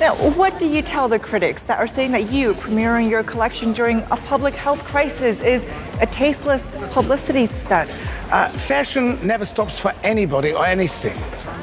[0.00, 3.74] Now, what do you tell the critics that are saying that you premiering your collection
[3.74, 5.62] during a public health crisis is
[6.00, 7.90] a tasteless publicity stunt?
[8.30, 11.14] Uh, fashion never stops for anybody or anything.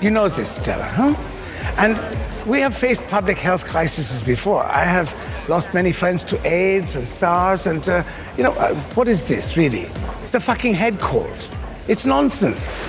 [0.04, 1.16] You know this, Stella, huh?
[1.78, 2.00] And
[2.46, 4.64] we have faced public health crises before.
[4.66, 5.12] I have
[5.50, 8.04] lost many friends to AIDS and SARS, and, uh,
[8.38, 9.90] you know, uh, what is this, really?
[10.24, 11.50] It's a fucking head cold.
[11.88, 12.80] It's nonsense.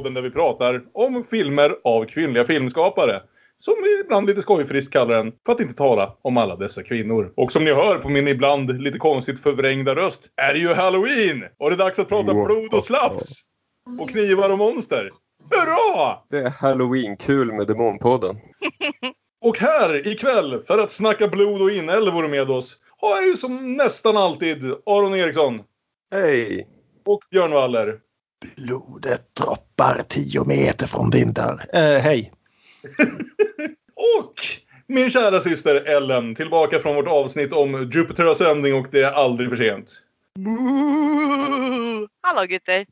[0.00, 3.22] Podden där vi pratar om filmer av kvinnliga filmskapare.
[3.58, 7.32] Som vi ibland lite skojfriskt kallar den, för att inte tala om alla dessa kvinnor.
[7.36, 11.44] Och som ni hör på min ibland lite konstigt förvrängda röst är det ju Halloween!
[11.58, 13.40] Och det är dags att prata blod och slafs!
[14.00, 15.10] Och knivar och monster.
[15.50, 16.18] Hurra!
[16.30, 18.36] Det är halloween-kul med Demonpodden.
[19.44, 23.76] Och här ikväll, för att snacka blod och inälvor med oss, har jag ju som
[23.76, 25.60] nästan alltid Aron Eriksson
[26.10, 26.68] Hej!
[27.06, 27.98] och Björn Waller.
[28.56, 31.60] Blodet droppar tio meter från din dörr.
[31.72, 32.32] Eh, hej.
[33.94, 34.34] Och
[34.86, 39.48] min kära syster Ellen, tillbaka från vårt avsnitt om Jupiter Ascending och det är aldrig
[39.48, 40.02] för sent.
[42.22, 42.86] Hallå gutter!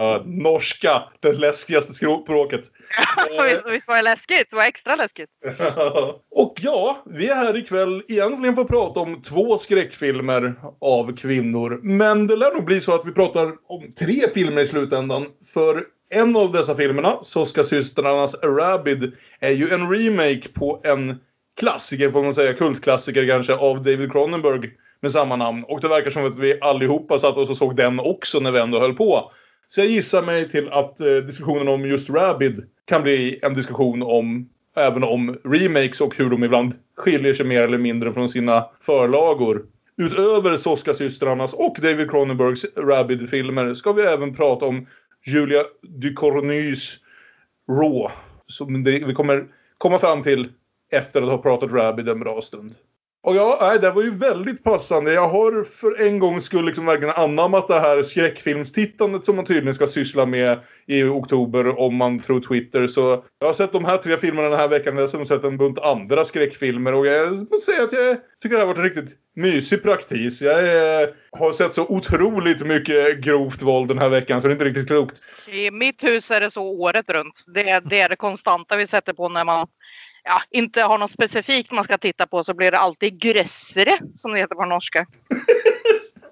[0.00, 2.60] Ja, norska, det läskigaste språket.
[3.50, 4.50] visst, visst var det läskigt?
[4.50, 5.28] Det var extra läskigt.
[6.30, 11.80] och ja, vi är här ikväll egentligen för att prata om två skräckfilmer av kvinnor.
[11.82, 15.26] Men det lär nog bli så att vi pratar om tre filmer i slutändan.
[15.54, 21.18] För en av dessa filmerna, Soska-systrarnas Rabid, är ju en remake på en
[21.56, 25.64] klassiker, får man säga, kultklassiker kanske, av David Cronenberg med samma namn.
[25.64, 28.58] Och det verkar som att vi allihopa satt oss och såg den också när vi
[28.58, 29.30] ändå höll på.
[29.68, 34.02] Så jag gissar mig till att eh, diskussionen om just Rabid kan bli en diskussion
[34.02, 38.66] om även om remakes och hur de ibland skiljer sig mer eller mindre från sina
[38.80, 39.66] förlagor.
[39.96, 44.86] Utöver Soska-systrarnas och David Cronenbergs Rabid-filmer ska vi även prata om
[45.26, 46.98] Julia Ducournys
[47.70, 48.14] Raw.
[48.46, 49.46] Som vi kommer
[49.78, 50.48] komma fram till
[50.92, 52.70] efter att ha pratat Rabid en bra stund.
[53.22, 55.12] Och ja, nej, det var ju väldigt passande.
[55.12, 59.74] Jag har för en gång skull liksom verkligen anammat det här skräckfilmstittandet som man tydligen
[59.74, 62.86] ska syssla med i oktober om man tror Twitter.
[62.86, 64.96] Så jag har sett de här tre filmerna den här veckan.
[64.96, 68.60] Jag har sett en bunt andra skräckfilmer och jag måste säga att jag tycker det
[68.60, 70.42] här har varit en riktigt mysig praktis.
[70.42, 74.54] Jag är, har sett så otroligt mycket grovt våld den här veckan så det är
[74.54, 75.20] inte riktigt klokt.
[75.48, 77.44] I mitt hus är det så året runt.
[77.54, 79.66] Det, det är det konstanta vi sätter på när man
[80.28, 84.32] ja, inte har något specifikt man ska titta på så blir det alltid grössere som
[84.32, 85.06] det heter på norska.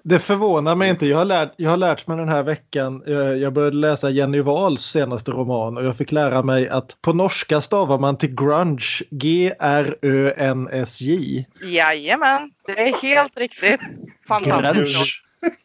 [0.03, 1.05] Det förvånar mig inte.
[1.05, 3.03] Jag har, lärt, jag har lärt mig den här veckan.
[3.07, 7.13] eh, Jag började läsa Jenny Wahls senaste roman och jag fick lära mig att på
[7.13, 9.03] norska stavar man till grunge
[10.07, 11.45] G-R-Ö-N-S-J.
[11.63, 13.81] Jajamän, det är helt riktigt.
[14.27, 15.09] Fantastiskt.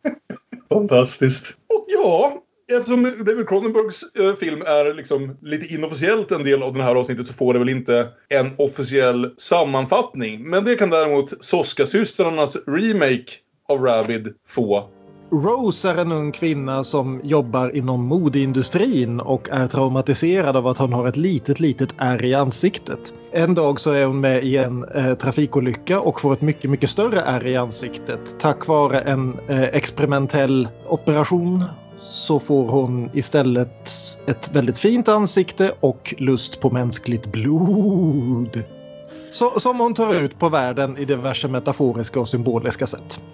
[0.69, 1.51] Fantastiskt.
[1.75, 2.33] Och ja,
[2.77, 7.27] eftersom David Cronenbergs eh, film är liksom lite inofficiellt en del av det här avsnittet
[7.27, 10.51] så får det väl inte en officiell sammanfattning.
[10.51, 13.33] Men det kan däremot Soska-systrarnas remake
[13.69, 14.89] av Rabid få.
[15.33, 20.93] Rose är en ung kvinna som jobbar inom modeindustrin och är traumatiserad av att hon
[20.93, 23.15] har ett litet, litet ärr i ansiktet.
[23.33, 26.91] En dag så är hon med i en eh, trafikolycka och får ett mycket, mycket
[26.91, 28.37] större ärr i ansiktet.
[28.41, 31.65] Tack vare en eh, experimentell operation
[32.03, 33.91] så får hon istället
[34.27, 38.63] ett väldigt fint ansikte och lust på mänskligt blod.
[39.33, 43.25] Så, som hon tar ut på världen i diverse metaforiska och symboliska sätt.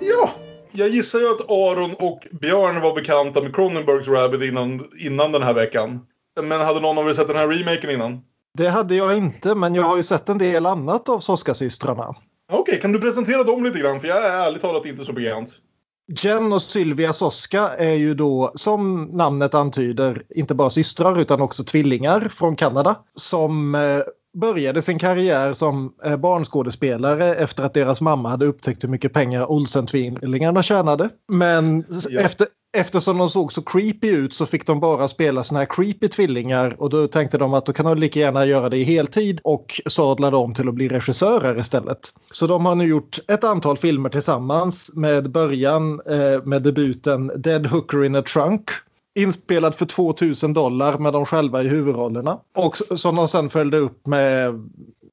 [0.00, 0.30] Ja,
[0.72, 5.42] jag gissar ju att Aron och Björn var bekanta med Cronenbergs Rabid innan, innan den
[5.42, 6.00] här veckan.
[6.42, 8.20] Men hade någon av er sett den här remaken innan?
[8.58, 12.14] Det hade jag inte, men jag har ju sett en del annat av Soska-systrarna.
[12.52, 14.00] Okej, kan du presentera dem lite grann?
[14.00, 15.58] För jag är ärligt talat inte så bekant.
[16.08, 21.64] Jen och Sylvia Soska är ju då, som namnet antyder, inte bara systrar utan också
[21.64, 22.96] tvillingar från Kanada.
[23.14, 24.00] Som eh,
[24.40, 29.50] började sin karriär som eh, barnskådespelare efter att deras mamma hade upptäckt hur mycket pengar
[29.50, 31.08] Olsen-tvillingarna tjänade.
[31.28, 32.20] Men Ja.
[32.20, 32.46] efter,
[32.76, 36.76] eftersom de såg så creepy ut så fick de bara spela såna här creepy tvillingar
[36.78, 39.80] och då tänkte de att då kan de lika gärna göra det i heltid och
[39.86, 41.98] sadlade om till att bli regissörer istället.
[42.30, 47.66] Så de har nu gjort ett antal filmer tillsammans med början eh, med debuten Dead
[47.66, 48.70] Hooker in a Trunk
[49.18, 52.38] Inspelad för 2000 dollar med de själva i huvudrollerna.
[52.54, 54.54] Och som de sen följde upp med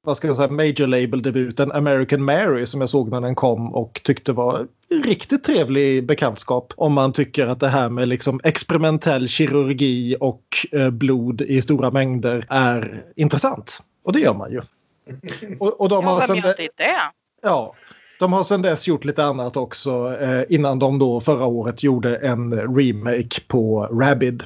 [0.05, 4.01] vad ska jag säga, major label-debuten American Mary som jag såg när den kom och
[4.03, 4.67] tyckte var
[5.03, 10.89] riktigt trevlig bekantskap om man tycker att det här med liksom experimentell kirurgi och eh,
[10.89, 13.79] blod i stora mängder är intressant.
[14.03, 14.61] Och det gör man ju.
[15.59, 16.97] Och, och de Ja, har vem gör inte det?
[17.41, 17.73] Ja,
[18.19, 22.15] de har sedan dess gjort lite annat också eh, innan de då förra året gjorde
[22.15, 24.43] en remake på Rabid.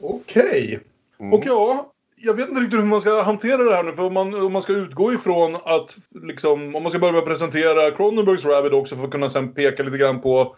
[0.00, 0.80] Okej.
[1.20, 1.32] Mm.
[1.32, 3.92] Och ja, jag vet inte riktigt hur man ska hantera det här nu.
[3.92, 7.90] För om man, om man ska utgå ifrån att, liksom, om man ska börja presentera
[7.90, 10.56] Cronenbergs Rabbit också för att kunna sen peka lite grann på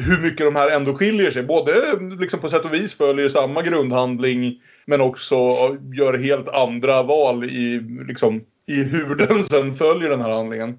[0.00, 1.42] hur mycket de här ändå skiljer sig.
[1.42, 1.72] Både
[2.20, 5.36] liksom på sätt och vis följer samma grundhandling men också
[5.94, 10.78] gör helt andra val i, liksom, i hur den sen följer den här handlingen.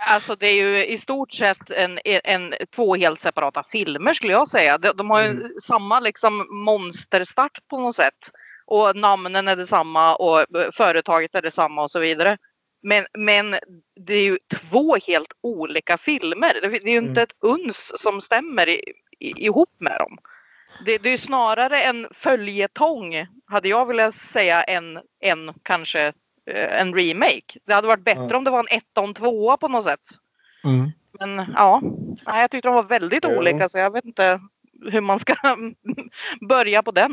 [0.00, 4.48] Alltså det är ju i stort sett en, en, två helt separata filmer skulle jag
[4.48, 4.78] säga.
[4.78, 8.30] De, de har ju samma liksom monsterstart på något sätt.
[8.66, 12.38] Och namnen är detsamma och eh, företaget är detsamma och så vidare.
[12.82, 13.56] Men, men
[14.06, 16.58] det är ju två helt olika filmer.
[16.62, 18.82] Det, det är ju inte ett uns som stämmer i,
[19.18, 20.18] i, ihop med dem.
[20.84, 26.12] Det, det är snarare en följetong, hade jag velat säga, än, än kanske
[26.54, 27.58] en remake.
[27.66, 28.36] Det hade varit bättre Ja.
[28.36, 30.00] om det var en etta och en tvåa på något sätt.
[30.64, 30.90] Mm.
[31.20, 31.80] Men ja,
[32.26, 33.38] nej, jag tyckte de var väldigt Ja.
[33.38, 34.40] olika så jag vet inte
[34.90, 35.34] hur man ska
[36.48, 37.12] börja på den.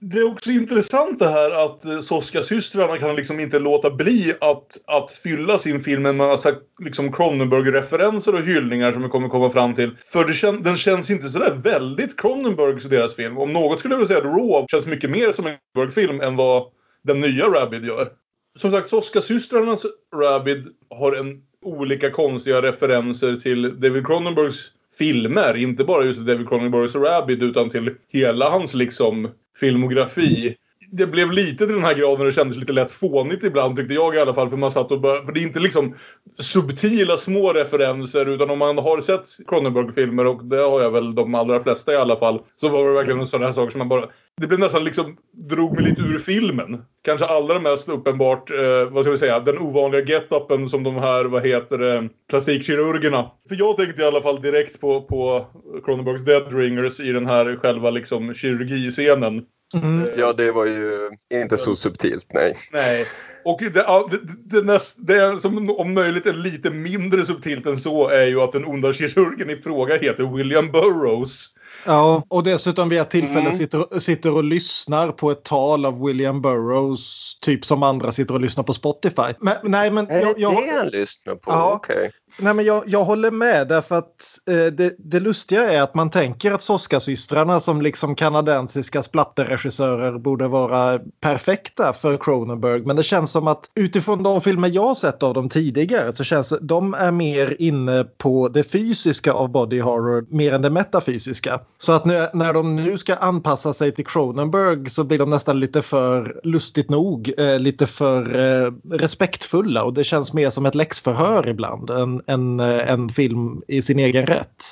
[0.00, 4.78] Det är också intressant det här att eh, Soska-systrarna kan liksom inte låta bli att,
[4.86, 6.52] att fylla sin film med en massa
[6.84, 9.96] liksom Cronenberg-referenser och hyllningar som vi kommer komma fram till.
[10.12, 13.38] För det kän, den känns inte sådär väldigt Cronenbergs deras film.
[13.38, 16.36] Om något skulle jag vilja säga att Raw känns mycket mer som en Cronenberg-film än
[16.36, 16.64] vad
[17.04, 18.08] den nya Rabid gör.
[18.56, 25.56] Som sagt, Soska-systrarnas Rabid har en olika konstiga referenser till David Cronenbergs filmer.
[25.56, 29.28] Inte bara just David Cronenbergs Rabid utan till hela hans liksom
[29.60, 30.56] filmografi.
[30.90, 33.94] Det blev lite till den här graden och det kändes lite lätt fånigt ibland tyckte
[33.94, 34.50] jag i alla fall.
[34.50, 35.94] För man satt och bör- för det är inte liksom
[36.38, 41.34] subtila små referenser utan om man har sett Cronenberg-filmer och det har jag väl de
[41.34, 42.40] allra flesta i alla fall.
[42.56, 44.06] Så var det verkligen sådana här saker som man bara...
[44.40, 45.16] Det blev nästan liksom,
[45.50, 46.82] drog mig lite ur filmen.
[47.04, 51.24] Kanske allra mest uppenbart, eh, vad ska vi säga, den ovanliga get-upen som de här,
[51.24, 53.30] vad heter det, plastikkirurgerna.
[53.48, 55.46] För jag tänkte i alla fall direkt på, på
[55.84, 59.42] Cronenbergs Dead Ringers i den här själva liksom kirurgiscenen.
[59.74, 60.08] Mm.
[60.16, 62.56] Ja, det var ju inte så subtilt, nej.
[62.72, 63.06] Nej.
[63.44, 63.70] Och det,
[64.10, 68.40] det, det, näst, det som om möjligt är lite mindre subtilt än så är ju
[68.40, 71.46] att den onda kirurgen i fråga heter William Burroughs.
[71.84, 73.52] Ja, och dessutom vid ett tillfälle Mm.
[73.52, 78.40] sitter, sitter och lyssnar på ett tal av William Burroughs, typ som andra sitter och
[78.40, 79.32] lyssnar på Spotify.
[79.40, 81.50] Men, nej, men Är det jag, jag, det han lyssnar på?
[81.50, 81.72] Ja.
[81.74, 82.10] Okej.
[82.38, 86.10] Nej, men jag, jag håller med därför att eh, det, det lustiga är att man
[86.10, 92.82] tänker att Soska-systrarna som liksom kanadensiska splatterregissörer borde vara perfekta för Cronenberg.
[92.82, 96.24] Men det känns som att utifrån de filmer jag har sett av dem tidigare så
[96.24, 100.70] känns det, de är mer inne på det fysiska av body horror mer än det
[100.70, 101.60] metafysiska.
[101.78, 105.60] Så att när, när de nu ska anpassa sig till Cronenberg så blir de nästan
[105.60, 110.74] lite för lustigt nog eh, lite för eh, respektfulla och det känns mer som ett
[110.74, 114.64] läxförhör ibland än en, en film i sin egen rätt.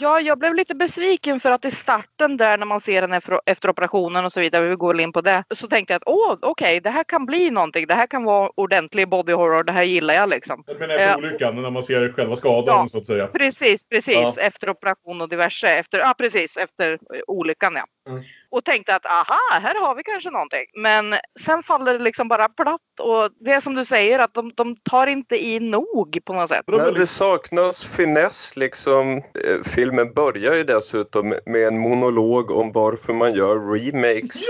[0.00, 3.40] Ja, jag blev lite besviken för att i starten där när man ser den efter,
[3.46, 6.08] efter operationen och så vidare, vi går väl in på det, så tänkte jag att
[6.08, 7.86] åh, okej, det här kan bli någonting.
[7.86, 9.64] Det här kan vara ordentlig body horror.
[9.64, 10.64] Det här gillar jag liksom.
[10.78, 12.86] Men efter Eh, olyckan, när man ser själva skadan Ja.
[12.86, 13.26] så att säga.
[13.26, 14.14] Precis, precis.
[14.14, 14.34] Ja.
[14.42, 15.68] Efter operation och diverse.
[15.68, 16.56] Efter, ja, precis.
[16.56, 18.12] Efter eh, olyckan, ja.
[18.12, 18.24] Mm.
[18.50, 20.64] Och tänkte att aha, här har vi kanske någonting.
[20.76, 21.14] Men
[21.44, 22.80] sen faller det liksom bara platt.
[23.00, 26.48] Och det är som du säger, att de, de tar inte i nog på något
[26.48, 26.64] sätt.
[26.66, 29.16] Men det saknas finess liksom.
[29.16, 29.22] Eh,
[29.64, 34.42] Filmen börjar ju dessutom med en monolog om varför man gör remakes.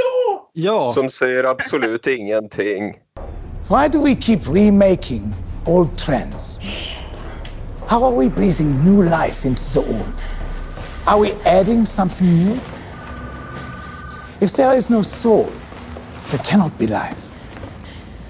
[0.52, 2.94] Ja, Som säger absolut ingenting.
[3.70, 5.22] Why do we keep remaking
[5.66, 6.58] old trends?
[7.86, 10.14] How are we breathing new life into the old?
[11.06, 12.58] Are we adding something new?
[14.40, 15.50] If there is no soul,
[16.30, 17.32] there cannot be life.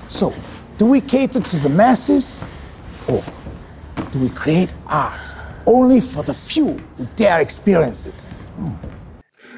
[0.06, 0.32] So,
[0.78, 2.44] do we cater to the masses
[3.06, 3.22] or
[4.12, 5.34] do we create art
[5.66, 8.26] only for the few who dare experience it?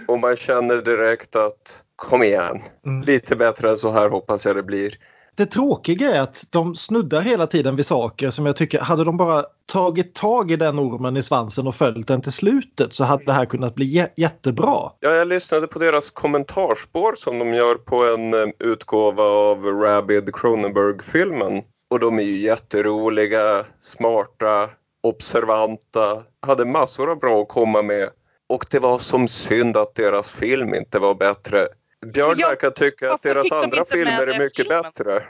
[0.07, 2.63] Och man känner direkt att kom igen.
[3.05, 4.95] Lite bättre än så här hoppas jag det blir
[5.41, 9.17] det tråkiga är att de snuddar hela tiden vid saker som jag tycker, hade de
[9.17, 13.25] bara tagit tag i den ormen i svansen och följt den till slutet så hade
[13.25, 14.93] det här kunnat bli jättebra.
[15.01, 20.35] Ja, jag lyssnade på deras kommentarspår som de gör på en eh, utgåva av Rabid
[20.35, 21.63] Cronenberg-filmen.
[21.91, 24.69] Och de är ju jätteroliga, smarta,
[25.03, 28.09] observanta, hade massor av bra att komma med.
[28.49, 31.69] Och det var som synd att deras film inte var bättre.
[32.07, 34.83] Björn verkar tycka att deras de andra filmer är mycket filmen?
[34.83, 35.23] bättre.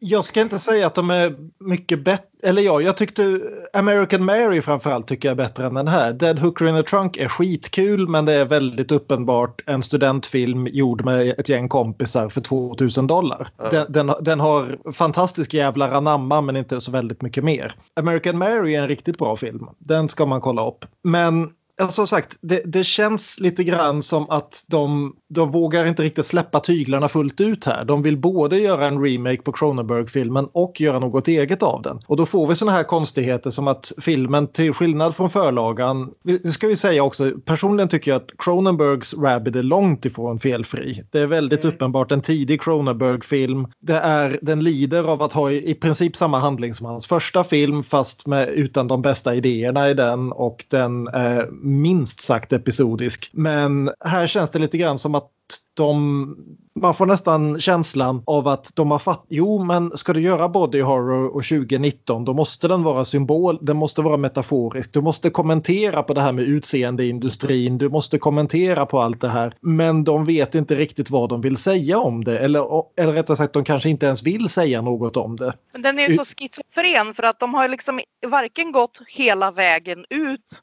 [0.00, 2.28] Jag ska inte säga att de är mycket bättre.
[2.42, 3.40] Eller ja, jag tyckte
[3.72, 6.12] American Mary framförallt tycker jag är bättre än den här.
[6.12, 11.04] Dead Hooker in a Trunk är skitkul men det är väldigt uppenbart en studentfilm gjord
[11.04, 13.48] med ett gäng kompisar för 2000 dollar.
[13.56, 13.68] Ja.
[13.70, 17.74] Den, den, den har fantastisk jävla anamma men inte så väldigt mycket mer.
[17.96, 19.68] American Mary är en riktigt bra film.
[19.78, 20.84] Den ska man kolla upp.
[21.04, 26.02] Men Ja, som sagt, det, det känns lite grann som att de, de vågar inte
[26.02, 27.84] riktigt släppa tyglarna fullt ut här.
[27.84, 32.00] De vill både göra en remake på Cronenberg-filmen och göra något eget av den.
[32.06, 36.50] Och då får vi såna här konstigheter som att filmen, till skillnad från förlagan, det
[36.50, 41.04] ska vi säga också, personligen tycker jag att Cronenbergs Rabid är långt ifrån felfri.
[41.10, 43.66] Det är väldigt uppenbart en tidig Cronenberg-film.
[43.80, 47.44] Det är, den lider av att ha i, i princip samma handling som hans första
[47.44, 53.30] film fast med, utan de bästa idéerna i den och den är minst sagt episodisk.
[53.32, 55.30] Men här känns det lite grann som att
[55.74, 56.36] de,
[56.80, 60.80] man får nästan känslan av att de har fatt, jo men ska du göra body
[60.80, 66.02] horror och 2019 då måste den vara symbol, den måste vara metaforisk, du måste kommentera
[66.02, 69.54] på det här med utseendeindustrin, du måste kommentera på allt det här.
[69.60, 73.52] Men de vet inte riktigt vad de vill säga om det eller, eller rättare sagt
[73.52, 75.54] de kanske inte ens vill säga något om det.
[75.72, 80.04] Men den är ju så schizofren för att de har liksom varken gått hela vägen
[80.10, 80.62] ut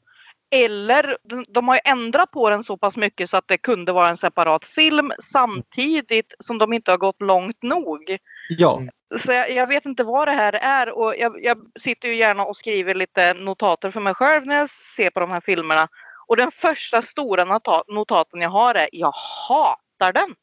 [0.50, 1.16] eller
[1.48, 4.16] de- har ju ändrat på den så pass mycket så att det kunde vara en
[4.16, 8.16] separat film samtidigt som de inte har gått långt nog.
[8.48, 8.82] Ja,
[9.18, 12.44] Så jag, jag vet inte vad det här är och jag, jag sitter ju gärna
[12.44, 15.88] och skriver lite notater för mig själv när jag ser på de här filmerna.
[16.26, 19.12] Och den första stora nota- notaten jag har är jag
[19.48, 20.34] hatar den.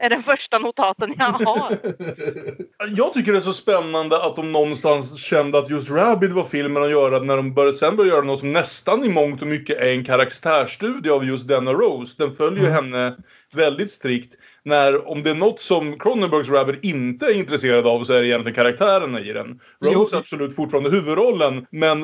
[0.00, 1.78] Är den första notaten jag har.
[2.96, 6.82] Jag tycker det är så spännande att de någonstans kände att just Rabid var filmen
[6.82, 9.78] att göra när de började, sen började göra något som nästan i mångt och mycket
[9.78, 12.14] är en karaktärsstudie av just denna Rose.
[12.18, 13.16] Den följer ju henne
[13.52, 14.34] väldigt strikt.
[14.68, 18.26] När, om det är något som Cronenbergs Rabid inte är intresserad av så är det
[18.26, 19.60] egentligen karaktärerna i den.
[19.84, 22.00] Rose är absolut fortfarande huvudrollen men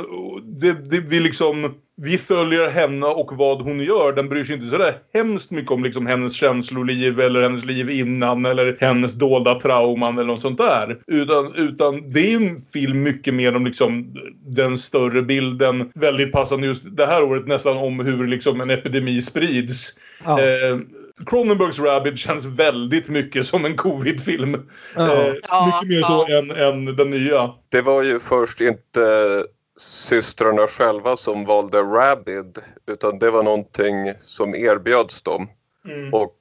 [0.61, 4.12] det, det, vi liksom vi följer henne och vad hon gör.
[4.12, 8.47] Den bryr sig inte sådär hemskt mycket om liksom hennes känsloliv eller hennes liv innan
[8.47, 10.99] eller hennes dolda trauman eller något sånt där.
[11.06, 14.14] Utan, utan det är en film mycket mer om liksom
[14.47, 15.90] den större bilden.
[15.94, 19.99] Väldigt passande just det här året nästan om hur liksom en epidemi sprids.
[20.25, 20.40] Ja.
[20.40, 20.78] Eh,
[21.26, 24.71] Cronenbergs Rabid känns väldigt mycket som en covid-film.
[24.97, 25.12] Ja.
[25.12, 27.50] Eh, Ja, mycket mer så än, än den nya.
[27.68, 29.44] Det var ju först inte
[29.76, 35.49] systrarna själva som valde Rabid utan det var någonting som erbjöds dem.
[35.88, 36.14] Mm.
[36.14, 36.37] Och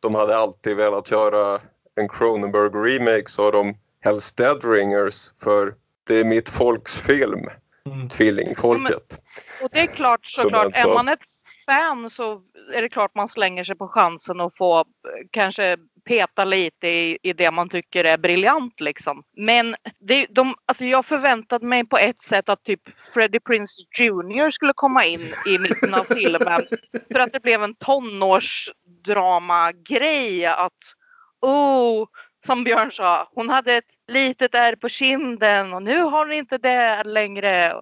[0.00, 1.60] de hade alltid velat göra
[1.96, 5.74] en Cronenberg remake sa de helst Dead Ringers för
[6.06, 7.46] det är mitt folks film.
[7.86, 8.08] Mm.
[8.08, 9.20] Tvillingfolket.
[9.62, 10.90] Och det är klart såklart, sa.
[10.90, 11.20] är man ett
[11.70, 14.84] fan så är det klart man slänger sig på chansen att få eh,
[15.30, 19.22] kanske peta lite i, i det man tycker är briljant liksom.
[19.36, 22.80] Men det, de, alltså jag förväntade mig på ett sätt att typ
[23.14, 26.62] Freddie Prinze Jr skulle komma in i mitten av filmen.
[27.12, 30.78] För att det blev en tonårsdrama-grej att
[31.40, 32.06] oh,
[32.46, 36.58] som Björn sa, hon hade ett litet ärr på kinden och nu har hon inte
[36.58, 37.74] det längre.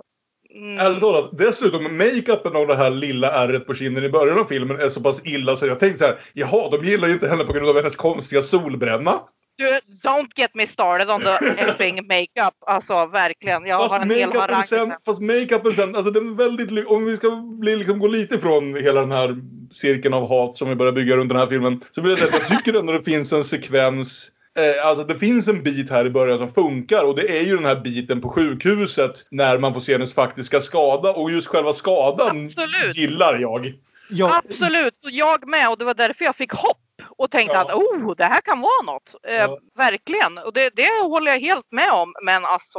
[0.54, 1.00] Mm.
[1.00, 4.88] Talat, dessutom makeupen av det här lilla ärret på kinden i början av filmen är
[4.88, 7.52] så pass illa så jag tänkte så här, jaha, de gillar ju inte henne på
[7.52, 9.20] grund av hennes konstiga solbränna.
[9.58, 12.54] Du, don't get me started on the effing makeup.
[12.66, 13.66] Alltså verkligen.
[13.66, 14.62] Jag Fast har en hel makeupen harang.
[14.62, 18.34] sen, fast makeupen sen, alltså den är väldigt, om vi ska bli, liksom, gå lite
[18.34, 19.36] ifrån hela den här
[19.72, 21.80] cirkeln av hat som vi börjar bygga runt den här filmen.
[21.92, 25.14] Så vill jag säga att jag tycker ändå det finns en sekvens Eh, alltså det
[25.14, 28.20] finns en bit här i början som funkar och det är ju den här biten
[28.20, 32.96] på sjukhuset när man får se hennes faktiska skada och just själva skadan Absolut.
[32.96, 33.72] gillar jag.
[34.10, 35.70] Ja, Absolut, och jag med.
[35.70, 36.76] Och det var därför jag fick hopp
[37.16, 37.60] och tänkte Ja.
[37.60, 39.14] att oh, det här kan vara något.
[39.28, 39.58] Eh, Ja.
[39.76, 40.38] Verkligen.
[40.38, 42.14] Och det, det håller jag helt med om.
[42.22, 42.78] Men alltså...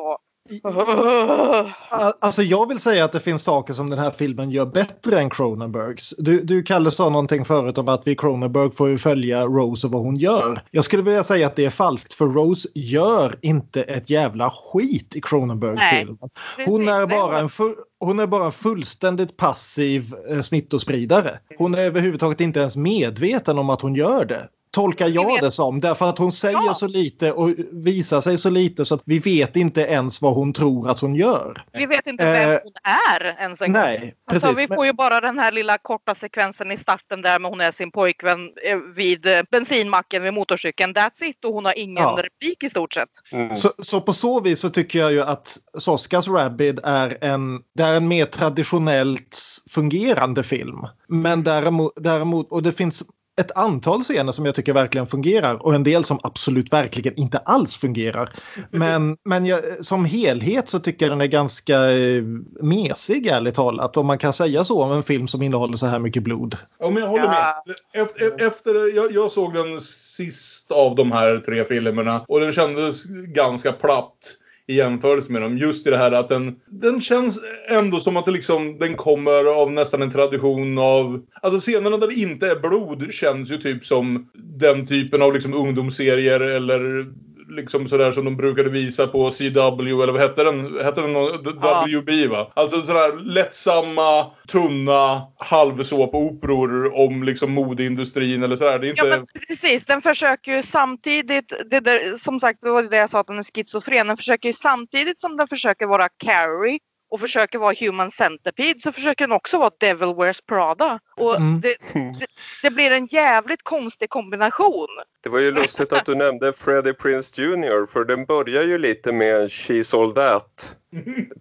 [2.20, 5.30] alltså jag vill säga att det finns saker som den här filmen gör bättre än
[5.30, 6.14] Cronenbergs.
[6.18, 9.94] Du, du Kalle sa någonting förut om att vi Cronenberg får ju följa Rose och
[9.94, 10.62] vad hon gör.
[10.72, 15.16] Jag skulle vilja säga att det är falskt för Rose gör inte ett jävla skit
[15.16, 16.18] i Cronenberg-filmen.
[16.66, 21.40] Hon Precis, är bara en full, hon är bara fullständigt passiv eh, smittospridare.
[21.58, 24.48] Hon är överhuvudtaget inte ens medveten om att hon gör det.
[24.78, 25.80] Tolkar jag det som.
[25.80, 26.74] Därför att hon säger Ja.
[26.74, 30.54] så lite och visar sig så lite så att vi vet inte ens vad hon
[30.54, 31.66] tror att hon gör.
[31.74, 33.82] Vi vet inte vem Eh, hon är ens en gång.
[33.82, 34.64] Nej, Alltså, precis.
[34.64, 37.62] vi Men- får ju bara den här lilla korta sekvensen i starten där med hon
[37.62, 40.94] är sin pojkvän eh, vid eh, bensinmacken vid motorcykeln.
[40.94, 41.46] That's it.
[41.46, 42.20] Och hon har ingen Ja.
[42.24, 43.10] replik i stort sett.
[43.32, 43.56] Mm.
[43.56, 47.84] Så, så på så vis så tycker jag ju att Soskas Rabid är en, det
[47.84, 49.38] är en mer traditionellt
[49.70, 50.78] fungerande film.
[51.08, 53.04] Men däremot, däremot och det finns
[53.38, 57.38] ett antal scener som jag tycker verkligen fungerar och en del som absolut verkligen inte
[57.38, 58.34] alls fungerar.
[58.72, 62.24] Men, men jag, som helhet så tycker jag den är ganska eh,
[62.62, 63.98] mesig ärligt talat.
[63.98, 66.58] Om man kan säga så om en film som innehåller så här mycket blod.
[66.80, 67.54] Ja, men jag håller med.
[67.94, 73.06] Efter, efter, jag, jag såg den sist av de här tre filmerna och den kändes
[73.34, 75.58] ganska platt i jämförelse med dem.
[75.58, 79.62] Just i det här att den, den känns ändå som att det liksom, den kommer
[79.62, 81.22] av nästan en tradition av...
[81.42, 85.54] Alltså scenerna där det inte är blod känns ju typ som den typen av liksom
[85.54, 87.06] ungdomsserier eller
[87.50, 90.78] liksom sådär som de brukade visa på CW eller vad hette den?
[90.84, 91.14] Hette den
[91.62, 91.86] Ja.
[91.88, 92.52] WB va?
[92.54, 98.80] Alltså sådär lättsamma, tunna halvsåpoperor om liksom modeindustrin eller sådär.
[98.80, 99.08] Det är inte...
[99.08, 99.86] Ja, men precis.
[99.86, 103.38] Den försöker ju samtidigt, det där, som sagt, det var det jag sa att den
[103.38, 104.08] är schizofren.
[104.08, 108.92] Den försöker ju samtidigt som den försöker vara Carrie och försöker vara Human Centipede så
[108.92, 111.00] försöker den också vara Devil Wears Prada.
[111.18, 111.62] Och Mm.
[111.62, 111.76] det,
[112.20, 112.28] det,
[112.64, 114.88] det blir en jävligt konstig kombination.
[115.24, 117.86] Det var ju lustigt att du nämnde Freddie Prince Jr.
[117.86, 120.76] för den börjar ju lite med She's All That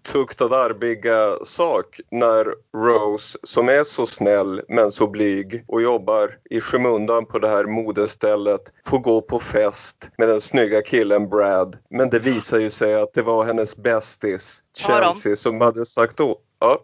[0.03, 6.61] tuktad arbiga sak när Rose som är så snäll men så blyg och jobbar i
[6.61, 11.79] skymundan på det här modestället får gå på fest med den snygga killen Brad.
[11.91, 14.89] Men det visar ju sig att det var hennes bästis Ja.
[14.89, 16.37] Chelsea som hade sagt då.
[16.61, 16.83] Ja,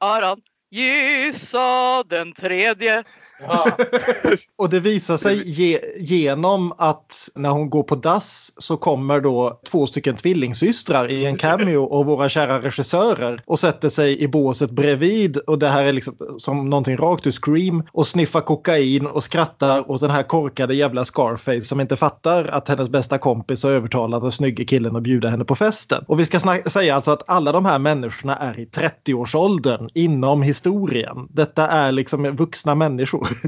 [0.00, 3.04] Aron, gissa den tredje.
[4.56, 9.60] Och det visar sig ge, genom att när hon går på dass så kommer då
[9.70, 14.70] två stycken tvillingsystrar i en cameo och våra kära regissörer och sätter sig i båset
[14.70, 19.22] bredvid och det här är liksom som någonting rakt ur Scream och sniffar kokain och
[19.22, 23.70] skrattar åt den här korkade jävla Scarface som inte fattar att hennes bästa kompis har
[23.70, 26.04] övertalat den snygga killen att bjuda henne på festen.
[26.08, 31.28] Och vi ska säga alltså att alla de här människorna är i 30-årsåldern inom historien.
[31.30, 33.28] Detta är liksom vuxna människor.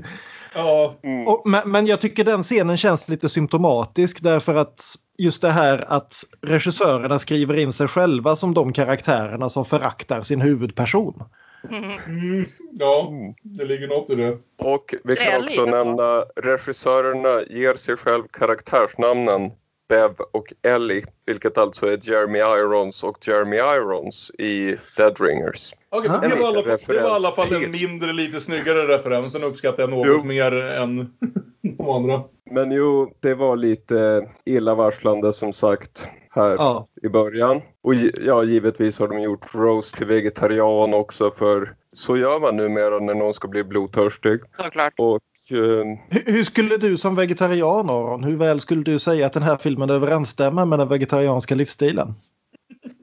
[0.54, 0.94] Ja,
[1.26, 4.84] Och, men, men jag tycker den scenen känns lite symptomatisk därför att
[5.18, 10.40] just det här att regissörerna skriver in sig själva som de karaktärerna som föraktar sin
[10.40, 11.22] huvudperson.
[11.70, 13.12] mm, ja
[13.42, 14.38] det ligger något i det.
[14.58, 19.50] och vi kan också nämna regissörerna ger sig själv karaktärsnamnen
[19.90, 25.74] Bev och Ellie, vilket alltså är Jeremy Irons och Jeremy Irons i Dead Ringers.
[25.92, 26.18] Men Ah.
[26.20, 29.32] det, var alla fall, det var i alla fall en mindre, lite snyggare referens.
[29.32, 30.22] Den uppskattar jag något Jo.
[30.24, 30.96] mer än
[31.78, 32.22] de andra.
[32.50, 36.88] Men jo, det var lite illavarslande som sagt här Ja.
[37.02, 37.60] i början.
[37.84, 42.98] Och ja, givetvis har de gjort Rose till vegetarian också för så gör man numera
[42.98, 44.40] när någon ska bli blodtörstig.
[44.64, 44.94] Såklart.
[44.98, 45.18] Och
[45.50, 45.98] Hur,
[46.30, 49.90] hur skulle du som vegetarian Aron, hur väl skulle du säga att den här filmen
[49.90, 52.14] överensstämmer med den vegetarianska livsstilen?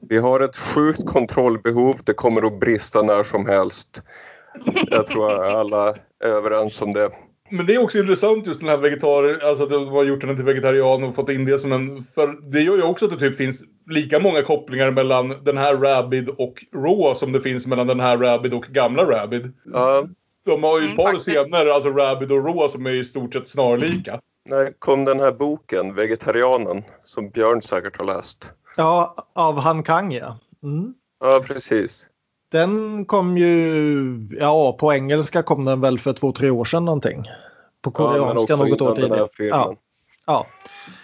[0.08, 1.96] vi har ett sjukt kontrollbehov.
[2.04, 4.02] Det kommer att brista när som helst.
[4.90, 5.88] Jag tror alla
[6.24, 7.10] är överens om det.
[7.50, 9.48] Men det är också intressant just den här vegetar...
[9.48, 12.02] Alltså att de har gjort den till vegetarian och fått in det som en...
[12.02, 15.76] För det gör ju också att det typ finns lika många kopplingar mellan den här
[15.76, 19.52] Rabid och Raw som det finns mellan den här Rabid och gamla Rabid.
[19.72, 20.04] Ja,
[20.48, 21.28] De har ju ett Mm, par faktiskt.
[21.28, 24.20] scener, alltså Rabid och Raw, som är i stort sett snarlika.
[24.44, 28.50] när kom den här boken, Vegetarianen, som Björn säkert har läst?
[28.76, 30.38] Ja, av Han Kang ja.
[30.62, 30.94] Mm.
[31.20, 32.06] Ja, precis.
[32.52, 37.22] Den kom ju, ja på engelska kom den väl för två, tre år sedan någonting.
[37.82, 39.18] På Ja, koreanska också något år innan den tidigare.
[39.20, 39.52] här filmen.
[39.60, 39.74] Ja,
[40.26, 40.46] ja.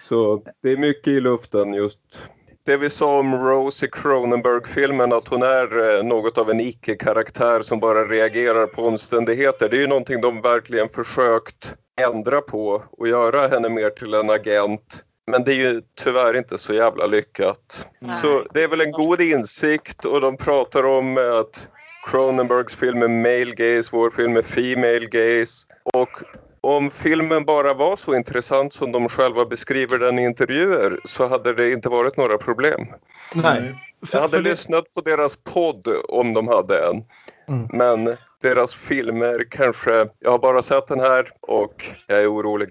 [0.00, 2.30] Så det är mycket i luften just.
[2.66, 7.62] Det vi sa om Rose i Cronenberg-filmen, att hon är eh, något av en icke-karaktär
[7.62, 9.68] som bara reagerar på omständigheter.
[9.68, 14.31] Det är ju någonting de verkligen försökt ändra på och göra henne mer till en
[14.31, 15.05] agent.
[15.27, 17.87] Men det är ju tyvärr inte så jävla lyckat.
[18.00, 18.16] Nej.
[18.16, 21.68] Så det är väl en god insikt och de pratar om att
[22.07, 25.66] Cronenbergs film är male gaze, vår film är female gaze.
[25.85, 26.22] Och
[26.64, 31.55] om filmen bara var så intressant som de själva beskriver den i intervjuer så hade
[31.55, 32.87] det inte varit några problem.
[33.35, 33.74] Nej.
[34.12, 37.05] Jag hade lyssnat på deras podd om de hade en.
[37.48, 37.68] Mm.
[37.72, 42.68] Men deras filmer kanske, jag har bara sett den här och jag är orolig.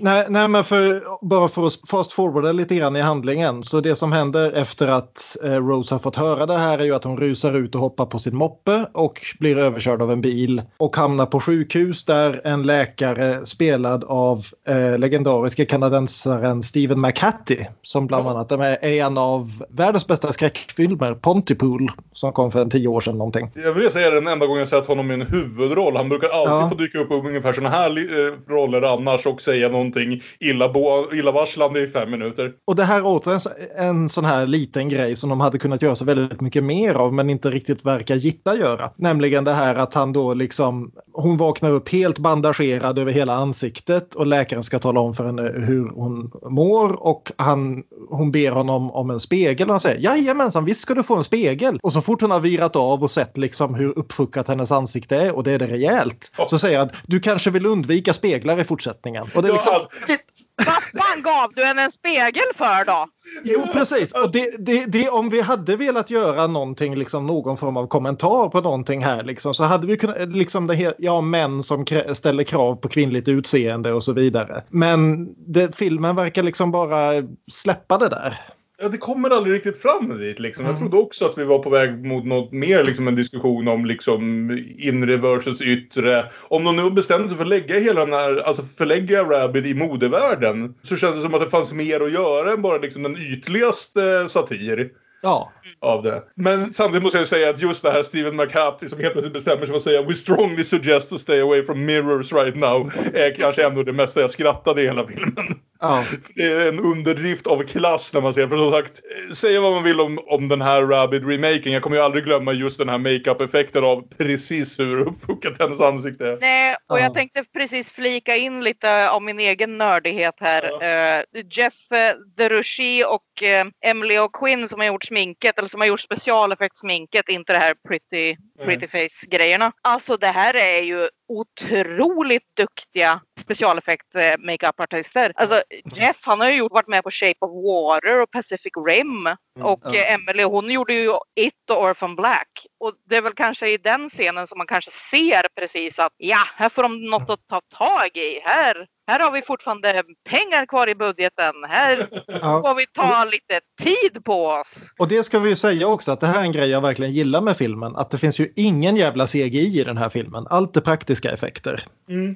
[0.00, 3.62] Nej, nej, men för, bara för att fast forwarda lite grann i handlingen.
[3.62, 6.94] Så det som händer efter att eh, Rose har fått höra det här är ju
[6.94, 10.62] att hon rusar ut och hoppar på sin moppe och blir överkörd av en bil
[10.76, 18.06] och hamnar på sjukhus där en läkare spelad av eh, legendariska kanadensaren Stephen McHattie som
[18.06, 23.00] bland annat är en av världens bästa skräckfilmer, Pontypool, som kom för en tio år
[23.00, 23.50] sedan någonting.
[23.54, 25.96] Jag vill säga den enda gången gången jag sett honom i en huvudroll.
[25.96, 26.68] Han brukar alltid Ja.
[26.70, 31.80] få dyka upp i ungefär såna här eh, roller annars och säga någonting illabo- illavarslande
[31.80, 32.52] i fem minuter.
[32.66, 35.58] Och det här är åter en, så- en sån här liten grej som de hade
[35.58, 38.90] kunnat göra så väldigt mycket mer av men inte riktigt verkar gitta göra.
[38.96, 44.14] Nämligen det här att han då liksom, hon vaknar upp helt bandagerad över hela ansiktet
[44.14, 48.90] och läkaren ska tala om för henne hur hon mår och han, hon ber honom
[48.90, 51.78] om en spegel och han säger jajamensan visst ska du få en spegel.
[51.82, 53.98] Och så fort hon har virat av och sett liksom hur
[54.36, 57.66] uppfuckat hennes ansikte är och det är det rejält så säger han du kanske vill
[57.66, 59.24] undvika speglar i fortsättningen.
[59.34, 63.06] Och det är Ja, liksom, alltså, Vad fan gav du henne en spegel för då?
[63.44, 64.12] Jo, precis.
[64.12, 68.48] Och det, det, det, om vi hade velat göra någonting, liksom, någon form av kommentar
[68.48, 72.14] på någonting här, liksom, så hade vi kunnat, liksom det här, ja, män som krä,
[72.14, 74.64] ställer krav på kvinnligt utseende och så vidare.
[74.68, 77.12] Men det, filmen verkar liksom bara
[77.50, 78.40] släppa det där.
[78.82, 80.38] Ja, det kommer aldrig riktigt fram dit.
[80.38, 80.64] Liksom.
[80.64, 80.80] Jag Mm.
[80.80, 84.50] trodde också att vi var på väg mot något mer, liksom en diskussion om liksom,
[84.78, 86.24] inre versus yttre.
[86.48, 89.74] Om de nu bestämde sig för att lägga hela den här, alltså förlägga Rabbit i
[89.74, 93.16] modevärlden så känns det som att det fanns mer att göra än bara liksom den
[93.16, 94.90] ytligaste satir
[95.26, 96.22] Ja, av det.
[96.34, 99.58] Men samtidigt måste jag säga att just det här Stephen McCarthy som helt plötsligt bestämmer
[99.58, 103.34] sig för att säga We strongly suggest to stay away from mirrors right now är
[103.34, 105.34] kanske ändå det mesta jag skrattade i hela filmen.
[105.80, 106.04] ja.
[106.34, 109.00] Det är en underdrift av klass när man ser För som sagt,
[109.34, 111.72] säga vad man vill om, om den här Rabbit-remaken.
[111.72, 116.26] Jag kommer ju aldrig glömma just den här makeup-effekten av precis hur uppfuckat hennes ansikte
[116.26, 116.38] är.
[116.40, 117.02] Nej, och Ja.
[117.02, 120.70] jag tänkte precis flika in lite av min egen nördighet här.
[120.80, 120.82] Ja.
[120.82, 125.88] Eh, Jeff eh, Deruchy och eh, Emily O'Quinn som har gjort sminket, eller som har
[125.88, 129.72] gjort specialeffektsminket, inte det här pretty, pretty face-grejerna.
[129.82, 135.32] Alltså det här är ju otroligt duktiga specialeffekt makeup-artister.
[135.34, 135.62] Alltså
[135.94, 139.26] Jeff han har ju gjort, varit med på Shape of Water och Pacific Rim.
[139.60, 139.94] Och Ja.
[139.94, 142.48] eh, Emily hon gjorde ju It och Orphan Black.
[142.80, 146.42] Och det är väl kanske i den scenen som man kanske ser precis att ja,
[146.56, 148.40] här får de något att ta tag i.
[148.44, 151.54] Här, här har vi fortfarande pengar kvar i budgeten.
[151.68, 152.62] Här ja.
[152.62, 154.90] får vi ta lite tid på oss.
[154.98, 157.12] Och det ska vi ju säga också att det här är en grej jag verkligen
[157.12, 157.96] gillar med filmen.
[157.96, 160.46] Att det finns ju ingen jävla CGI i den här filmen.
[160.50, 161.84] Allt är praktiska effekter.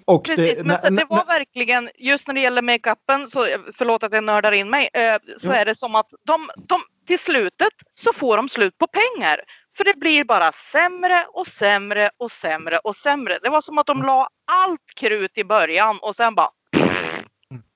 [0.05, 4.13] Och Precis, men så, det var verkligen, just när det gäller makeupen, så förlåt att
[4.13, 5.53] jag nördar in mig, eh, så Jo.
[5.53, 9.41] är det som att de, de till slutet så får de slut på pengar.
[9.77, 13.39] För det blir bara sämre och sämre och sämre och sämre.
[13.43, 16.51] Det var som att de la allt krut i början och sen bara,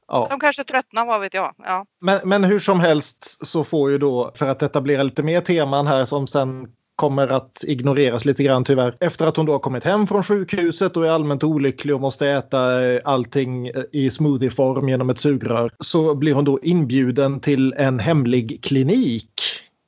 [0.09, 0.27] ja.
[0.31, 1.55] de kanske tröttnar, vad vet jag.
[1.59, 1.87] Ja.
[2.01, 5.87] Men, men hur som helst så får ju då, för att etablera lite mer teman
[5.87, 8.97] här som sen kommer att ignoreras lite grann tyvärr.
[9.01, 12.29] Efter att hon då har kommit hem från sjukhuset och är allmänt olycklig och måste
[12.29, 17.73] äta eh, allting eh, i smoothieform genom ett sugrör så blir hon då inbjuden till
[17.73, 19.31] en hemlig klinik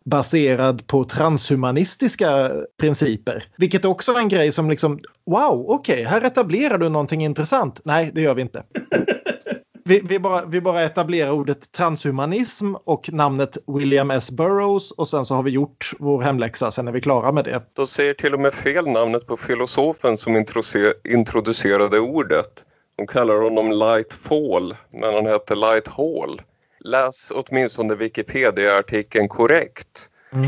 [0.05, 3.45] baserad på transhumanistiska principer.
[3.57, 7.81] Vilket också är en grej som liksom, wow, okej, här etablerar du någonting intressant.
[7.85, 8.63] Nej, det gör vi inte.
[9.89, 14.31] Vi, vi, bara, vi bara etablerar ordet transhumanism och namnet William S.
[14.31, 17.63] Burroughs och sen så har vi gjort vår hemläxa, sen är vi klara med det.
[17.73, 22.65] Då säger till och med fel namnet på filosofen som introduce- introducerade ordet.
[22.97, 26.43] De kallar honom Lightfall, men han heter Light Hall.
[26.81, 30.11] Läs åtminstone Wikipedia-artikeln korrekt.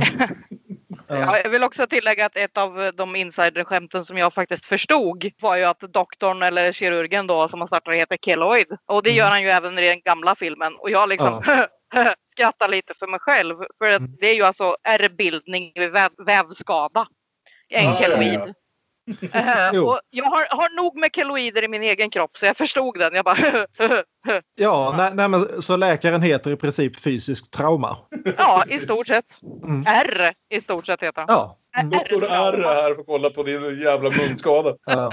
[1.09, 5.57] Ja, jag vill också tillägga att ett av de insiderskämten som jag faktiskt förstod var
[5.57, 8.67] ju att doktorn eller kirurgen då som har startat heter Keloid.
[8.87, 10.75] Och det gör han ju även i den gamla filmen.
[10.77, 11.43] Och jag liksom
[12.27, 13.57] skrattar lite för mig själv.
[13.79, 17.07] För att det är ju alltså ärrbildning vid väv vävskada.
[17.69, 18.55] En Ja, ja, keloid.
[19.73, 19.89] Jo.
[19.89, 23.15] och jag har, har nog med keloider i min egen kropp så jag förstod den.
[23.15, 23.37] Jag bara
[24.55, 27.97] Ja, nej, nej, men, så läkaren heter i princip fysisk trauma.
[28.37, 29.43] Ja, i stort sett.
[29.65, 29.85] Mm.
[29.87, 31.27] R i stort sett heter han.
[31.29, 31.59] Ja.
[31.85, 34.75] Doktor R är här för att kolla på din jävla munskada.
[34.87, 35.13] Ja.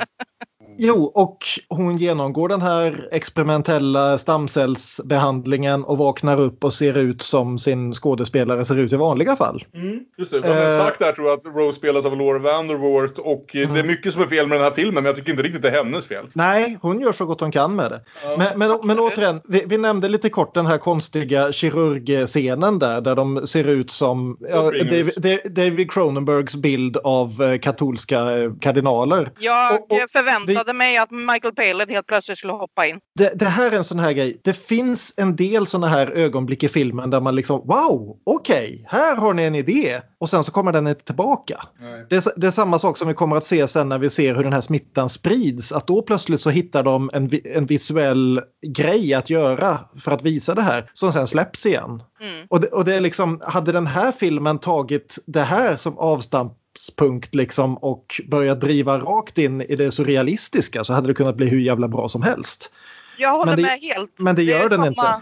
[0.77, 1.37] Jo, och
[1.69, 8.65] hon genomgår den här experimentella stamcellsbehandlingen och vaknar upp och ser ut som sin skådespelare
[8.65, 9.65] ser ut i vanliga fall.
[9.73, 10.37] Mm, just det.
[10.37, 10.77] Jag har Eh.
[10.77, 14.13] sagt där tror jag att Rose spelas av Laura Vanderwort och eh, det är mycket
[14.13, 16.07] som är fel med den här filmen men jag tycker inte riktigt det är hennes
[16.07, 16.25] fel.
[16.33, 18.01] Nej, hon gör så gott hon kan med det.
[18.37, 23.15] Men, men, men återigen, vi, vi nämnde lite kort den här konstiga kirurgscenen där, där
[23.15, 24.61] de ser ut som ja.
[24.61, 29.31] David, Da- David Cronenbergs bild av eh, katolska eh, kardinaler.
[29.39, 32.99] Jag Och- och förväntade mig att Michael Palin helt plötsligt skulle hoppa in.
[33.15, 34.41] Det, det här är en sån här grej.
[34.43, 39.15] Det finns en del såna här ögonblick i filmen där man liksom wow, okej, här
[39.15, 40.01] har ni en idé.
[40.19, 41.61] Och sen så kommer den inte tillbaka.
[42.09, 44.35] Det är, det är samma sak som vi kommer att se sen när vi ser
[44.35, 45.71] hur den här smittan sprids.
[45.71, 50.55] Att då plötsligt så hittar de en, en visuell grej att göra för att visa
[50.55, 52.03] det här som sen släpps igen.
[52.21, 52.47] Mm.
[52.49, 56.53] Och det, och det är liksom, hade den här filmen tagit det här som avstamp
[56.79, 61.47] utgångspunkt liksom och börjat driva rakt in i det surrealistiska så hade det kunnat bli
[61.49, 62.73] hur jävla bra som helst.
[63.17, 64.11] Jag håller Men det- med helt.
[64.19, 65.21] men det gör den inte.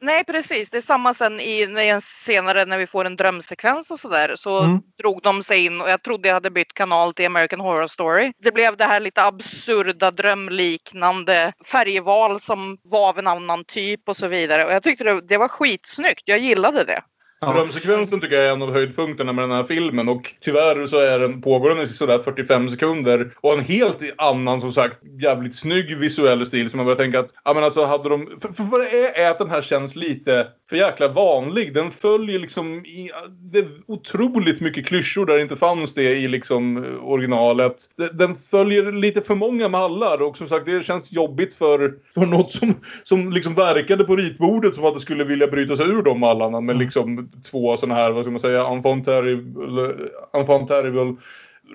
[0.00, 3.90] Nej precis, det är samma sen i, i en senare när vi får en drömsekvens
[3.90, 4.78] och sådär så Mm.
[4.98, 8.32] drog de sig in och jag trodde jag hade bytt kanal till American Horror Story.
[8.42, 14.16] Det blev det här lite absurda drömliknande färgval som var av en annan typ och
[14.16, 16.22] så vidare och jag tyckte det, det var skitsnyggt.
[16.24, 17.02] Jag gillade det.
[17.46, 17.52] Ja.
[17.52, 21.18] Drömsekvensen tycker jag är en av höjdpunkterna med den här filmen och tyvärr så är
[21.18, 25.96] den pågår den i sådär 45 sekunder och en helt annan som sagt jävligt snygg
[25.98, 28.80] visuell stil som man börjar tänka att ja men alltså hade de för, för vad
[28.80, 31.74] det är är att den här känns lite för jäkla vanlig.
[31.74, 33.10] Den följer liksom i,
[33.52, 37.76] det är otroligt mycket klyschor där det inte fanns det i liksom originalet.
[38.12, 42.52] Den- följer lite för många mallar och som sagt det känns jobbigt för, för något
[42.52, 46.20] som, som liksom verkade på ritbordet som att det skulle vilja bryta sig ur de
[46.20, 49.94] mallarna med liksom två sådana här, vad ska man säga, enfant terrible,
[50.36, 51.16] enfant terrible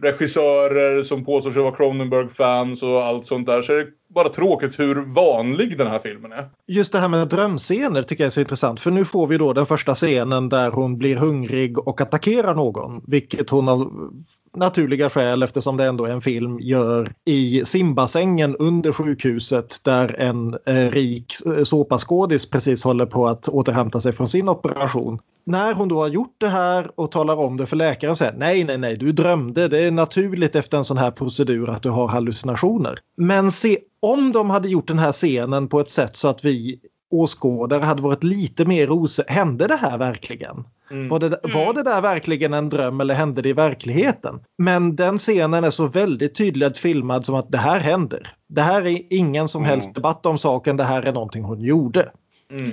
[0.01, 3.61] regissörer som påstår sig vara Cronenberg-fans och allt sånt där.
[3.61, 6.49] Så det bara tråkigt hur vanlig den här filmen är.
[6.67, 8.79] Just det här med drömscener tycker jag är så intressant.
[8.79, 13.03] För nu får vi då den första scenen där hon blir hungrig och attackerar någon.
[13.07, 14.11] Vilket hon av
[14.55, 20.57] naturliga skäl eftersom det ändå är en film gör i simbassängen under sjukhuset där en
[20.65, 25.19] eh, rik eh, såpaskådis precis håller på att återhämta sig från sin operation.
[25.45, 28.63] När hon då har gjort det här och talar om det för läkaren säger nej,
[28.63, 29.67] nej, nej, du drömde.
[29.67, 32.99] Det är naturligt efter en sån här procedur att du har hallucinationer.
[33.17, 36.79] Men se, om de hade gjort den här scenen på ett sätt så att vi
[37.11, 39.33] åskådare hade varit lite mer osäkra.
[39.33, 40.63] Hände det här verkligen?
[41.09, 44.39] Var, det, var det där verkligen en dröm eller hände det i verkligheten?
[44.57, 48.29] Men den scenen är så väldigt tydligt filmad som att det här händer.
[48.47, 52.11] Det här är ingen som helst debatt om saken, det här är någonting hon gjorde.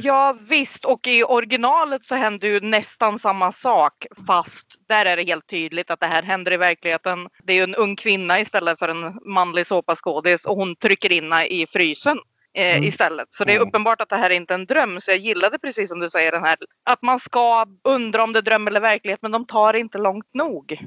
[0.03, 5.23] Ja visst och i originalet så händer ju nästan samma sak fast där är det
[5.23, 7.29] helt tydligt att det här händer i verkligheten.
[7.45, 11.33] Det är ju en ung kvinna istället för en manlig såpaskådis och hon trycker in
[11.33, 12.19] i frysen.
[12.57, 13.27] Eh, istället.
[13.31, 15.01] Så det är uppenbart att det här är inte en dröm.
[15.01, 18.39] Så jag gillade precis som du säger den här att man ska undra om det
[18.39, 20.79] är dröm eller verklighet men de tar det inte långt nog.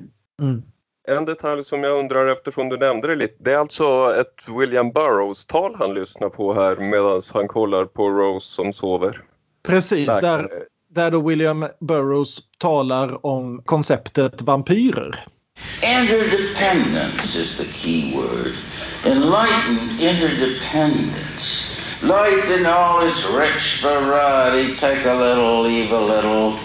[1.07, 3.35] En detalj som jag undrar eftersom du nämnde det lite.
[3.39, 8.45] Det är alltså ett William Burroughs-tal han lyssnar på här medan han kollar på Rose
[8.47, 9.21] som sover.
[9.67, 10.21] Precis, Tack.
[10.21, 10.49] där,
[10.89, 15.25] där då William Burroughs talar om konceptet vampyrer.
[15.83, 18.57] Interdependence is the key word.
[19.05, 21.69] Enlightened interdependence.
[22.01, 26.57] Life in all its rich variety, take a little, leave a little.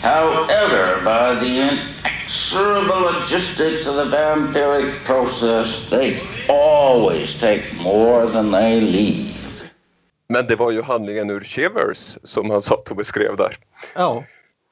[0.00, 8.80] However, by the inexorable logistics of the vampiric process, they always take more than they
[8.80, 9.34] leave.
[10.28, 13.54] Men det var ju handlingen ur Shivers som han satt och beskrev där.
[13.94, 14.24] Ja,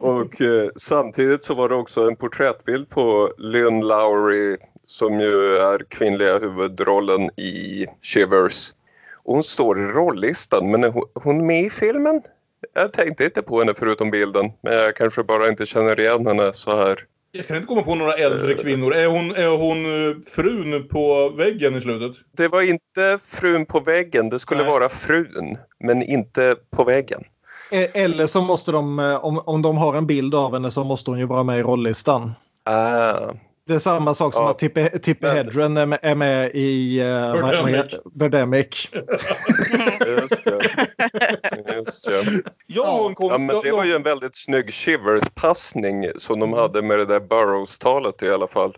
[0.02, 5.84] Och eh, samtidigt så var det också en porträttbild på Lynn Lowry som ju är
[5.88, 8.72] kvinnliga huvudrollen i Shivers.
[9.14, 12.22] Och hon står i rollistan men är hon, med i filmen?
[12.74, 16.52] Jag tänkte inte på henne förutom bilden men jag kanske bara inte känner igen henne
[16.52, 17.04] så här.
[17.32, 18.94] Jag kan inte komma på några äldre kvinnor.
[18.94, 22.16] Är hon, är hon eh, frun på väggen i slutet?
[22.36, 24.72] Det var inte frun på väggen, det skulle Nej.
[24.72, 27.24] vara frun men inte på väggen.
[27.72, 30.84] E- eller så måste de, eh, om, om de har en bild av henne så
[30.84, 32.32] måste hon ju vara med i rollistan.
[32.64, 33.14] Ah,
[33.66, 34.50] Det är samma sak som Ja.
[34.50, 37.94] att Tippi, Tippi Men- Hedren är med, är med i uh, Birdemic.
[38.14, 38.88] Birdemic.
[40.06, 40.70] just det.
[41.74, 42.24] Just det.
[43.14, 47.04] Kom- Ja, men det var ju en väldigt snygg Shivers-passning som de hade med det
[47.06, 48.76] där Burroughs-talet i alla fall.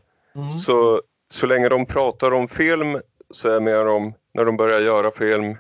[0.67, 1.01] Så,
[1.35, 5.11] så länge de pratar om film så är jag med dem när de börjar göra
[5.11, 5.57] film.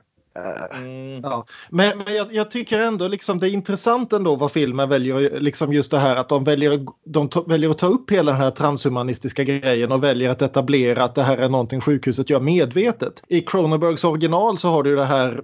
[1.22, 1.44] Ja.
[1.70, 5.72] Men, men jag, jag tycker ändå liksom det är intressant ändå vad filmen väljer, liksom
[5.72, 8.50] just det här att de väljer, de ta, väljer att ta upp hela den här
[8.50, 13.22] transhumanistiska grejen och väljer att etablera att det här är någonting sjukhuset gör medvetet.
[13.28, 15.42] I Cronenbergs original så har du det här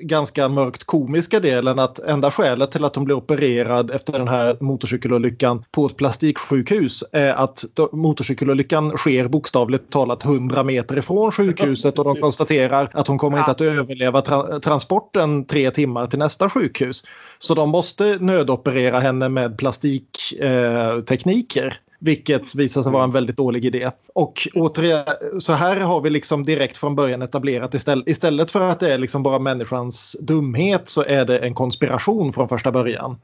[0.00, 4.56] ganska mörkt komiska delen att enda skälet till att de blir opererad efter den här
[4.60, 12.04] motorcykelolyckan på ett plastiksjukhus är att motorcykelolyckan sker bokstavligt talat 100 meter ifrån sjukhuset och
[12.04, 17.04] de konstaterar att hon kommer inte att överleva tra- transporten tre timmar till nästa sjukhus.
[17.38, 21.66] Så de måste nödoperera henne med plastiktekniker.
[21.66, 21.72] Eh.
[21.98, 23.90] Vilket visar sig vara en väldigt dålig idé.
[24.14, 25.04] Och återigen,
[25.40, 28.98] så här har vi liksom direkt från början etablerat istället, istället för att det är
[28.98, 33.20] liksom bara människans dumhet så är det en konspiration från första början.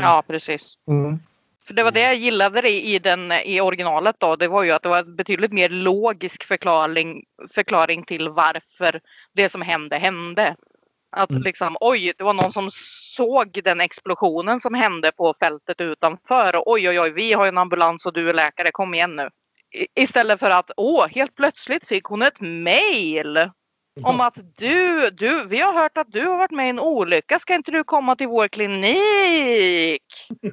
[0.00, 0.78] Ja, precis.
[0.88, 1.18] Mm.
[1.66, 4.36] För det var det jag gillade i, i, den, i originalet då.
[4.36, 9.00] Det var ju att det var en betydligt mer logisk förklaring, förklaring till varför
[9.32, 10.56] det som hände hände.
[11.12, 12.70] Att liksom oj, det var någon som
[13.16, 16.56] såg den explosionen som hände på fältet utanför.
[16.56, 19.28] Och oj, oj, oj, vi har en ambulans och du är läkare, kom igen nu.
[19.74, 23.50] I- Istället för att åh, helt plötsligt fick hon ett mail
[24.04, 27.38] om att du, du, vi har hört att du har varit med i en olycka.
[27.38, 30.02] Ska inte du komma till vår klinik?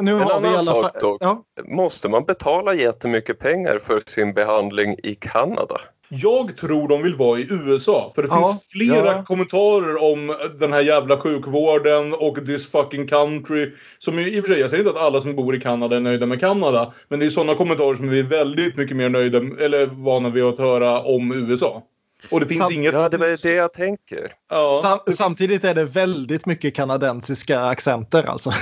[0.00, 1.16] Nu En annan sak dock.
[1.20, 5.76] Ja, Måste man betala jättemycket pengar för sin behandling i Kanada?
[6.22, 8.12] Jag tror de vill vara i USA.
[8.14, 9.24] För det Ja, finns flera ja.
[9.24, 13.70] kommentarer om den här jävla sjukvården och this fucking country.
[13.98, 16.00] Som i och för sig, jag säger inte att alla som bor i Kanada är
[16.00, 16.92] nöjda med Kanada.
[17.08, 20.44] Men det är sådana kommentarer som vi är väldigt mycket mer nöjda eller vana vid
[20.44, 21.82] att höra om USA.
[22.30, 22.94] Och det finns Sam- inget...
[22.94, 24.32] Ja, det var det jag tänker.
[24.50, 28.52] Ja, sam, samtidigt är det väldigt mycket kanadensiska accenter alltså.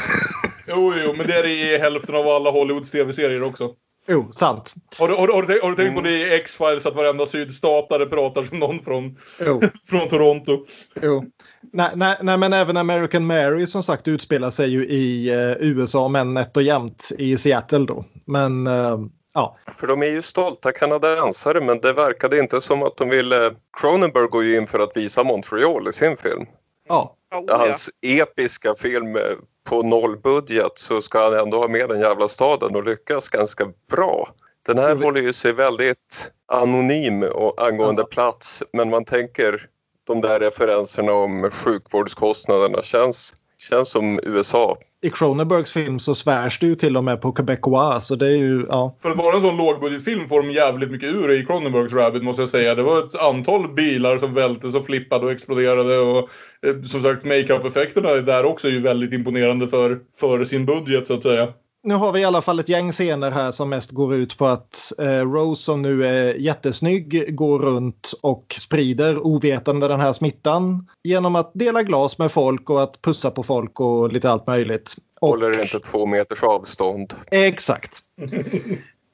[0.69, 3.71] jo, jo, men det är det i hälften av alla Hollywoods tv-serier också.
[4.07, 4.75] Jo, sant.
[4.99, 6.95] Har du, har, du- har, du, tänkt- har du tänkt på det i X-Files att
[6.97, 9.17] varenda sydstatare pratar som någon från,
[9.91, 10.67] från Toronto?
[11.03, 11.25] Jo.
[11.73, 16.09] Nej, nej, nej, men även American Mary som sagt utspelar sig ju i eh, USA
[16.09, 18.05] men nätt och jämnt i Seattle då.
[18.27, 18.99] Men eh,
[19.35, 23.51] ja, För de är ju stolta kanadensare men det verkade inte som att de ville...
[23.81, 26.47] Cronenberg går ju in för att visa Montreal i sin film.
[26.93, 27.17] Ja.
[27.39, 27.57] Oh, ja.
[27.57, 29.23] Hans episka film eh,
[29.69, 34.29] på nollbudget så ska han ändå ha med den jävla staden och lyckas ganska bra.
[34.67, 39.67] Den här håller ju sig väldigt anonym och angående plats men man tänker
[40.07, 43.35] de där referenserna om sjukvårdskostnaderna känns,
[43.71, 44.79] känns som USA.
[45.01, 48.37] I Cronenbergs film så svärs det ju till och med på quebecois så det är
[48.37, 48.97] ju ja.
[49.03, 52.43] För att vara en sån lågbudgetfilm får de jävligt mycket ur i Cronenbergs Rabbit måste
[52.43, 52.75] jag säga.
[52.75, 56.29] Det var ett antal bilar som vältes och flippade och exploderade och
[56.67, 61.15] eh, som sagt makeup-effekterna där också är ju väldigt imponerande för, för sin budget så
[61.15, 61.49] att säga.
[61.85, 64.47] Nu har vi i alla fall ett gäng scener här som mest går ut på
[64.47, 70.89] att eh, Rose som nu är jättesnygg går runt och sprider ovetande den här smittan
[71.03, 74.97] genom att dela glas med folk och att pussa på folk och lite allt möjligt.
[75.21, 77.15] Och, Håller inte två meters avstånd.
[77.31, 77.99] Exakt.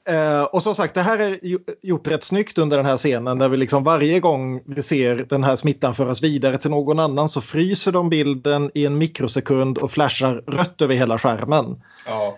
[0.09, 1.39] Eh, och som sagt, det här är
[1.81, 5.43] gjort rätt snyggt under den här scenen där vi liksom varje gång vi ser den
[5.43, 9.91] här smittan föras vidare till någon annan så fryser de bilden i en mikrosekund och
[9.91, 11.81] flashar rött över hela skärmen.
[12.05, 12.37] Ja.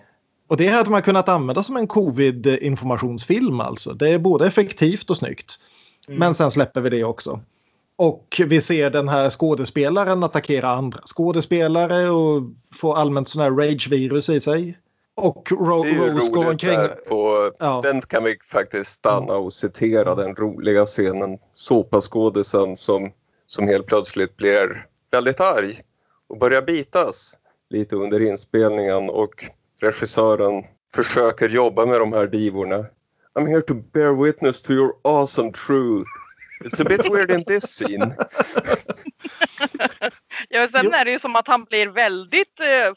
[0.52, 3.92] Och det hade man kunnat använda som en covid-informationsfilm alltså.
[3.92, 5.58] Det är både effektivt och snyggt.
[6.08, 7.40] Men sen släpper vi det också.
[7.96, 12.42] Och vi ser den här skådespelaren attackera andra skådespelare och
[12.74, 14.78] få allmänt sån här rage-virus i sig.
[15.14, 16.78] Och Ro- Det är Rose går omkring...
[17.08, 17.80] på, Ja.
[17.84, 21.38] Den kan vi faktiskt stanna och citera den roliga scenen.
[21.54, 23.10] Såpaskådisen som,
[23.46, 25.78] som helt plötsligt blir väldigt arg
[26.28, 27.36] och börjar bitas
[27.70, 29.44] lite under inspelningen och
[29.82, 30.64] regissören
[30.94, 32.86] försöker jobba med de här divorna.
[33.38, 36.06] I'm here to bear witness to your awesome truth.
[36.64, 38.16] It's a bit weird in this scene.
[40.48, 40.90] Ja, sen Jo.
[40.90, 42.94] är det ju som att han blir väldigt eh,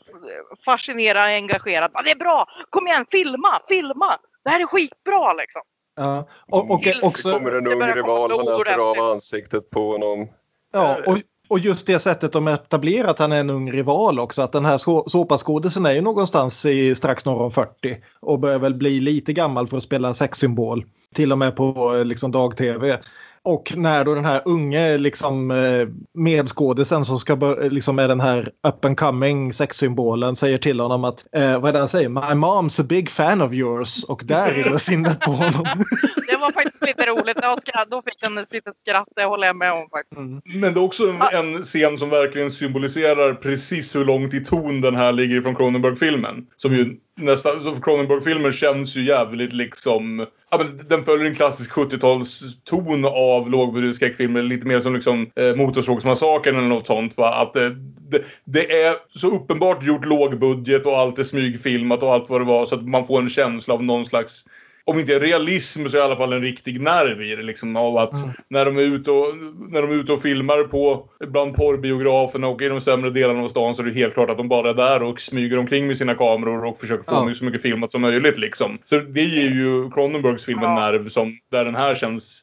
[0.65, 1.91] fascinerad och engagerad.
[2.06, 2.48] Det är bra!
[2.69, 4.17] Kom igen, filma, filma!
[4.43, 5.62] Det här är skitbra liksom.
[5.95, 9.91] Ja, och, och Så också, kommer en det ung rival, han äter av ansiktet på
[9.91, 10.28] honom.
[10.74, 14.41] ja, och, och just det sättet de etablerar att han är en ung rival också.
[14.41, 18.60] Att den här så- såpaskådisen är ju någonstans i strax norr om 40 och börjar
[18.60, 20.86] väl bli lite gammal för att spela en sexsymbol.
[21.13, 22.99] Till och med på eh, liksom, dag-tv.
[23.45, 28.19] Och när då den här unge liksom, eh, medskådisen som ska bör- liksom är den
[28.19, 32.10] här up and coming sexsymbolen säger till honom att eh, vad är det han säger?
[32.10, 35.65] My mom's a big fan of yours och där är det sinnet på honom.
[36.27, 37.38] Det var faktiskt lite roligt.
[37.38, 39.08] Då, skratt, då fick han ett litet skratt.
[39.15, 40.21] Det håller jag med om faktiskt.
[40.62, 41.21] Men det är också en,
[41.55, 46.47] en scen som verkligen symboliserar precis hur långt i ton den här ligger från Cronenberg-filmen.
[46.55, 50.25] Som ju nästan, så Cronenberg-filmen känns ju jävligt liksom...
[50.51, 54.41] Ja, men den följer en klassisk 70-talston av lågbudgetskräckfilmer.
[54.41, 57.17] Lite mer som liksom eh, Motorsågsmassakern eller något sånt.
[57.17, 57.34] Va?
[57.34, 57.69] Att det,
[58.10, 62.45] det, det är så uppenbart gjort lågbudget och allt är smygfilmat och allt vad det
[62.45, 62.65] var.
[62.65, 64.45] Så att man får en känsla av någon slags
[64.88, 67.43] om inte realism så i alla fall en riktig nerv i det.
[67.43, 68.12] Liksom, av att
[68.48, 69.36] när, de är ute och,
[69.69, 73.48] när de är ute och filmar på bland porrbiograferna och i de sämre delarna av
[73.48, 75.98] stan så är det helt klart att de bara är där och smyger omkring med
[75.98, 77.26] sina kameror och försöker få Ja.
[77.26, 78.38] med så mycket filmat som möjligt.
[78.38, 78.78] Liksom.
[78.84, 80.76] Så det ger ju Cronenbergs film en Ja.
[80.91, 82.41] nerv som, där den här känns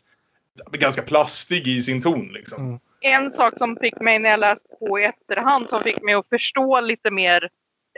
[0.73, 2.29] ganska plastig i sin ton.
[2.33, 2.67] Liksom.
[2.67, 2.79] Mm.
[3.01, 6.29] En sak som fick mig när jag läste på i efterhand som fick mig att
[6.29, 7.49] förstå lite mer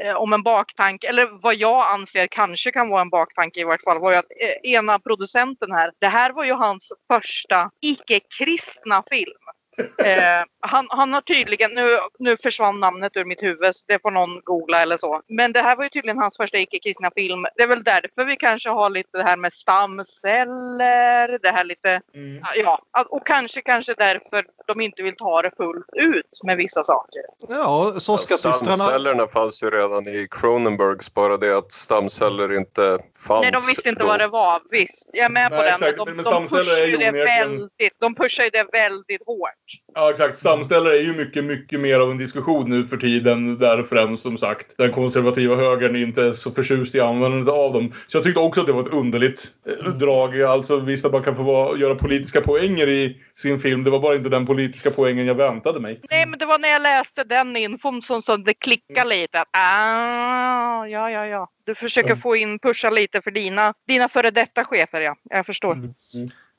[0.00, 3.82] Eh, om en baktanke, eller vad jag anser kanske kan vara en baktanke i vart
[3.82, 9.04] fall, var ju att eh, ena producenten här, det här var ju hans första icke-kristna
[9.10, 9.43] film.
[9.78, 14.10] Eh, han, han har tydligen, nu, nu försvann namnet ur mitt huvud, så det får
[14.10, 15.20] någon googla eller så.
[15.28, 17.46] Men det här var ju tydligen hans första icke-kristna film.
[17.56, 22.00] Det är väl därför vi kanske har lite det här med stamceller, det här lite,
[22.14, 22.42] Mm.
[22.56, 27.22] ja, och kanske, kanske därför de inte vill ta det fullt ut med vissa saker.
[27.48, 28.76] Ja, Soska-systrarna.
[28.76, 33.88] Stamcellerna fanns ju redan i Cronenbergs, bara det att stamceller inte fanns Nej, de visste
[33.88, 34.06] inte då.
[34.06, 34.62] vad det var.
[34.70, 35.74] Visst, jag är med på Nej, den.
[35.74, 35.96] exakt.
[35.96, 39.50] Men de, Men de, pushar det väldigt, de pushar ju det väldigt hårt.
[39.94, 40.36] Ja, exakt.
[40.36, 43.58] Stamceller är ju mycket, mycket mer av en diskussion nu för tiden.
[43.58, 47.92] Där främst, som sagt, den konservativa högern är inte så förtjust i användandet av dem.
[48.06, 50.42] Så jag tyckte också att det var ett underligt eh, drag.
[50.42, 53.84] Alltså visst att man kan få vara, göra politiska poänger i sin film.
[53.84, 56.00] Det var bara inte den politiska poängen jag väntade mig.
[56.10, 59.40] Nej, men det var när jag läste den infon som, som det klickade lite.
[59.40, 61.50] Att, ah, ja, ja, ja.
[61.66, 65.16] Du försöker få in, pusha lite för dina, dina före detta chefer, ja.
[65.30, 65.74] Jag förstår.
[65.74, 65.94] Fan,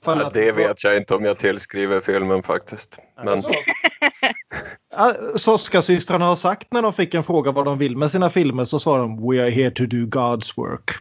[0.05, 2.99] Ja, att- det vet jag inte om jag tillskriver filmen faktiskt.
[3.23, 3.43] Men
[5.35, 8.79] Soska-systrarna har sagt när de fick en fråga vad de vill med sina filmer så
[8.79, 10.91] svarar de We are here to do God's work.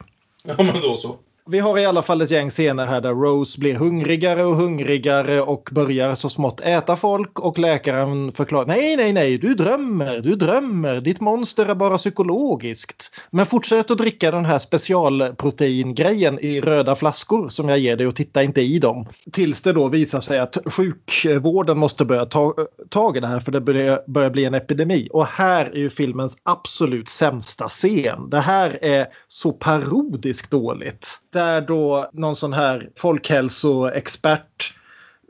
[0.44, 1.16] Ja, men då så.
[1.50, 5.40] Vi har i alla fall ett gäng scener här där Rose blir hungrigare och hungrigare
[5.40, 10.36] och börjar så smått äta folk och läkaren förklarar nej, nej, nej, du drömmer, du
[10.36, 13.14] drömmer, ditt monster är bara psykologiskt.
[13.30, 18.16] Men fortsätt att dricka den här specialproteingrejen i röda flaskor som jag ger dig och
[18.16, 19.08] titta inte i dem.
[19.32, 22.54] Tills det då visar sig att sjukvården måste börja ta
[22.88, 25.08] tag i det här för det börjar, börjar bli en epidemi.
[25.12, 28.30] Och här är ju filmens absolut sämsta scen.
[28.30, 31.20] Det här är så parodiskt dåligt.
[31.34, 34.74] Där då någon sån här folkhälsoexpert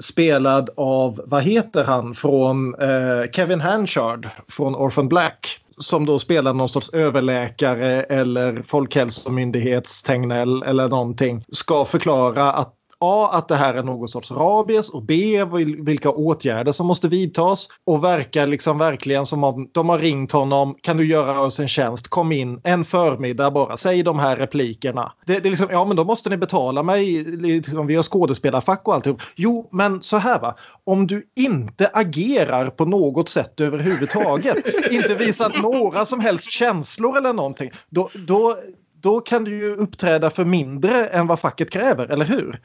[0.02, 5.60] spelad av, vad heter han, från eh, Kevin Hanchard från Orphan Black.
[5.78, 11.44] Som då spelar någon sorts överläkare eller folkhälsomyndighetstegnell eller någonting.
[11.52, 12.74] Ska förklara att
[13.04, 13.28] A.
[13.32, 15.44] Att det här är någon sorts rabies och B.
[15.44, 17.68] vil- Vilka åtgärder som måste vidtas.
[17.86, 20.74] Och verkar liksom verkligen som om de har ringt honom.
[20.80, 22.08] Kan du göra oss en tjänst?
[22.08, 23.76] Kom in en förmiddag bara.
[23.76, 25.12] Säg de här replikerna.
[25.26, 27.24] Det, det är liksom, ja men då måste ni betala mig.
[27.24, 29.22] Liksom, vi har skådespelarfack och alltihop.
[29.36, 30.56] Jo men så här va.
[30.84, 34.56] Om du inte agerar på något sätt överhuvudtaget.
[34.90, 37.70] inte visat några som helst känslor eller någonting.
[37.90, 38.56] Då, då,
[39.04, 42.60] då kan du ju uppträda för mindre än vad facket kräver, eller hur?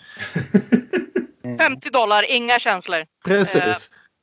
[1.60, 3.06] 50 dollar, inga känslor.
[3.26, 3.56] Precis.
[3.64, 3.76] Eh.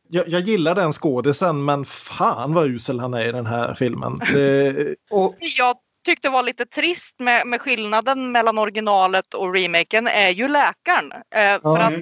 [0.09, 4.19] Jag, jag gillar den skådisen men fan vad usel han är i den här filmen.
[4.33, 10.31] Det, och, Jag tyckte var lite trist med, med skillnaden mellan originalet och remaken är
[10.31, 11.12] ju läkaren.
[11.12, 11.95] Eh, för att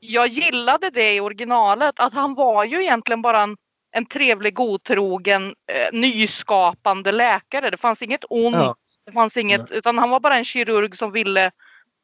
[0.00, 3.56] jag gillade det i originalet att han var ju egentligen bara en,
[3.92, 7.70] en trevlig, godtrogen, eh, nyskapande läkare.
[7.70, 8.76] Det fanns inget ont, Ja.
[9.08, 11.50] Det fanns inget, utan han var bara en kirurg som ville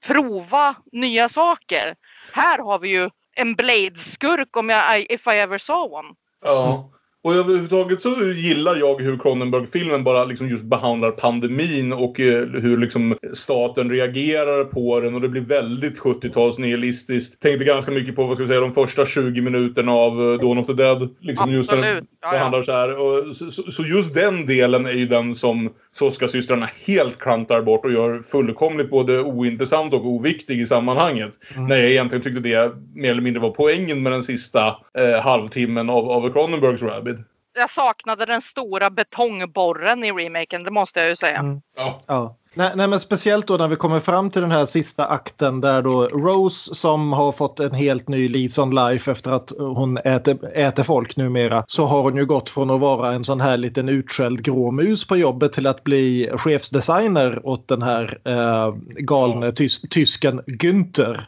[0.06, 1.96] prova nya saker.
[2.34, 6.14] Här har vi ju en Blade-skurk om jag, if I ever saw one.
[6.42, 6.90] Ja.
[7.24, 12.78] Och överhuvudtaget så gillar jag hur Cronenberg-filmen bara liksom just behandlar pandemin och eh, hur
[12.78, 17.40] liksom staten reagerar på den och det blir väldigt 70-tals nihilistiskt.
[17.40, 20.58] Tänkte ganska mycket på vad ska vi säga, de första 20 minuterna av eh, Dawn
[20.58, 21.14] of the Dead.
[21.20, 22.04] Liksom just när Absolut.
[22.22, 23.00] den behandlar så här.
[23.00, 27.92] Och så, så, just den delen är ju den som Soska-systrarna helt klantar bort och
[27.92, 31.32] gör fullkomligt både ointressant och oviktig i sammanhanget.
[31.68, 34.66] När jag egentligen tyckte det mer eller mindre var poängen med den sista
[34.98, 37.13] eh, halvtimmen av, av Cronenbergs Rabid.
[37.56, 41.38] Jag saknade den stora betongborren i remaken, det måste jag ju säga.
[41.38, 41.60] Mm.
[41.76, 42.00] Ja.
[42.06, 42.36] ja.
[42.56, 45.82] Nej, nej, men speciellt då när vi kommer fram till den här sista akten där
[45.82, 50.56] då Rose som har fått en helt ny lease on life efter att hon äter,
[50.56, 53.88] äter folk numera så har hon ju gått från att vara en sån här liten
[53.88, 59.80] utskälld grå mus på jobbet till att bli chefsdesigner åt den här eh, galne tys
[59.80, 61.26] tysken Günther.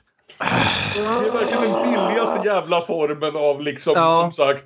[0.94, 4.20] Det är verkligen den billigaste jävla formen av liksom, Ja.
[4.20, 4.64] som sagt.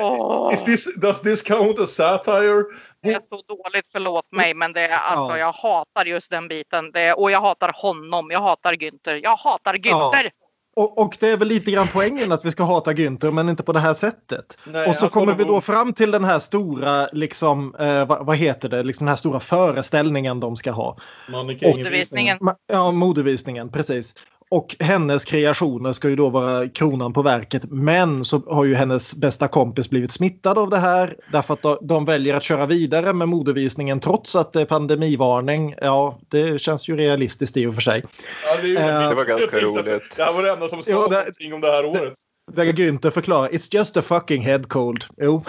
[0.00, 0.54] Åh.
[0.54, 2.64] Is this, does this count as satire?
[3.02, 5.38] Det är så dåligt, förlåt mig, men det är alltså, Ja.
[5.38, 6.90] jag hatar just den biten.
[6.92, 10.30] Det är, och jag hatar honom, jag hatar Günther, jag hatar Günther!
[10.76, 13.62] Och, och det är väl lite grann poängen att vi ska hata Günther men inte
[13.62, 14.58] på det här sättet.
[14.64, 18.36] Nej, och så kommer vi då fram till den här stora, liksom, eh, vad, vad
[18.36, 20.96] heter det, liksom den här stora föreställningen de ska ha.
[21.28, 22.38] Modevisningen.
[22.72, 24.14] Ja, modevisningen, precis.
[24.50, 27.62] Och hennes kreationer ska ju då vara kronan på verket.
[27.70, 31.16] Men så har ju hennes bästa kompis blivit smittad av det här.
[31.32, 35.74] Därför att de, väljer att köra vidare med modevisningen trots att det är pandemivarning.
[35.80, 38.04] Ja, det känns ju realistiskt i och för sig.
[38.44, 40.16] Ja, det, är ju, Eh, Det var ganska roligt.
[40.16, 42.12] Det här var det enda som sa Jo, det- någonting om det här året.
[42.52, 45.04] Där Günther förklarar It's just a fucking head cold.
[45.16, 45.44] Jo.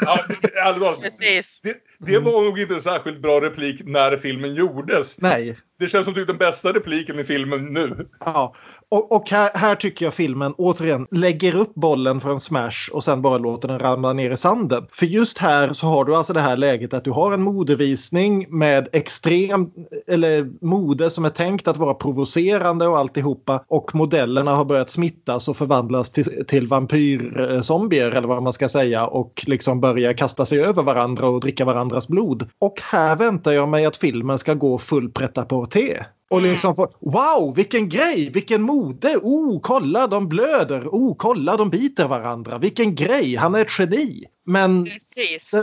[0.00, 0.18] Ja,
[0.64, 1.60] talat, Precis.
[1.62, 5.20] det, det var nog inte en särskilt bra replik när filmen gjordes.
[5.20, 5.58] Nej.
[5.78, 8.08] Det känns som typ den bästa repliken i filmen nu.
[8.20, 8.54] Ja.
[8.90, 13.04] Och, och här, här, tycker jag filmen återigen lägger upp bollen för en smash och
[13.04, 14.86] sen bara låter den ramla ner i sanden.
[14.92, 18.46] För just här så har du alltså det här läget att du har en modevisning
[18.58, 19.70] med extrem,
[20.06, 25.48] eller mode som är tänkt att vara provocerande och alltihopa och modellerna har börjat smittas
[25.48, 30.60] och förvandlas till, till vampyrzombier eller vad man ska säga och liksom börja kasta sig
[30.60, 32.48] över varandra och dricka varandras blod.
[32.60, 36.06] Och här väntar jag mig att filmen ska gå full pret-à-porter.
[36.30, 36.50] Och Mm.
[36.50, 42.08] liksom få, wow vilken grej, vilken mode, oh kolla de blöder, oh kolla de biter
[42.08, 44.24] varandra, vilken grej, han är ett geni.
[44.46, 45.54] Men, Precis.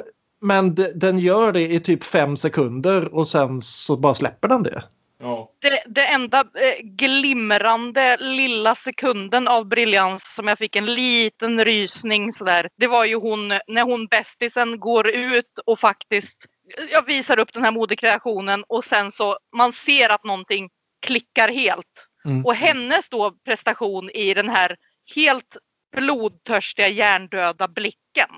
[0.41, 4.83] men den gör det i typ fem sekunder och sen så bara släpper den det.
[5.21, 5.51] Ja.
[5.61, 12.31] Det, det enda eh, glimrande lilla sekunden av briljans som jag fick en liten rysning
[12.31, 12.69] sådär.
[12.77, 16.45] Det var ju hon när hon bästisen går ut och faktiskt
[16.91, 20.69] jag visar upp den här modekreationen och sen så man ser att någonting
[21.05, 22.07] klickar helt.
[22.25, 22.45] Mm.
[22.45, 24.75] Och hennes då prestation i den här
[25.15, 25.57] helt
[25.95, 28.29] blodtörstiga hjärndöda blicken.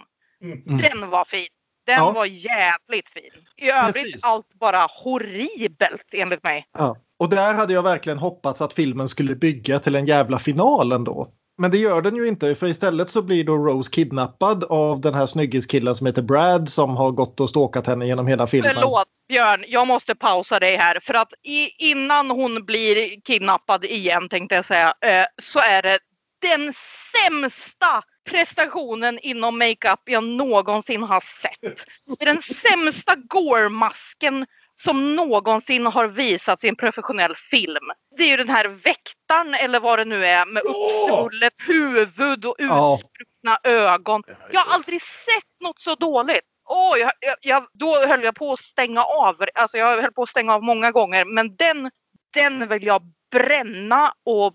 [0.43, 0.77] Mm.
[0.77, 1.47] Den var fin.
[1.85, 2.11] Den Ja.
[2.11, 3.31] var jävligt fin.
[3.55, 4.23] I övrigt Precis.
[4.23, 6.67] allt bara horribelt enligt mig.
[6.73, 6.97] Ja.
[7.19, 11.33] Och där hade jag verkligen hoppats att filmen skulle bygga till en jävla final ändå.
[11.57, 15.13] Men det gör den ju inte för istället så blir då Rose kidnappad av den
[15.13, 18.71] här snyggiskillen som heter Brad som har gått och stalkat henne genom hela filmen.
[18.73, 24.29] Förlåt Björn, jag måste pausa dig här för att i, innan hon blir kidnappad igen
[24.29, 25.99] tänkte jag säga eh, så är det
[26.41, 26.73] den
[27.13, 31.85] sämsta prestationen inom makeup jag någonsin har sett.
[32.19, 34.45] Det är den sämsta Gore-masken
[34.79, 37.83] som någonsin har visats i en professionell film.
[38.17, 42.55] Det är ju den här väktaren eller vad det nu är med uppsvullet huvud och
[42.57, 42.93] Ja.
[42.99, 44.23] utspruckna ögon.
[44.51, 46.45] Jag har aldrig sett något så dåligt.
[46.69, 49.45] Åh, jag, jag, jag, då höll jag på att stänga av.
[49.55, 51.25] Alltså jag höll på att stänga av många gånger.
[51.25, 51.91] Men den,
[52.33, 53.01] den vill jag
[53.31, 54.53] bränna och...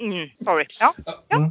[0.00, 0.66] Mm, sorry.
[0.80, 0.94] Ja.
[1.28, 1.50] Ja,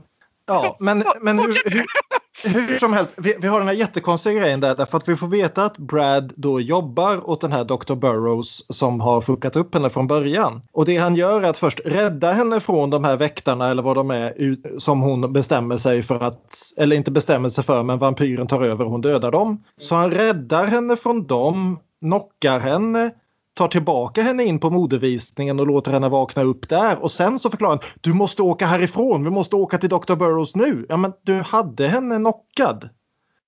[0.80, 4.76] men, men hur, hur, hur som helst, vi, vi har den här jättekonstiga grejen där
[4.76, 7.96] därför att vi får veta att Brad då jobbar åt den här Dr.
[7.96, 10.62] Burrows som har fuckat upp henne från början.
[10.72, 13.96] Och det han gör är att först rädda henne från de här väktarna eller vad
[13.96, 18.48] de är som hon bestämmer sig för att, eller inte bestämmer sig för men vampyren
[18.48, 19.64] tar över och hon dödar dem.
[19.78, 23.12] Så han räddar henne från dem, knockar henne,
[23.54, 27.50] tar tillbaka henne in på modevisningen och låter henne vakna upp där och sen så
[27.50, 30.16] förklarar han du måste åka härifrån, vi måste åka till Dr.
[30.16, 30.86] Burrows nu.
[30.90, 32.90] Ja men du hade henne knockad.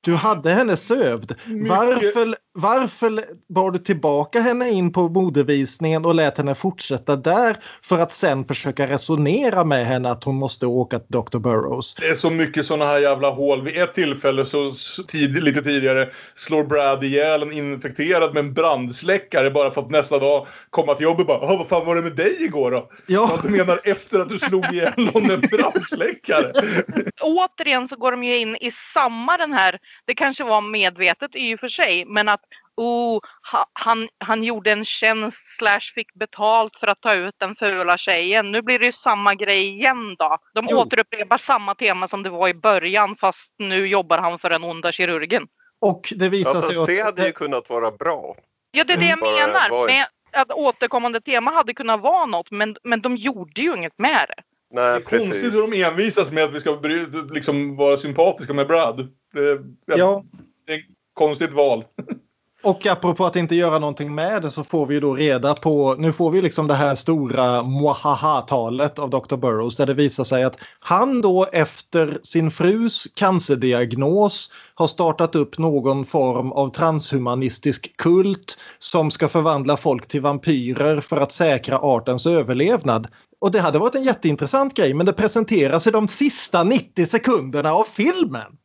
[0.05, 1.35] Du hade henne sövd.
[1.67, 7.99] Varför, varför bar du tillbaka henne in på modevisningen och lät henne fortsätta där för
[7.99, 11.37] att sen försöka resonera med henne att hon måste åka till Dr.
[11.37, 11.95] Burrows?
[11.95, 13.61] Det är så mycket såna här jävla hål.
[13.61, 14.71] Vid ett tillfälle så
[15.07, 20.19] tid, lite tidigare slår Brad ihjäl en infekterad med en brandsläckare bara för att nästa
[20.19, 22.89] dag komma till jobbet och bara "Jaha, vad fan var det med dig igår då?
[23.07, 23.29] Ja.
[23.31, 26.51] Ja, du menar efter att du slog ihjäl någon med en brandsläckare?
[27.21, 31.55] återigen så går de ju in i samma den här, det kanske var medvetet i
[31.55, 32.41] och för sig, men att
[32.77, 33.19] oh,
[33.51, 37.97] ha, han, han gjorde en tjänst slash fick betalt för att ta ut den fula
[37.97, 38.51] tjejen.
[38.51, 40.37] Nu blir det ju samma grej igen då.
[40.53, 40.77] De Jo.
[40.77, 44.91] återupprepar samma tema som det var i början fast nu jobbar han för den onda
[44.91, 45.47] kirurgen.
[45.81, 47.05] Och det Ja, visar sig fast det att...
[47.05, 48.35] hade ju kunnat vara bra.
[48.71, 49.69] Ja det är det jag menar.
[49.69, 53.93] var- Med att återkommande tema hade kunnat vara något men, men de gjorde ju inget
[53.97, 54.43] med det.
[54.69, 55.55] Det Nej, är konstigt precis.
[55.55, 59.07] hur de envisas med att vi ska bry, liksom, vara sympatiska med Brad.
[59.36, 60.23] Det, Ja,
[60.67, 61.83] det är ett konstigt val.
[62.65, 66.13] Och apropå att inte göra någonting med det så får vi då reda på, nu
[66.13, 69.36] får vi liksom det här stora mwahaha-talet av Dr.
[69.36, 75.57] Burrows där det visar sig att han då efter sin frus cancerdiagnos har startat upp
[75.57, 82.25] någon form av transhumanistisk kult som ska förvandla folk till vampyrer för att säkra artens
[82.25, 83.07] överlevnad.
[83.39, 87.73] Och det hade varit en jätteintressant grej men det presenteras i de sista 90 sekunderna
[87.73, 88.57] av filmen.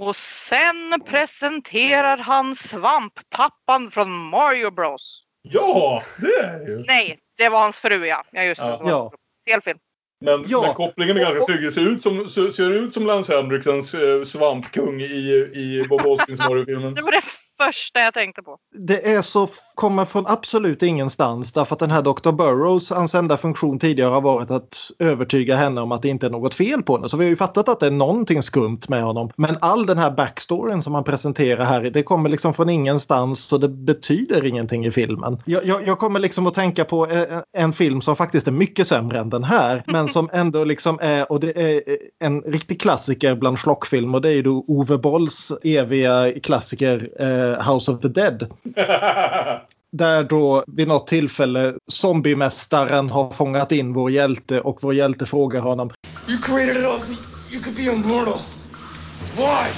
[0.00, 5.22] Och sen presenterar han svamppappan från Mario Bros.
[5.42, 6.84] Ja, det är det ju.
[6.86, 8.22] Nej, det var hans fru ja.
[8.32, 8.66] Ja just det.
[8.84, 9.12] Ja.
[9.50, 9.78] Fel film.
[10.24, 10.62] Men, Ja.
[10.62, 11.62] men kopplingen är ganska snygg.
[11.62, 16.00] Det ser ut som, ser, ser ut som Lance Henriksens eh, svampkung i, i Bob
[16.00, 16.94] Hoskins Mario-filmen.
[16.94, 17.22] Det var det
[17.66, 18.58] första jag tänkte på.
[18.86, 22.30] det är så kommer från absolut ingenstans därför att den här Dr.
[22.30, 26.30] Burrows, hans enda funktion tidigare har varit att övertyga henne om att det inte är
[26.30, 27.08] något fel på henne.
[27.08, 29.30] Så vi har ju fattat att det är någonting skumt med honom.
[29.36, 33.58] Men all den här backstoryn som han presenterar här, det kommer liksom från ingenstans så
[33.58, 35.42] det betyder ingenting i filmen.
[35.44, 38.86] Jag, jag, jag kommer liksom att tänka på eh, en film som faktiskt är mycket
[38.86, 41.82] sämre än den här, men som ändå liksom är, och det är
[42.20, 47.51] en riktig klassiker bland schlockfilm och det är ju då Ove Bolls eviga klassiker eh,
[47.60, 48.50] House of the Dead.
[49.92, 55.60] Där då vid något tillfälle zombiemästaren har fångat in vår hjälte och vår hjälte frågar
[55.60, 55.90] honom
[56.28, 57.12] You created it all so
[57.52, 58.38] you could be immortal.
[59.36, 59.72] Why?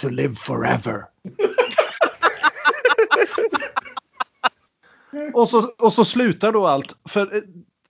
[0.00, 1.04] To live forever.
[5.32, 6.92] och, så, och så slutar då allt.
[7.08, 7.42] För,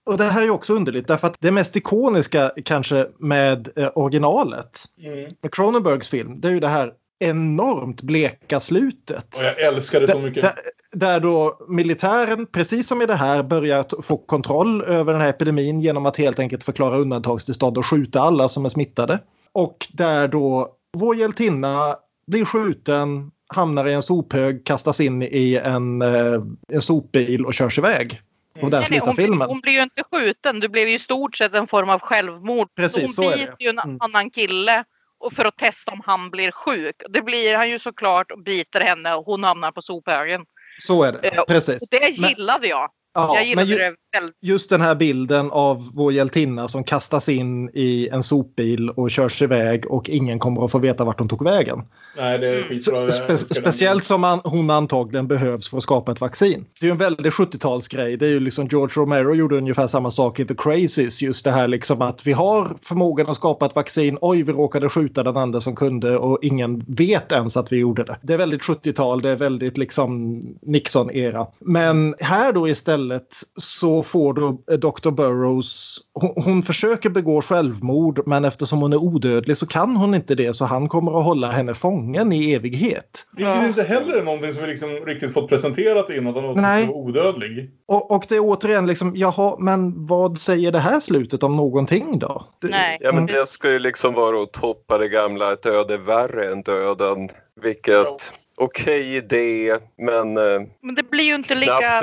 [0.07, 4.83] och det här är också underligt därför att det mest ikoniska kanske med eh, originalet,
[5.05, 5.31] Mm.
[5.41, 9.37] med Cronenbergs film, det är ju det här enormt bleka slutet.
[9.37, 10.43] Och jag älskar det så mycket.
[10.43, 10.53] Där,
[10.91, 15.81] där då militären, precis som i det här, börjar få kontroll över den här epidemin
[15.81, 19.19] genom att helt enkelt förklara undantagstillstånd och skjuta alla som är smittade.
[19.51, 21.95] Och där då vår hjältinna
[22.27, 26.41] blir skjuten, hamnar i en sophög, kastas in i en, eh,
[26.71, 28.21] en sopbil och körs iväg.
[28.61, 29.47] Där Nej, nej, hon, filmen.
[29.47, 30.59] hon blir ju inte skjuten.
[30.59, 32.67] Det blev ju i stort sett en form av självmord.
[32.75, 33.97] Precis, hon biter ju en Mm.
[34.01, 34.83] annan kille
[35.19, 36.95] och för att testa om han blir sjuk.
[37.09, 40.41] Det blir han ju såklart och biter henne och hon hamnar på sophögen.
[40.79, 41.81] Så är det, Eh, precis.
[41.81, 42.89] Och det Men- gillade jag.
[43.13, 43.95] Ja, jag gillade men ju- det.
[44.41, 49.41] Just den här bilden av vår hjältinna som kastas in i en sopbil och körs
[49.41, 51.81] iväg och ingen kommer att få veta vart hon tog vägen.
[52.17, 53.03] Nej, det är skitbra.
[53.03, 56.65] Jag Spe speciellt som man, hon antagligen behövs för att skapa ett vaccin.
[56.79, 58.17] Det är ju en väldigt 70-talsgrej.
[58.17, 61.21] Det är ju liksom George Romero gjorde ungefär samma sak i The Crazies.
[61.21, 64.17] Just det här liksom att vi har förmågan att skapa ett vaccin.
[64.21, 68.03] Oj, vi råkade skjuta den andra som kunde och ingen vet ens att vi gjorde
[68.03, 68.17] det.
[68.21, 69.21] Det är väldigt 70-tal.
[69.21, 71.47] Det är väldigt liksom Nixon-era.
[71.59, 75.11] Men här då istället så får då eh, Dr.
[75.11, 80.35] Burroughs, hon, hon försöker begå självmord men eftersom hon är odödlig så kan hon inte
[80.35, 83.25] det så han kommer att hålla henne fången i evighet.
[83.37, 86.27] Vilket inte heller är någonting som vi liksom riktigt fått presenterat innan.
[86.37, 87.71] Att hon var odödlig.
[87.87, 92.19] Och, och det är återigen liksom, jaha, men vad säger det här slutet om någonting
[92.19, 92.43] då?
[92.61, 92.97] Det, Nej.
[93.01, 93.35] Ja men Mm.
[93.35, 97.29] det ska ju liksom vara att toppa det gamla, ett öde värre än döden.
[97.61, 102.01] Vilket, okej idé, men eh, Men det blir ju inte lika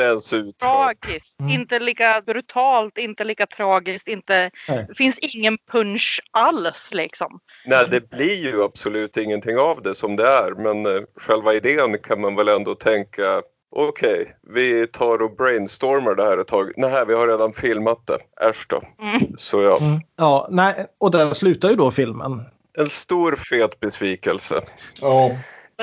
[0.61, 1.41] tragiskt.
[1.41, 1.53] Mm.
[1.53, 4.09] Inte lika brutalt, inte lika tragiskt.
[4.09, 4.87] Inte, Nej.
[4.89, 7.41] det finns ingen punch alls liksom.
[7.67, 11.99] Nej, det blir ju absolut ingenting av det som det är, men eh, själva idén
[11.99, 13.43] kan man väl ändå tänka
[13.77, 16.73] Okej, vi tar och brainstormar det här ett tag.
[16.77, 18.47] Nej, vi har redan filmat det.
[18.49, 18.83] Äsch då.
[19.03, 19.33] Mm.
[19.37, 20.01] Så ja, Mm.
[20.17, 22.43] Ja, nej, och där slutar ju då filmen.
[22.79, 24.61] En stor fet besvikelse.
[25.01, 25.31] Ja.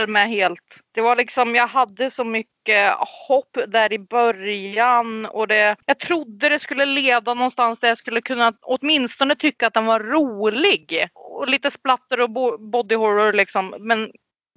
[0.07, 0.79] med helt.
[0.91, 2.93] Det var liksom, jag hade så mycket
[3.27, 8.21] hopp där i början och det, jag trodde det skulle leda någonstans där jag skulle
[8.21, 11.07] kunna åtminstone tycka att den var rolig.
[11.13, 13.75] Och lite splatter och bo- body horror liksom.
[13.79, 14.11] Men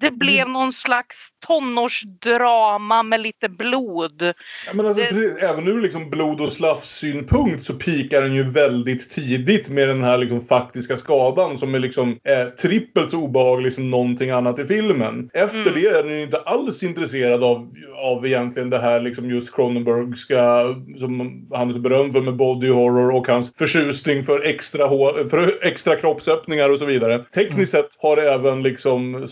[0.05, 4.23] det blev någon slags tonårsdrama med lite blod.
[4.67, 9.11] Ja, men alltså, Det- även ur liksom blod och slafssynpunkt så pikar den ju väldigt
[9.11, 13.91] tidigt med den här liksom faktiska skadan som är liksom eh, trippelt så obehaglig som
[13.91, 15.31] någonting annat i filmen.
[15.35, 15.75] Efter Mm.
[15.75, 17.71] det är den ju inte alls intresserad av,
[18.05, 20.63] av egentligen det här liksom just Cronenbergska
[20.99, 25.29] som han är så berömd för med body horror och hans förtjusning för extra, hår,
[25.29, 27.19] för extra kroppsöppningar och så vidare.
[27.35, 29.29] Tekniskt sett har även liksom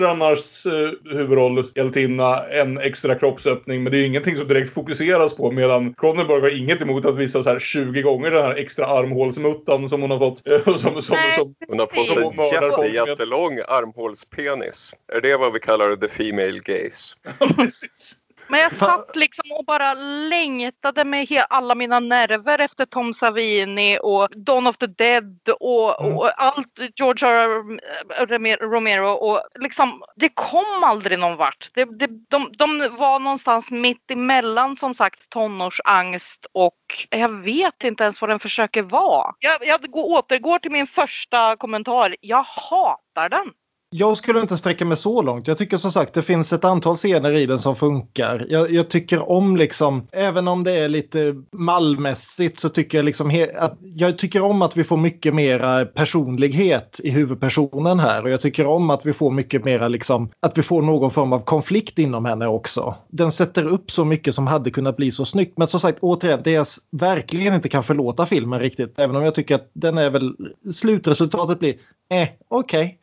[0.00, 3.82] Soska-systrarnas eh, huvudroll, hjältinna, en extra kroppsöppning.
[3.82, 5.50] Men det är ingenting som direkt fokuseras på.
[5.50, 9.88] Medan Cronenberg har inget emot att visa så här 20 gånger den här extra armhålsmuttan
[9.88, 10.48] som hon har fått.
[10.48, 14.94] eh, som, som, som, som, Hon har fått en jätte, jättelång armhålspenis.
[15.12, 17.16] Är det vad vi kallar the female gaze?
[18.50, 19.94] Men jag satt liksom och bara
[20.28, 26.16] längtade med alla mina nerver efter Tom Savini och Dawn of the Dead och, Mm.
[26.16, 27.78] och allt George R.
[28.16, 28.56] R.
[28.60, 31.70] Romero och liksom det kom aldrig någon vart.
[31.74, 36.74] Det, det, de, de var någonstans mitt emellan som sagt tonårsangst och
[37.10, 39.34] jag vet inte ens vad den försöker vara.
[39.38, 42.16] Jag, jag går, återgår till min första kommentar.
[42.20, 43.52] Jag hatar den.
[43.92, 45.48] Jag skulle inte sträcka mig så långt.
[45.48, 48.46] Jag tycker som sagt det finns ett antal scener i den som funkar.
[48.48, 53.46] Jag, jag tycker om liksom, även om det är lite mallmässigt så tycker jag liksom
[53.58, 58.40] att jag tycker om att vi får mycket mera personlighet i huvudpersonen här och jag
[58.40, 61.98] tycker om att vi får mycket mera liksom att vi får någon form av konflikt
[61.98, 62.94] inom henne också.
[63.08, 65.58] Den sätter upp så mycket som hade kunnat bli så snyggt.
[65.58, 69.34] Men som sagt återigen, det jag verkligen inte kan förlåta filmen riktigt, även om jag
[69.34, 70.36] tycker att den är väl
[70.74, 71.74] slutresultatet blir
[72.12, 72.98] eh, okej.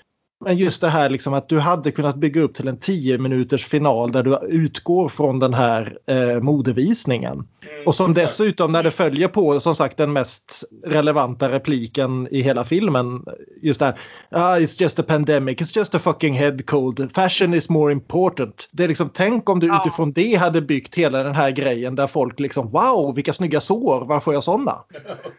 [0.45, 3.65] Men just det här liksom att du hade kunnat bygga upp till en 10 minuters
[3.65, 7.47] final där du utgår från den här eh, modevisningen.
[7.85, 12.65] Och som dessutom när det följer på som sagt den mest relevanta repliken i hela
[12.65, 13.23] filmen.
[13.61, 13.99] Just det här.
[14.31, 17.11] Ah, it's just a pandemic, it's just a fucking head cold.
[17.15, 18.69] Fashion is more important.
[18.71, 19.81] Det är liksom, tänk om du Ja.
[19.85, 24.05] utifrån det hade byggt hela den här grejen där folk liksom wow vilka snygga sår,
[24.05, 24.75] var får jag sådana?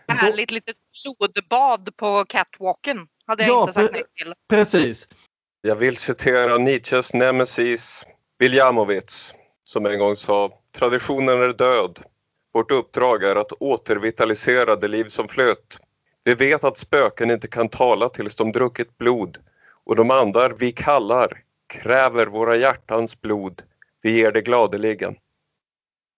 [0.09, 2.97] Härligt litet blodbad på catwalken.
[3.27, 4.35] Hade jag Ja, inte sagt nej till.
[4.49, 5.09] Precis.
[5.61, 8.07] Jag vill citera Nietzsches nemesis
[8.39, 9.35] Viljamovits
[9.65, 11.99] som en gång sa Traditionen är död.
[12.53, 15.81] Vårt uppdrag är att återvitalisera det liv som flöt.
[16.25, 19.39] Vi vet att spöken inte kan tala tills de druckit blod
[19.85, 23.63] och de andar vi kallar kräver våra hjärtans blod.
[24.03, 25.17] Vi ger det gladeligen.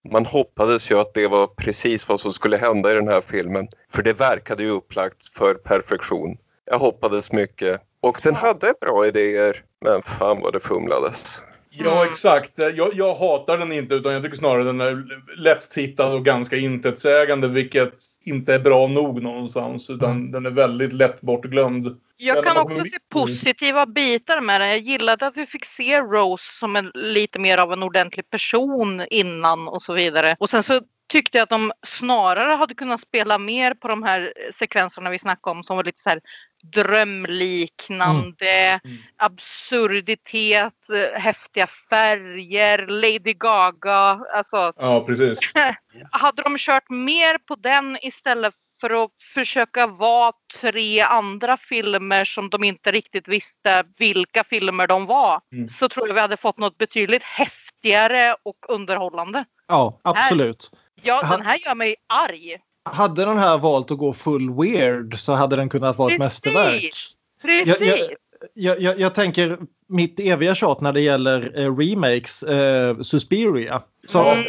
[0.08, 3.68] Man hoppades ju att det var precis vad som skulle hända i den här filmen
[3.92, 6.36] för det verkade ju upplagt för perfektion.
[6.64, 11.42] Jag hoppades mycket och den hade bra idéer men fan vad det fumlades.
[11.70, 12.52] Ja, exakt.
[12.56, 15.04] Jag, jag hatar den inte utan jag tycker snarare den är
[15.36, 17.94] lätt-tittad och ganska intetsägande vilket
[18.24, 22.00] inte är bra nog någonstans utan den är väldigt lätt bortglömd.
[22.22, 24.68] Jag kan också se positiva bitar med den.
[24.68, 29.06] Jag gillade att vi fick se Rose som en, lite mer av en ordentlig person
[29.10, 30.36] innan och så vidare.
[30.38, 34.32] Och sen så tyckte jag att de snarare hade kunnat spela mer på de här
[34.54, 36.20] sekvenserna vi snackade om som var lite så här
[36.62, 38.80] drömliknande,
[39.16, 44.20] absurditet, eh, häftiga färger, Lady Gaga.
[44.34, 45.38] Alltså, Ja, precis.
[46.10, 52.50] hade de kört mer på den istället för att försöka vara tre andra filmer som
[52.50, 55.68] de inte riktigt visste vilka filmer de var Mm.
[55.68, 59.44] så tror jag vi hade fått något betydligt häftigare och underhållande.
[59.68, 60.70] Ja, absolut.
[61.02, 62.56] Ja, Ha- den här gör mig arg.
[62.90, 66.94] Hade den här valt att gå full weird så hade den kunnat vara ett mästerverk.
[67.42, 67.80] Precis!
[67.80, 68.10] Jag- jag-
[68.54, 73.82] Jag, jag, jag tänker mitt eviga tjat när det gäller eh, remakes, eh, Suspiria.
[74.06, 74.44] Så, Mm.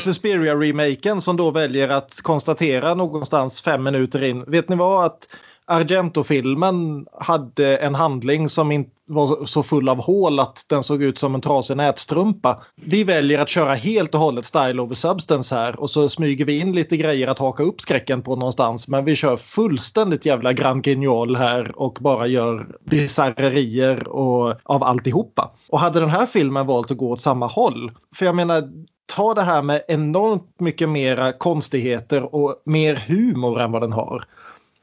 [0.00, 4.44] Suspiria-remaken som då väljer att konstatera någonstans fem minuter in.
[4.44, 5.04] Vet ni vad?
[5.04, 5.28] Att
[5.72, 11.18] Argento-filmen hade en handling som inte var så full av hål att den såg ut
[11.18, 12.62] som en trasig nätstrumpa.
[12.74, 16.58] Vi väljer att köra helt och hållet style over substance här och så smyger vi
[16.58, 18.88] in lite grejer att haka upp skräcken på någonstans.
[18.88, 25.50] Men vi kör fullständigt jävla Grand Guignol här och bara gör bisarrerier och av alltihopa.
[25.68, 27.92] Och hade den här filmen valt att gå åt samma håll.
[28.16, 28.68] För jag menar,
[29.16, 34.24] ta det här med enormt mycket mera konstigheter och mer humor än vad den har.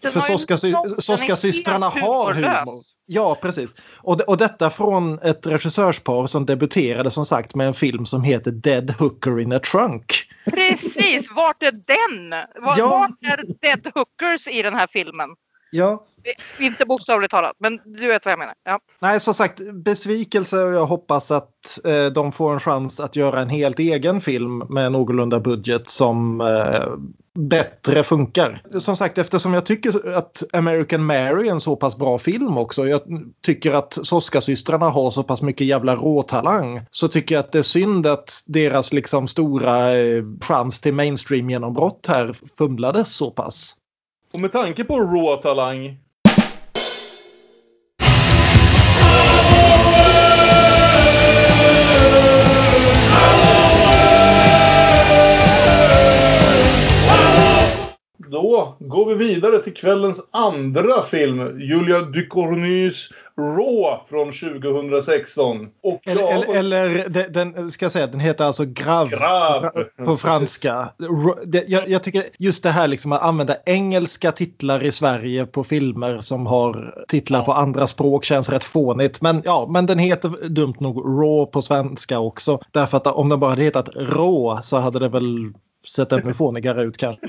[0.01, 2.73] Den För Soska-systrarna helt har humor.
[3.05, 3.75] Ja, precis.
[3.97, 8.51] Och, och detta från ett regissörspar som debuterade som sagt med en film som heter
[8.51, 10.13] Dead Hooker in a Trunk.
[10.45, 12.29] Precis, vart är den?
[12.65, 12.89] Var, Ja.
[12.89, 15.29] Vart är Dead Hookers i den här filmen?
[15.71, 16.05] Ja,
[16.59, 18.53] Inte bokstavligt talat, men du vet vad jag menar.
[18.63, 18.79] Ja.
[18.99, 23.41] Nej, som sagt besvikelse och jag hoppas att eh, de får en chans att göra
[23.41, 26.87] en helt egen film med någorlunda budget som eh,
[27.39, 28.61] bättre funkar.
[28.79, 32.87] Som sagt, eftersom jag tycker att American Mary är en så pass bra film också.
[32.87, 33.01] Jag
[33.45, 36.81] tycker att Soska-systrarna har så pass mycket jävla råtalang.
[36.91, 42.05] Så tycker jag att det är synd att deras liksom stora eh, chans till mainstream-genombrott
[42.07, 43.75] här fumlades så pass.
[44.33, 45.97] Och med tanke på Raw-talang
[58.41, 61.59] Då går vi vidare till kvällens andra film.
[61.59, 65.67] Julia Ducournys Raw från 2016.
[65.83, 69.69] Och Eller, ja, eller, eller de- den, ska jag säga, den heter alltså Grav, Grav.
[70.05, 70.89] på franska.
[71.67, 76.19] Jag, jag tycker just det här liksom att använda engelska titlar i Sverige på filmer
[76.19, 79.21] som har titlar på andra språk känns rätt fånigt.
[79.21, 82.59] Men ja, men den heter dumt nog Raw på svenska också.
[82.71, 85.53] Därför att om den bara hade hetat Rå så hade det väl
[85.87, 87.25] sett ännu fånigare ut kanske.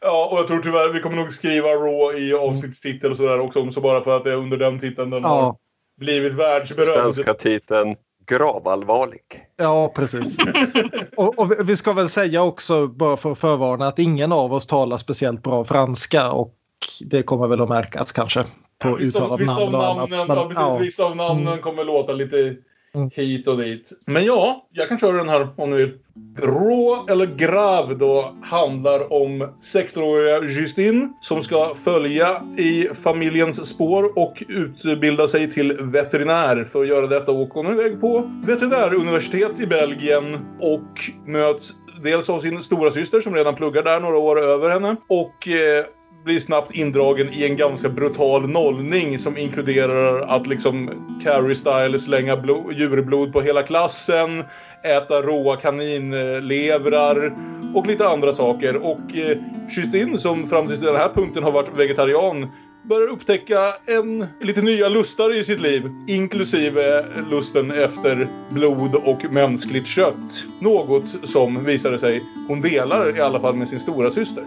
[0.00, 3.70] Ja, och jag tror tyvärr vi kommer nog skriva Raw i avsnittstitel och sådär också.
[3.70, 5.58] Så bara för att det är under den titeln den har Ja,
[6.00, 7.14] blivit världsberömd.
[7.14, 7.96] Svenska titeln
[8.30, 9.20] Gravallvarlig.
[9.56, 10.36] ja precis.
[11.16, 14.66] Och, och vi- ska väl säga också, bara för att förvarna, att ingen av oss
[14.66, 16.54] talar speciellt bra franska och
[17.00, 18.44] det kommer väl att märkas kanske
[18.78, 20.10] på Vissa, uttal av vissa, av namn och annat.
[20.10, 20.78] ja, Men, precis, ja.
[20.78, 22.56] vissa av namnen kommer låta lite
[22.98, 23.10] Mm.
[23.14, 23.92] hit och dit.
[24.06, 25.92] Men ja, jag kan köra den här om ni vill.
[26.36, 34.42] Rå eller Grav då handlar om 16-åriga Justine som ska följa i familjens spår och
[34.48, 36.64] utbilda sig till veterinär.
[36.64, 40.88] För att göra detta åker hon iväg på veterinäruniversitet i Belgien och
[41.26, 41.72] möts
[42.02, 45.84] dels av sin stora syster som redan pluggar där några år över henne och eh,
[46.28, 50.90] blir snabbt indragen i en ganska brutal nollning som inkluderar att liksom
[51.24, 54.44] carry style slänga blod, djurblod på hela klassen,
[54.84, 57.32] äta råa kaninlevrar
[57.74, 58.76] och lite andra saker.
[58.76, 62.46] Och eh, som fram till den här punkten har varit vegetarian
[62.88, 65.90] börjar upptäcka en lite nya lustar i sitt liv.
[66.08, 70.46] Inklusive lusten efter blod och mänskligt kött.
[70.60, 74.44] Något som visade sig hon delar i alla fall med sin stora syster.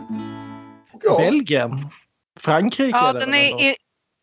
[1.04, 1.88] Ja, Belgien?
[2.40, 3.76] Frankrike Ja, den är i,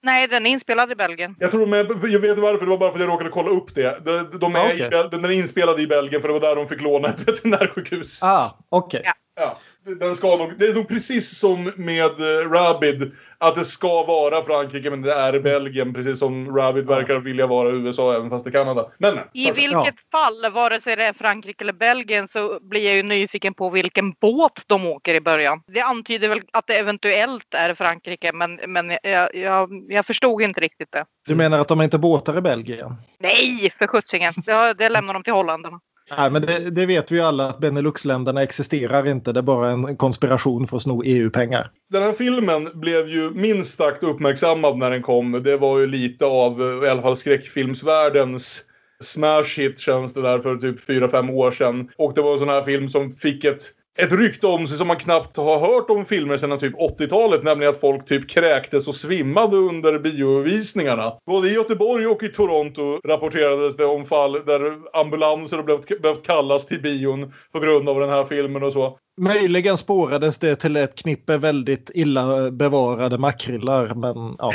[0.02, 1.36] Nej, den är inspelad i Belgien.
[1.38, 3.74] Jag tror med, jag vet varför, det var bara för att jag råkade kolla upp
[3.74, 4.04] det.
[4.04, 4.90] De, de är Ah, i, okej.
[4.90, 8.22] Bel- den är inspelad i Belgien för det var där de fick låna ett veterinärsjukhus.
[8.22, 9.02] Ah, okej.
[9.04, 9.12] Ja.
[9.40, 9.58] Ja,
[10.00, 13.12] den ska nog, det är nog precis som med eh, Rabid.
[13.40, 15.94] Att det ska vara Frankrike men det är Belgien.
[15.94, 18.90] Precis som Rabid verkar vilja vara USA även fast det är Kanada.
[18.98, 22.96] Men men, I vilket fall, vare sig det är Frankrike eller Belgien, så blir jag
[22.96, 25.62] ju nyfiken på vilken båt de åker i början.
[25.66, 30.60] Det antyder väl att det eventuellt är Frankrike, men, men jag, jag, jag förstod inte
[30.60, 31.04] riktigt det.
[31.26, 32.94] Du menar att de inte båtar i Belgien?
[33.18, 34.34] Nej, för sjuttsingen.
[34.36, 35.80] Det, det lämnar de till holländarna.
[36.16, 39.32] Nej, men det, det vet vi ju alla att Beneluxländerna existerar inte.
[39.32, 41.70] Det är bara en konspiration för att sno EU-pengar.
[41.90, 45.32] Den här filmen blev ju minst sagt uppmärksammad när den kom.
[45.44, 48.64] Det var ju lite av, i alla fall skräckfilmsvärldens
[49.00, 51.90] smash hit känns det där för typ 4-5 år sedan.
[51.96, 53.62] Och det var en sån här film som fick ett
[54.02, 57.42] ett rykte om sig som man knappt har hört om filmer sedan typ 80-talet.
[57.42, 61.12] Nämligen att folk typ kräktes och svimmade under biovisningarna.
[61.26, 66.22] Både i Göteborg och i Toronto rapporterades det om fall där ambulanser har behövt, behövt
[66.22, 68.98] kallas till bion på grund av den här filmen och så.
[69.20, 74.50] Möjligen spårades det till ett knippe väldigt illa bevarade makrillar, men ja.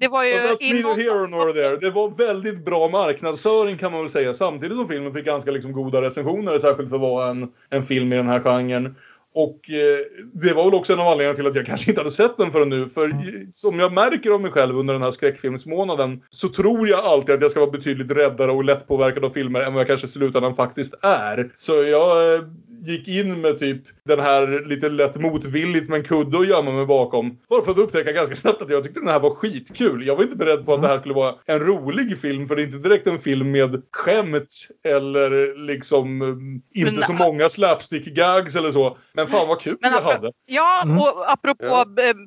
[0.00, 1.76] Det var ju that's neither here nor there.
[1.76, 4.34] Det var väldigt bra marknadsföring kan man väl säga.
[4.34, 6.58] Samtidigt som filmen fick ganska liksom goda recensioner.
[6.58, 8.94] Särskilt för att vara en, en film i den här genren.
[9.34, 9.98] Och eh,
[10.32, 12.52] det var väl också en av anledningarna till att jag kanske inte hade sett den
[12.52, 12.88] förrän nu.
[12.88, 17.00] För i- som jag märker av mig själv under den här skräckfilmsmånaden så tror jag
[17.04, 20.06] alltid att jag ska vara betydligt räddare och lättpåverkad av filmer än vad jag kanske
[20.06, 21.50] i slutändan faktiskt är.
[21.56, 22.40] Så jag eh,
[22.82, 27.38] gick in med typ den här lite lätt motvilligt men kudde att gömma mig bakom.
[27.48, 30.06] Bara för att upptäcka ganska snabbt att jag tyckte den här var skitkul.
[30.06, 32.62] Jag var inte beredd på att det här skulle vara en rolig film för det
[32.62, 38.56] är inte direkt en film med skämt eller liksom eh, inte Men- så många slapstick-gags
[38.56, 38.96] eller så.
[39.12, 40.32] Men fan vad kul Men jag hade.
[40.46, 40.98] Ja, Mm.
[40.98, 41.64] och apropå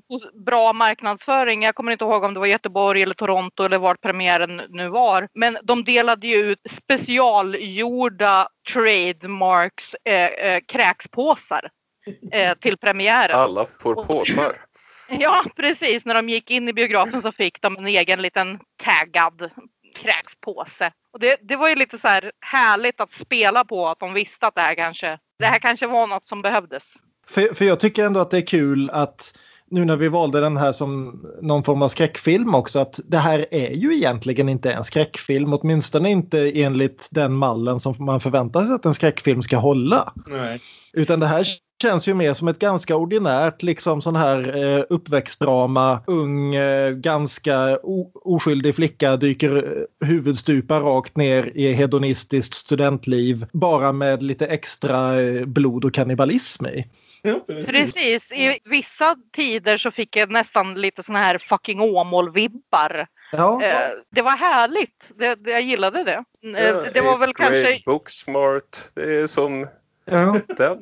[0.09, 1.63] pos- bra marknadsföring.
[1.63, 5.27] Jag kommer inte ihåg om det var Göteborg eller Toronto eller vart premiären nu var.
[5.33, 11.69] Men de delade ju ut specialgjorda trademarks eh, eh, kräkspåsar
[12.31, 13.35] eh, till premiären.
[13.35, 14.57] Alla får påsar.
[15.19, 16.05] Ja, precis.
[16.05, 19.51] När de gick in i biografen så fick de en egen liten taggad
[19.95, 20.91] kräkspåse.
[21.13, 24.47] Och det, det var ju lite så här härligt att spela på att de visste
[24.47, 26.93] att det här kanske, det här kanske var något som behövdes.
[27.27, 29.39] För, för jag tycker ändå att det är kul att
[29.73, 33.45] nu när vi valde den här som någon form av skräckfilm också att det här
[33.51, 35.53] är ju egentligen inte en skräckfilm.
[35.53, 40.13] Åtminstone inte enligt den mallen som man förväntar sig att en skräckfilm ska hålla.
[40.27, 40.61] Nej.
[40.93, 41.45] Utan det här
[41.81, 45.99] känns ju mer som ett ganska ordinärt liksom sån här eh, uppväxtdrama.
[46.07, 47.77] Ung, eh, ganska
[48.13, 53.45] oskyldig flicka dyker eh, huvudstupa rakt ner i hedonistiskt studentliv.
[53.53, 56.85] Bara med lite extra eh, blod och kannibalism i.
[57.25, 57.71] Ja, precis.
[57.71, 63.07] Precis, i vissa tider så fick jag nästan lite såna här fucking Åmål-vibbar.
[63.31, 66.23] Ja, Eh, det var härligt, det, det, jag gillade det.
[66.59, 67.81] Eh, det var väl kanske...
[67.85, 68.77] Booksmart.
[68.93, 69.67] Det är som
[70.05, 70.39] ja.
[70.57, 70.77] den.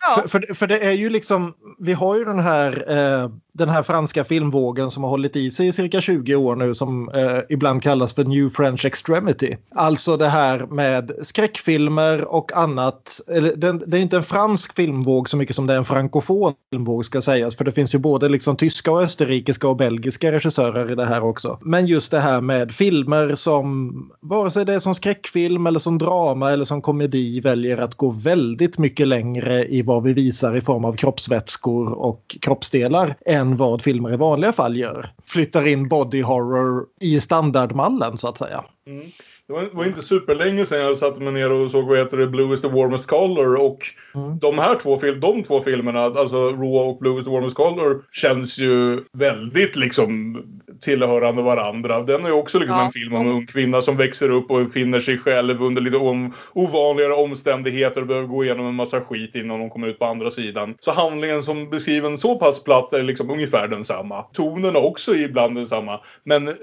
[0.00, 3.68] Ja, För, för, för det är ju liksom, vi har ju den här, eh, den
[3.68, 7.38] här franska filmvågen som har hållit i sig i cirka 20 år nu som eh,
[7.48, 9.56] ibland kallas för New French Extremity.
[9.74, 13.20] Alltså det här med skräckfilmer och annat.
[13.28, 16.54] Eller, det, det är inte en fransk filmvåg så mycket som det är en frankofon
[16.70, 17.56] filmvåg ska sägas.
[17.56, 21.24] För det finns ju både liksom tyska och österrikiska och belgiska regissörer i det här
[21.24, 21.58] också.
[21.60, 25.98] Men just det här med filmer som, vare sig det är som skräckfilm eller som
[25.98, 30.60] drama eller som komedi väljer att gå väldigt mycket längre i vad vi visar i
[30.60, 35.10] form av kroppsvätskor och kroppsdelar än vad filmer i vanliga fall gör.
[35.26, 38.64] Flyttar in body horror i standardmallen så att säga.
[38.86, 39.06] Mm.
[39.48, 42.16] Det var, det var inte superlänge sedan jag satte mig ner och såg vad heter
[42.16, 43.78] det, Blue is the warmest color och
[44.14, 44.38] Mm.
[44.38, 48.58] de här två, de två filmerna, alltså Raw och Blue is the warmest color, känns
[48.58, 50.42] ju väldigt liksom
[50.80, 52.02] tillhörande varandra.
[52.02, 52.84] Den är ju också liksom Ja.
[52.84, 55.96] en film om en ung kvinna som växer upp och finner sig själv under lite
[55.96, 60.04] om, ovanligare omständigheter och behöver gå igenom en massa skit innan hon kommer ut på
[60.04, 60.74] andra sidan.
[60.80, 64.22] Så handlingen som beskriven så pass platt är liksom ungefär densamma.
[64.22, 66.00] Tonen är också ibland densamma.
[66.24, 66.54] Men eh,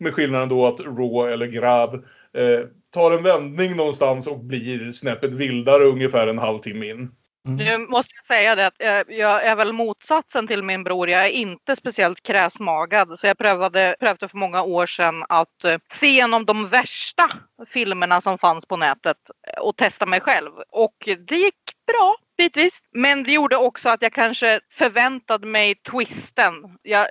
[0.00, 2.04] med skillnaden då att Raw eller Grab
[2.36, 7.10] eh, tar en vändning någonstans och blir snäppet vildare ungefär en halvtimme in.
[7.44, 11.08] Nu måste jag säga det att jag är väl motsatsen till min bror.
[11.08, 15.78] Jag är inte speciellt kräsmagad så jag prövade, prövade för många år sedan att eh,
[15.92, 17.30] se igenom de värsta
[17.68, 19.16] filmerna som fanns på nätet
[19.60, 20.50] och testa mig själv.
[20.68, 21.54] Och det gick
[21.86, 22.16] bra.
[22.42, 22.82] Bitvis.
[22.92, 26.54] Men det gjorde också att jag kanske förväntade mig twisten.
[26.82, 27.06] Jag,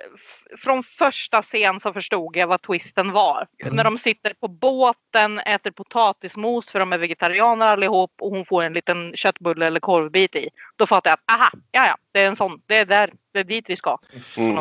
[0.58, 3.46] från första scen så förstod jag vad twisten var.
[3.70, 8.62] När de sitter på båten, äter potatismos för de är vegetarianer allihop och hon får
[8.62, 10.48] en liten köttbulle eller korvbit i.
[10.76, 13.40] Då fattar jag att aha, ja ja, det är en sån, det är där, det
[13.40, 13.98] är dit vi ska.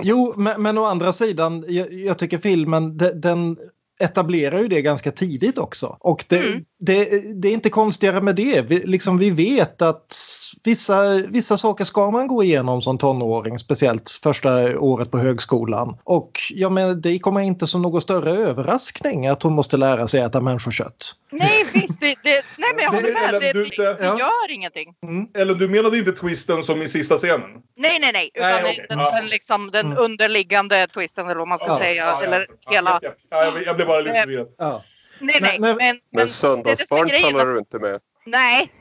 [0.03, 3.57] Jo, men, men å andra sidan, jag, jag tycker filmen de, den
[4.03, 5.97] etablerar ju det ganska tidigt också.
[5.99, 6.63] Och det, Mm.
[6.79, 7.05] det,
[7.41, 8.61] det är inte konstigare med det.
[8.61, 10.15] Vi, liksom, vi vet att
[10.63, 15.97] vissa, vissa saker ska man gå igenom som tonåring, speciellt första året på högskolan.
[16.03, 20.21] Och jag menar, det kommer inte som någon större överraskning att hon måste lära sig
[20.21, 21.15] äta människokött.
[21.31, 23.41] Nej visst, det, det, nej men jag håller med.
[23.41, 24.19] Det, det, det Ja.
[24.19, 24.93] gör ingenting.
[25.37, 27.41] Eller du menade inte twisten som i sista scenen?
[27.77, 28.31] Nej, nej, nej.
[28.33, 28.85] Utan Nej, okej.
[28.89, 29.11] den, Ja.
[29.11, 29.97] den, liksom, den Mm.
[29.97, 31.77] underliggande twisten eller vad man ska Ja.
[31.77, 32.05] säga.
[32.05, 32.99] Ja, ja, eller ja, hela...
[33.01, 34.47] Ja, ja, jag, jag blev bara lite Eh, förvirrad.
[34.57, 34.83] Ja.
[35.19, 35.59] Nej, nej.
[35.59, 37.99] Men- Men, men, Söndagsbarn talar du inte med.
[38.25, 38.71] Nej.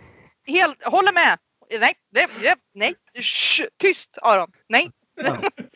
[0.46, 1.38] Helt, håller med.
[1.80, 2.28] Nej, det,
[2.74, 2.94] nej.
[3.20, 4.50] Shh, tyst Aron.
[4.68, 4.90] Nej.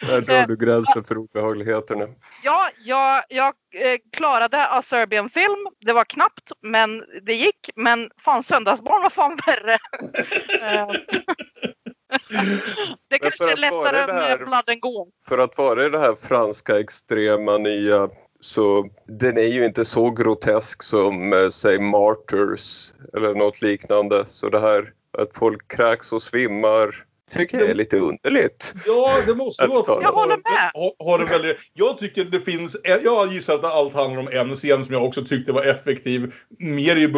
[0.01, 2.15] Där drar du gränsen för obehagligheter nu.
[2.45, 5.67] Ja, jag, jag eh, klarade A Serbian Film.
[5.81, 7.71] Det var knappt, men det gick.
[7.77, 9.79] Men fan, Söndagsbarn var fan värre.
[10.63, 10.89] Eh,
[13.11, 15.11] det kanske för är att lättare det här- med Blood and Gone.
[15.29, 18.09] För att vara i det här franska extrema nya
[18.45, 24.25] så den är ju inte så grotesk som eh, säg Martyrs eller något liknande.
[24.27, 28.75] Så det här att folk kräks och svimmar tycker jag är lite underligt.
[28.87, 30.71] Ja, det måste vara Jag håller med.
[30.75, 34.85] Har, har väldigt, jag tycker det finns, jag gissar att allt handlar om en scen
[34.85, 36.35] som jag också tyckte var effektiv.
[36.59, 37.13] Mer ju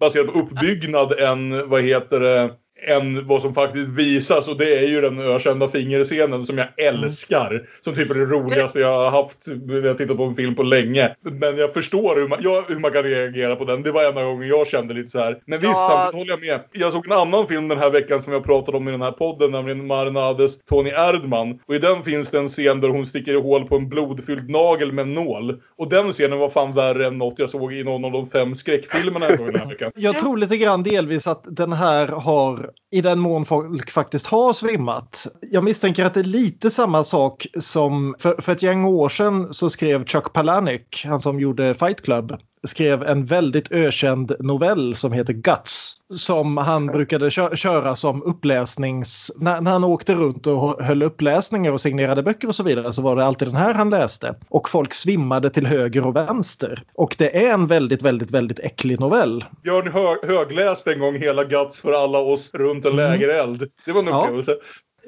[0.00, 2.50] baserad på uppbyggnad än vad heter det
[2.82, 7.66] än vad som faktiskt visas och det är ju den ökända fingerscenen som jag älskar.
[7.80, 10.62] Som typ är det roligaste jag har haft när jag tittat på en film på
[10.62, 11.14] länge.
[11.20, 13.82] Men jag förstår hur man, ja, hur man kan reagera på den.
[13.82, 15.38] Det var enda gången jag kände lite så här.
[15.46, 15.88] Men visst, Ja.
[15.88, 16.60] samtidigt håller jag med.
[16.72, 19.12] Jag såg en annan film den här veckan som jag pratade om i den här
[19.12, 21.58] podden, nämligen Marinades Tony Erdman.
[21.66, 24.50] Och i den finns det en scen där hon sticker i hål på en blodfylld
[24.50, 25.60] nagel med en nål.
[25.78, 28.54] Och den scenen var fan värre än något jag såg i någon av de fem
[28.54, 29.92] skräckfilmerna jag den här veckan.
[29.94, 34.52] Jag tror lite grann delvis att den här har, i den mån folk faktiskt har
[34.52, 35.26] svimmat.
[35.40, 39.52] Jag misstänker att det är lite samma sak som, för, för ett gäng år sedan
[39.52, 42.36] så skrev Chuck Palahniuk, han som gjorde Fight Club,
[42.66, 45.96] skrev en väldigt ökänd novell som heter Guts.
[46.10, 49.32] Som han brukade kö- köra som uppläsnings...
[49.36, 53.02] När, när han åkte runt och höll uppläsningar och signerade böcker och så vidare så
[53.02, 54.34] var det alltid den här han läste.
[54.48, 56.82] Och folk svimmade till höger och vänster.
[56.94, 59.44] Och det är en väldigt, väldigt, väldigt äcklig novell.
[59.62, 63.70] Björn hö högläste en gång hela Guts för alla oss runt en lägereld.
[63.86, 64.56] Det var en Ja.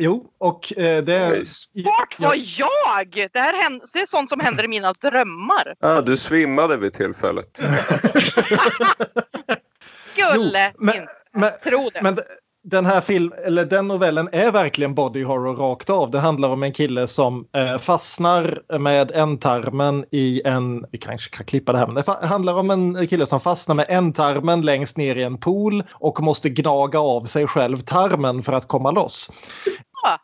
[0.01, 1.43] Jo, och eh, det är...
[1.85, 2.43] Vart var Ja.
[3.07, 3.29] jag?
[3.33, 5.75] Det, här händer, det är sånt som händer i mina drömmar.
[5.81, 7.61] Ah, du svimmade vid tillfället.
[10.13, 12.03] Skulle men, inte men, tro det.
[12.03, 12.19] men
[12.71, 16.11] den här film, eller den novellen är verkligen body horror rakt av.
[16.11, 21.47] Det handlar om en kille som eh, fastnar med ändtarmen i en, vi kanske kan
[21.47, 25.17] klippa det här, men det handlar om en kille som fastnar med ändtarmen längst ner
[25.17, 29.31] i en pool och måste gnaga av sig själv tarmen för att komma loss.
[30.03, 30.19] Ja.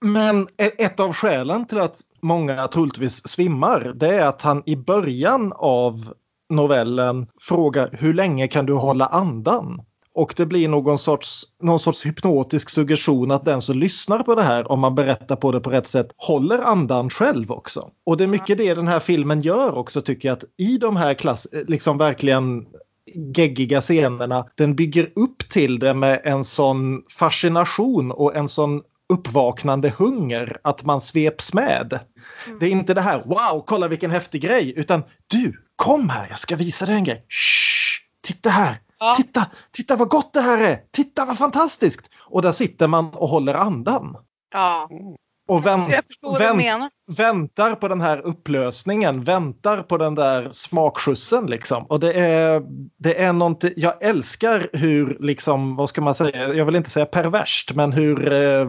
[0.00, 4.76] Men e- ett av skälen till att många troligtvis svimmar det är att han i
[4.76, 6.14] början av
[6.50, 9.80] novellen frågar hur länge kan du hålla andan?
[10.16, 14.42] Och det blir någon sorts, någon sorts hypnotisk suggestion att den som lyssnar på det
[14.42, 17.90] här, om man berättar på det på rätt sätt, håller andan själv också.
[18.06, 20.96] Och det är mycket det den här filmen gör också tycker jag, att i de
[20.96, 22.66] här klass, liksom verkligen
[23.34, 29.92] geggiga scenerna, den bygger upp till det med en sån fascination och en sån uppvaknande
[29.98, 32.00] hunger att man sveps med.
[32.60, 36.38] Det är inte det här wow, kolla vilken häftig grej, utan du, kom här, jag
[36.38, 37.24] ska visa dig en grej.
[37.28, 39.14] Shh, titta här, Ja.
[39.16, 42.10] titta, titta vad gott det här är, titta vad fantastiskt.
[42.26, 44.16] Och där sitter man och håller andan.
[44.52, 44.88] Ja,
[45.48, 45.88] Och vänt,
[46.38, 51.84] vänt, väntar på den här upplösningen, väntar på den där smakskjutsen liksom.
[51.86, 52.62] Och det är,
[52.98, 57.06] det är någonting, jag älskar hur, liksom, vad ska man säga, jag vill inte säga
[57.06, 58.32] perverst, men hur...
[58.32, 58.66] Eh,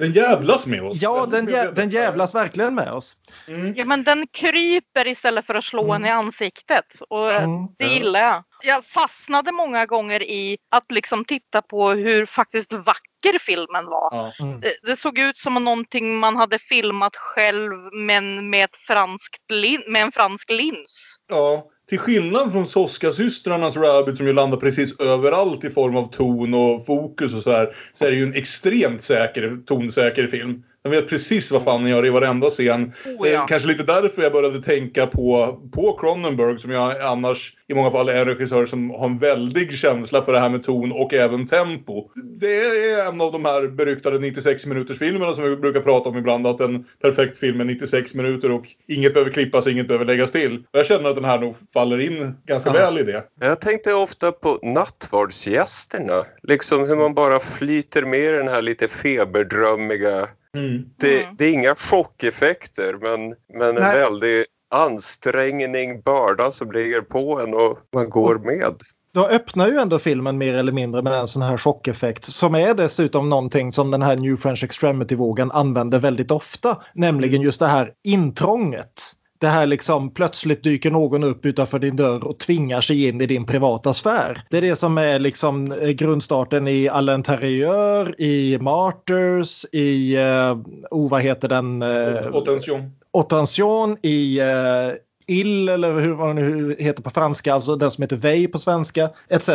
[0.00, 1.02] Den jävlas med oss.
[1.02, 3.16] ja, den, jä, den jävlas verkligen med oss.
[3.48, 3.74] Mm.
[3.76, 6.86] Ja, men den kryper istället för att slå en i ansiktet.
[7.10, 7.66] Och Mm.
[7.78, 8.44] det gillar jag.
[8.62, 14.32] Jag fastnade många gånger i att liksom titta på hur faktiskt vacker filmen var.
[14.38, 14.46] Ja.
[14.62, 19.82] Det, det såg ut som någonting man hade filmat själv men med, ett franskt lin,
[19.88, 21.16] med en fransk lins.
[21.28, 26.54] Ja, till skillnad från Soska-systrarnas Rabbit som ju landar precis överallt i form av ton
[26.54, 27.74] och fokus och så här.
[27.92, 30.62] Så är det ju en extremt säker, tonsäker film.
[30.82, 32.92] Den vet precis vad fan den gör i varenda scen.
[33.18, 33.42] Oh, ja.
[33.42, 37.90] eh, kanske lite därför jag började tänka på, på Cronenberg som jag annars i många
[37.90, 41.14] fall är en regissör som har en väldig känsla för det här med ton och
[41.14, 42.10] även tempo.
[42.40, 46.18] Det är en av de här beryktade 96 minuters filmerna som vi brukar prata om
[46.18, 46.46] ibland.
[46.46, 50.58] Att en perfekt film är 96 minuter och inget behöver klippas, inget behöver läggas till.
[50.58, 53.24] Och jag känner att den här nog faller in ganska väl i det.
[53.40, 56.24] Jag tänkte ofta på nattvardsgästerna.
[56.42, 60.84] Liksom hur man bara flyter med den här lite feberdrömmiga Mm.
[60.96, 61.34] Det, Mm.
[61.38, 67.78] det är inga chockeffekter men, men en väldig ansträngning, börda som ligger på en och
[67.94, 68.74] man går med.
[69.14, 72.74] Då öppnar ju ändå filmen mer eller mindre med en sån här chockeffekt som är
[72.74, 76.82] dessutom någonting som den här New French Extremity-vågen använder väldigt ofta.
[76.94, 79.02] Nämligen just det här intrånget.
[79.38, 83.26] Det här liksom plötsligt dyker någon upp utanför din dörr och tvingar sig in i
[83.26, 84.42] din privata sfär.
[84.50, 90.56] Det är det som är liksom eh, grundstarten i Al Interieur, i Martyrs, i, eh,
[90.90, 91.82] oh vad heter den?
[91.82, 92.92] Eh, Attention.
[93.12, 94.92] Attention i eh,
[95.26, 99.10] Ill eller hur vad nu heter på franska, alltså den som heter Vej på svenska
[99.28, 99.50] etc.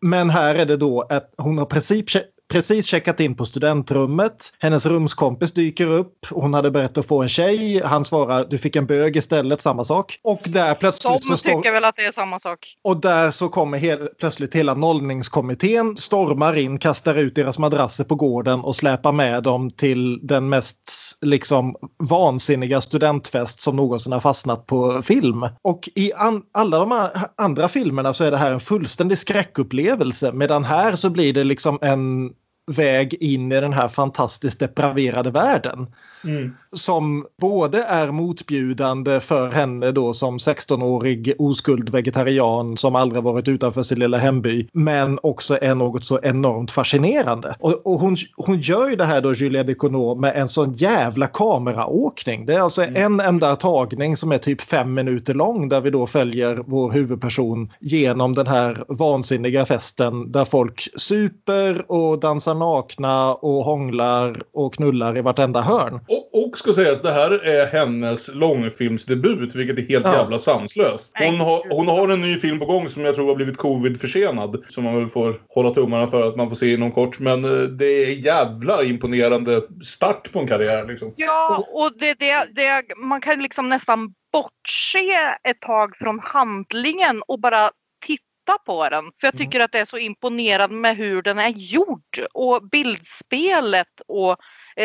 [0.00, 2.16] Men här är det då att hon har precis,
[2.50, 4.52] precis checkat in på studentrummet.
[4.58, 6.26] Hennes rumskompis dyker upp.
[6.30, 7.82] Hon hade börjat att få en tjej.
[7.84, 10.18] Han svarar du fick en bög istället, samma sak.
[10.22, 12.76] Och där plötsligt Som tycker väl att det är samma sak.
[12.84, 18.14] Och där så kommer hel, plötsligt hela nollningskommittén, stormar in, kastar ut deras madrasser på
[18.14, 20.90] gården och släpar med dem till den mest
[21.20, 25.48] liksom vansinniga studentfest som någonsin har fastnat på film.
[25.62, 30.32] Och i an, alla de här andra filmerna så är det här en fullständig skräckupplevelse
[30.32, 32.30] medan här så blir det liksom en
[32.70, 35.86] väg in i den här fantastiskt depraverade världen.
[36.24, 36.56] Mm.
[36.72, 43.82] som både är motbjudande för henne då som 16-årig oskuld vegetarian som aldrig varit utanför
[43.82, 47.56] sin lilla hemby men också är något så enormt fascinerande.
[47.58, 51.26] Och, och hon, hon gör ju det här då Julia Decournau med en sån jävla
[51.26, 52.46] kameraåkning.
[52.46, 56.06] Det är alltså en enda tagning som är typ fem minuter lång där vi då
[56.06, 63.64] följer vår huvudperson genom den här vansinniga festen där folk super och dansar nakna och
[63.64, 66.00] hånglar och knullar i vartenda hörn.
[66.10, 70.16] Och, och ska sägas, det här är hennes långfilmsdebut, vilket är helt Ja.
[70.16, 71.12] jävla sanslöst.
[71.18, 74.64] Hon har, hon har en ny film på gång som jag tror har blivit covid-försenad.
[74.68, 77.18] Som man väl får hålla tummarna för att man får se inom kort.
[77.18, 81.14] Men eh, det är jävla imponerande start på en karriär liksom.
[81.16, 87.40] Ja, och det, det, det, man kan liksom nästan bortse ett tag från handlingen och
[87.40, 87.70] bara
[88.06, 89.04] titta på den.
[89.04, 94.00] För jag tycker att det är så imponerande med hur den är gjord och bildspelet
[94.08, 94.36] och,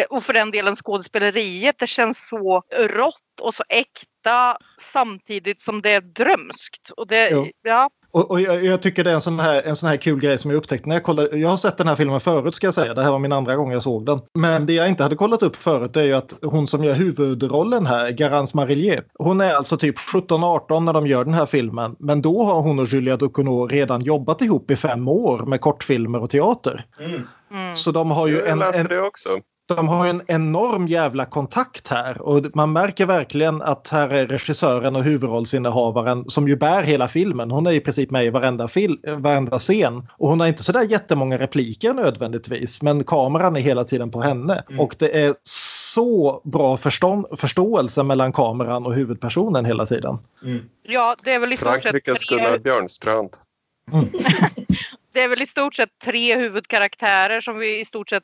[0.04, 1.76] och för den delen skådespeleriet.
[1.80, 6.90] Det känns så rått och så äkta samtidigt som det är drömskt.
[6.98, 7.48] Och det, Jo.
[7.64, 10.20] ja, Och, och jag, jag tycker det är en sån, här, en sån här kul
[10.20, 11.38] grej som jag upptäckte när jag kollade.
[11.38, 12.94] Jag har sett den här filmen förut ska jag säga.
[12.94, 14.20] Det här var min andra gång jag såg den.
[14.34, 17.86] Men det jag inte hade kollat upp förut är ju att hon som gör huvudrollen
[17.86, 19.04] här, Garance Marillier.
[19.14, 21.96] Hon är alltså typ 17-18 när de gör den här filmen.
[22.00, 26.22] Men då har hon och Julia Ducournau redan jobbat ihop i fem år med kortfilmer
[26.22, 26.86] och teater.
[27.52, 27.76] mm.
[27.76, 29.30] Så de har ju Jag en, läste en, det också.
[29.68, 34.96] De har en enorm jävla kontakt här och man märker verkligen att här är regissören
[34.96, 37.52] och huvudrollsinnehavaren som ju bär hela filmen.
[37.52, 40.84] Hon är i princip med i varenda, fil- varenda scen och hon har inte sådär
[40.84, 46.78] jättemånga repliker nödvändigtvis men kameran är hela tiden på henne och det är så bra
[46.78, 50.18] förstå- förståelse mellan kameran och huvudpersonen hela tiden.
[50.84, 53.30] ja, det är väl i stort Frankrikes tre- Gunnar Björnstrand.
[55.14, 58.24] det är väl i stort sett tre huvudkaraktärer som vi i stort sett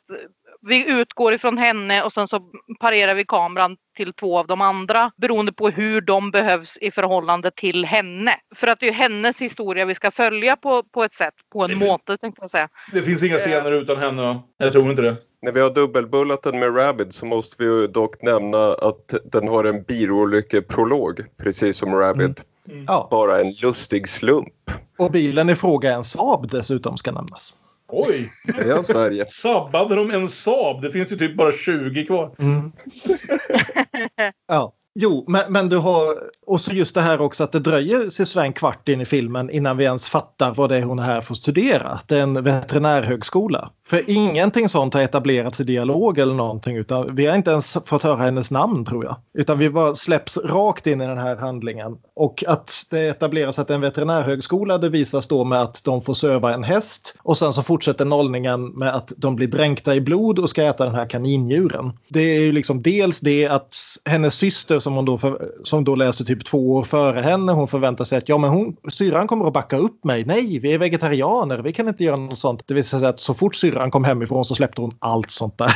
[0.62, 2.40] vi utgår ifrån henne och sen så
[2.80, 7.52] parerar vi kameran till två av de andra beroende på hur de behövs i förhållande
[7.52, 8.36] till henne.
[8.56, 11.78] För att det är hennes historia vi ska följa på, på ett sätt, på en
[11.78, 12.70] måte tänkte jag säga.
[12.94, 14.44] Det finns inga scener utan henne va?
[14.58, 15.16] Jag tror inte det.
[15.42, 19.48] När vi har dubbelbullat den med Rabid så måste vi ju dock nämna att den
[19.48, 22.42] har en bilolyckeprolog precis som Rabid.
[22.88, 23.08] Ja.
[23.12, 24.72] Bara en lustig slump.
[24.98, 27.54] Och bilen i fråga är en Saab dessutom ska nämnas.
[27.92, 28.30] Oj!
[28.68, 29.28] Ja, Sverige.
[29.28, 30.82] Sabbade de en Saab?
[30.82, 32.36] Det finns ju typ bara 20 kvar.
[34.48, 34.74] Ja.
[34.94, 36.32] Jo, men, men du har...
[36.46, 39.50] Och så just det här också att det dröjer sig en kvart in i filmen
[39.50, 42.00] innan vi ens fattar vad det är hon är här för att studera.
[42.06, 43.72] Det är en veterinärhögskola.
[43.88, 48.04] För ingenting sånt har etablerats i dialog eller någonting utan vi har inte ens fått
[48.04, 49.16] höra hennes namn tror jag.
[49.34, 51.98] Utan vi bara släpps rakt in i den här handlingen.
[52.16, 56.02] Och att det etableras att det är en veterinärhögskola det visas då med att de
[56.02, 60.02] får söva en häst och sen så fortsätter nollningen med att de blir dränkta i
[60.02, 61.92] blod och ska äta den här kanindjuren.
[62.08, 63.76] Det är ju liksom dels det att
[64.06, 67.52] hennes syster som hon då, för, som då läser typ två år före henne.
[67.52, 70.26] Hon förväntar sig att ja, men hon, syrran kommer att backa upp mig.
[70.26, 72.64] Nej, vi är vegetarianer, vi kan inte göra något sånt.
[72.68, 75.76] Det vill säga att så fort syrran kom hemifrån så släppte hon allt sånt där.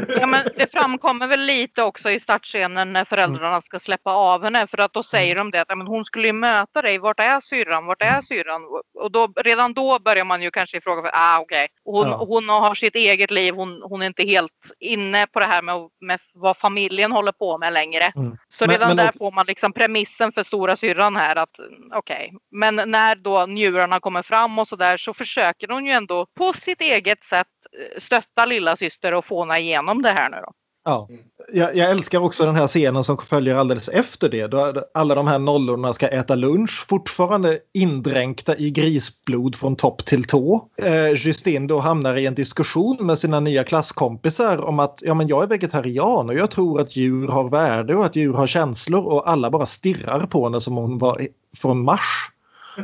[0.44, 4.80] Men det framkommer väl lite också i startscenen när föräldrarna ska släppa av henne för
[4.80, 6.98] att då säger de det att men hon skulle ju möta dig.
[6.98, 7.86] Vart är syrran?
[7.86, 8.62] Vart är syrran?
[9.02, 11.16] Och då, redan då börjar man ju kanske ifrågasätta.
[11.18, 11.68] Ah, okay.
[11.84, 12.16] hon, Ja.
[12.28, 13.54] hon har sitt eget liv.
[13.54, 17.58] Hon, hon är inte helt inne på det här med, med vad familjen håller på
[17.58, 18.12] med längre.
[18.16, 18.36] Mm.
[18.48, 21.50] Så Men- redan men där också- får man liksom premissen för stora syrran här att
[21.94, 22.32] okej.
[22.50, 26.52] Men när då njurarna kommer fram och så där så försöker hon ju ändå på
[26.52, 27.46] sitt eget sätt
[27.94, 30.52] eh, stötta lilla syster och fåna igenom det här nu då.
[30.86, 31.08] Ja.
[31.52, 34.46] Jag, jag älskar också den här scenen som följer alldeles efter det.
[34.46, 40.24] Då alla de här nollorna ska äta lunch, fortfarande indränkta i grisblod från topp till
[40.24, 40.68] tå.
[40.76, 45.28] Eh, Justin då hamnar i en diskussion med sina nya klasskompisar om att ja, men
[45.28, 49.04] jag är vegetarian och jag tror att djur har värde och att djur har känslor
[49.04, 52.30] och alla bara stirrar på henne som om hon var från Mars.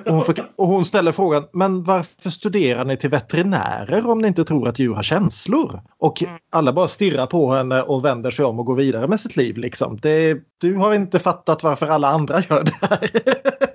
[0.06, 4.28] Och hon, förk- och hon ställer frågan, men varför studerar ni till veterinärer om ni
[4.28, 5.80] inte tror att djur har känslor?
[5.98, 9.36] Och alla bara stirrar på henne och vänder sig om och går vidare med sitt
[9.36, 9.56] liv.
[9.56, 9.98] Liksom.
[10.02, 13.10] Det, du har inte fattat varför alla andra gör det här.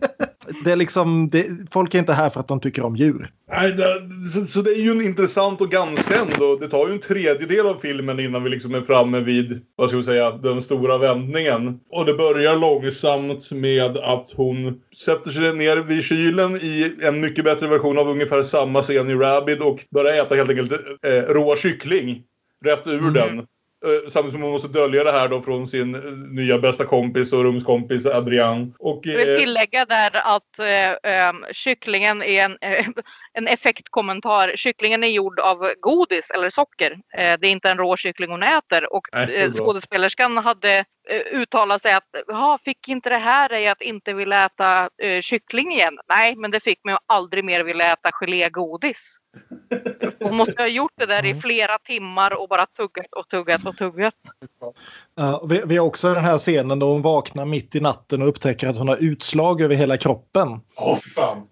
[0.67, 3.29] Det är liksom, det, folk är inte här för att de tycker om djur.
[3.51, 6.55] Nej, det, så, så det är ju en intressant och ganska ändå.
[6.55, 9.97] Det tar ju en tredjedel av filmen innan vi liksom är framme vid, vad ska
[9.97, 11.79] vi säga, den stora vändningen.
[11.89, 17.45] Och det börjar långsamt med att hon sätter sig ner vid kylen i en mycket
[17.45, 21.55] bättre version av ungefär samma scen i Rabid och börjar äta helt enkelt eh, rå
[21.55, 22.23] kyckling.
[22.65, 23.45] Rätt ur den.
[23.87, 27.33] Eh, Samtidigt som hon måste dölja det här då från sin eh, nya bästa kompis
[27.33, 28.73] och rumskompis Adrian.
[28.79, 32.57] Och, Jag vill eh, tillägga där att eh, kycklingen är en,
[33.37, 34.51] en effektkommentar.
[34.55, 36.91] Kycklingen är gjord av godis eller socker.
[36.91, 38.93] Eh, det är inte en rå kyckling hon äter.
[38.93, 40.77] Och Nej, eh, skådespelerskan hade
[41.09, 45.21] eh, uttalat sig att "Jaha, fick inte det här dig att inte vilja äta eh,
[45.21, 45.97] kyckling igen?
[46.09, 49.17] Nej, men det fick mig att aldrig mer vilja äta gelégodis.
[50.19, 51.37] Hon måste ha gjort det där Mm.
[51.37, 54.13] i flera timmar och bara tuggat och tuggat och tuggat.
[55.15, 58.27] Ja, vi, vi har också den här scenen då hon vaknar mitt i natten och
[58.27, 60.47] upptäcker att hon har utslag över hela kroppen.
[60.75, 61.47] Åh, fy fan.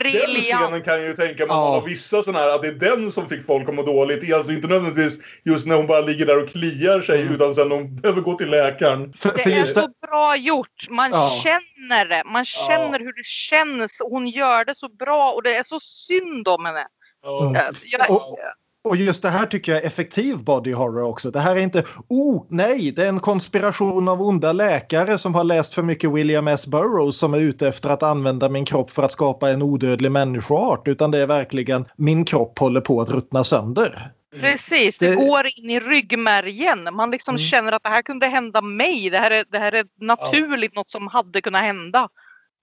[0.00, 0.42] Den Briljant!
[0.44, 1.74] scenen kan jag ju tänka mig Ja.
[1.76, 1.82] ja.
[1.86, 4.34] vissa sådana här, att det är den som fick folk att må dåligt.
[4.34, 7.34] Alltså inte nödvändigtvis just när hon bara ligger där och kliar sig, Mm.
[7.34, 9.12] utan sen hon behöver gå till läkaren.
[9.12, 10.86] För, för Det är så det, bra gjort.
[10.90, 11.40] Man Ja.
[11.42, 12.22] känner det.
[12.26, 14.00] Man känner hur det känns.
[14.10, 16.86] Hon gör det så bra och det är så synd om henne.
[17.22, 17.42] Ja.
[17.46, 17.56] Mm.
[17.56, 18.38] Eh, Jag, Och-
[18.88, 21.30] och just det här tycker jag är effektiv body horror också.
[21.30, 25.44] Det här är inte oh nej, det är en konspiration av onda läkare som har
[25.44, 26.66] läst för mycket William S.
[26.66, 30.88] Burroughs som är ute efter att använda min kropp för att skapa en odödlig människoart.
[30.88, 34.10] Utan det är verkligen min kropp håller på att ruttna sönder.
[34.40, 36.88] Precis, det, Det- går in i ryggmärgen.
[36.92, 37.38] Man liksom Mm.
[37.38, 39.10] känner att det här kunde hända mig.
[39.10, 42.08] Det här är, det här är naturligt något som hade kunnat hända.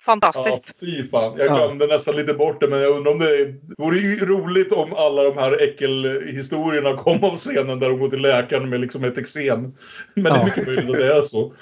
[0.06, 0.80] Ja, Fantastiskt.
[0.80, 1.36] fy fan.
[1.38, 1.56] Jag Ja.
[1.56, 4.72] glömde nästan lite bort det, men jag undrar om det, är, det vore ju roligt
[4.72, 9.04] om alla de här äckelhistorierna kom av scenen där hon går till läkaren med liksom
[9.04, 9.62] ett eksem.
[10.16, 10.40] Men det Ja.
[10.42, 11.54] är mycket möjligt att det är så.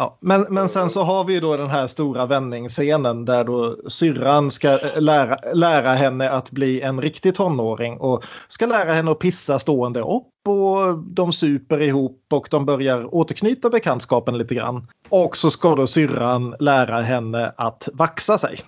[0.00, 3.76] Ja, men, men sen så har vi ju då den här stora vändningsscenen där då
[3.88, 9.10] syrran ska eh, lära, lära henne att bli en riktig tonåring och ska lära henne
[9.10, 14.86] att pissa stående upp och de super ihop och de börjar återknyta bekantskapen lite grann.
[15.08, 18.60] Och så ska då syrran lära henne att vaxa sig.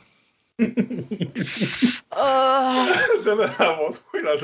[0.61, 0.69] Uh,
[3.25, 4.39] Den här var så skillnad.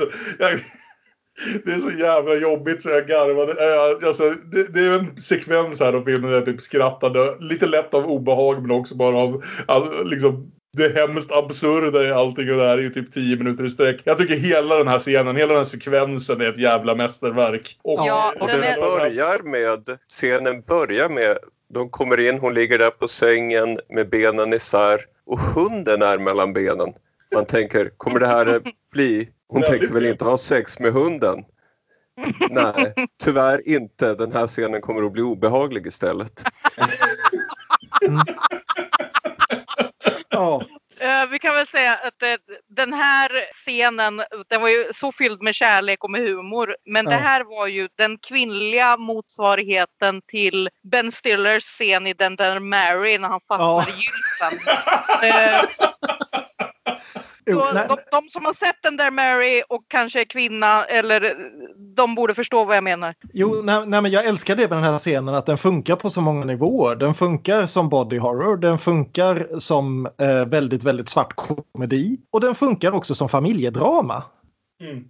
[1.65, 3.51] Det är så jävla jobbigt så jag garvade.
[3.51, 7.35] Äh, Alltså, det, det är en sekvens här av filmen där jag typ skrattade.
[7.39, 12.51] Lite lätt av obehag men också bara av all, liksom, det hemskt absurda i allting
[12.51, 14.01] och det här i typ 10 minuter i sträck.
[14.03, 17.77] Jag tycker hela den här scenen, hela den här sekvensen är ett jävla mästerverk.
[17.83, 21.37] Och, Ja, Och den den är- börjar med, scenen börjar med,
[21.73, 26.53] de kommer in, hon ligger där på sängen med benen isär och hunden är mellan
[26.53, 26.93] benen.
[27.35, 28.61] Man tänker, kommer det här
[28.93, 31.43] bli, hon tänker väl inte ha sex med hunden?
[32.49, 32.93] Nej,
[33.23, 34.13] tyvärr inte.
[34.15, 36.43] Den här scenen kommer att bli obehaglig istället.
[40.29, 40.61] Ja,
[41.01, 42.33] eh, vi kan väl säga att eh,
[42.69, 46.75] den här scenen, den var ju så fylld med kärlek och med humor.
[46.85, 47.11] Men Ja.
[47.11, 53.17] det här var ju den kvinnliga motsvarigheten till Ben Stillers scen i Den där Mary
[53.17, 53.85] när han fastnar Ja.
[53.87, 54.59] i gylfen.
[55.23, 56.39] Jo,
[57.53, 61.35] Så nej, de, de som har sett den där Mary och kanske är kvinna eller
[61.95, 63.15] de borde förstå vad jag menar.
[63.33, 66.09] Jo, nej, nej, men jag älskar det med den här scenen att den funkar på
[66.09, 66.95] så många nivåer.
[66.95, 72.55] Den funkar som body horror, den funkar som eh, väldigt, väldigt svart komedi och den
[72.55, 74.23] funkar också som familjedrama.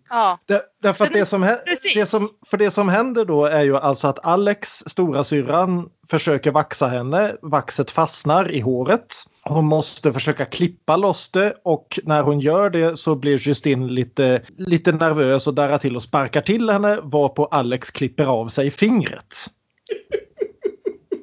[0.09, 0.39] Ja.
[0.45, 1.57] Det, därför att det som,
[1.95, 6.51] det som, för det som händer då är ju alltså att Alex, stora syrran, försöker
[6.51, 7.35] vaxa henne.
[7.41, 9.15] Vaxet fastnar i håret.
[9.49, 14.41] Hon måste försöka klippa loss det och när hon gör det så blir Justine lite,
[14.57, 19.35] lite nervös och darrar till och sparkar till henne varpå Alex klipper av sig fingret.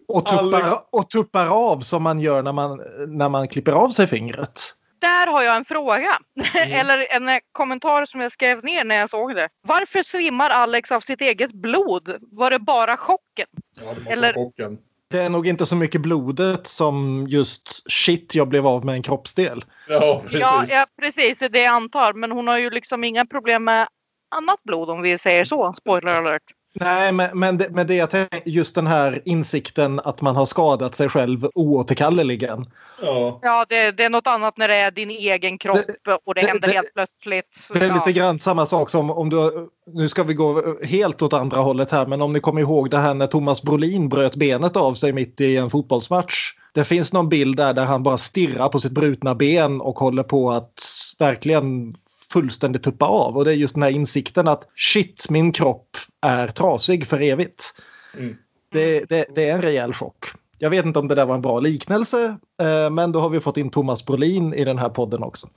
[0.09, 0.62] Och tuppar,
[0.93, 4.61] och tuppar av som man gör när man, när man klipper av sig fingret.
[4.98, 6.19] Där har jag en fråga.
[6.57, 6.73] Mm.
[6.81, 9.48] Eller en eh, kommentar som jag skrev ner när jag såg det.
[9.62, 12.16] Varför svimmar Alex av sitt eget blod?
[12.20, 13.47] Var det bara chocken?
[13.81, 14.78] Ja, det måste Eller- vara chocken.
[15.11, 19.03] Det är nog inte så mycket blodet som just shit jag blev av med en
[19.03, 19.65] kroppsdel.
[19.89, 20.41] Ja, precis.
[20.41, 21.39] Ja, ja, precis.
[21.39, 22.12] Det är det jag antar.
[22.12, 23.89] Men hon har ju liksom inga problem med
[24.31, 25.73] annat blod om vi säger så.
[25.73, 26.43] Spoiler alert.
[26.81, 30.47] Nej, men, men, det, men det jag tänker, just den här insikten att man har
[30.47, 32.66] skadat sig själv oåterkalleligen.
[33.03, 33.39] Ja.
[33.43, 35.78] Ja, det, det är något annat när det är din egen kropp
[36.24, 37.62] och det, det- händer det- helt plötsligt.
[37.73, 37.94] Det är Ja.
[37.94, 41.90] lite grann samma sak som om du, nu ska vi gå helt åt andra hållet
[41.90, 45.12] här, men om ni kommer ihåg det här när Thomas Brolin bröt benet av sig
[45.12, 46.53] mitt i en fotbollsmatch.
[46.74, 50.23] Det finns någon bild där, där han bara stirrar på sitt brutna ben och håller
[50.23, 50.82] på att
[51.19, 51.97] verkligen
[52.32, 53.36] fullständigt tuppa av.
[53.36, 55.89] Och det är just den här insikten att shit, min kropp
[56.27, 57.74] är trasig för evigt.
[58.19, 58.36] Mm.
[58.73, 60.24] Det, det, det är en rejäl chock.
[60.59, 63.40] Jag vet inte om det där var en bra liknelse, eh, men då har vi
[63.40, 65.48] fått in Thomas Brolin i den här podden också.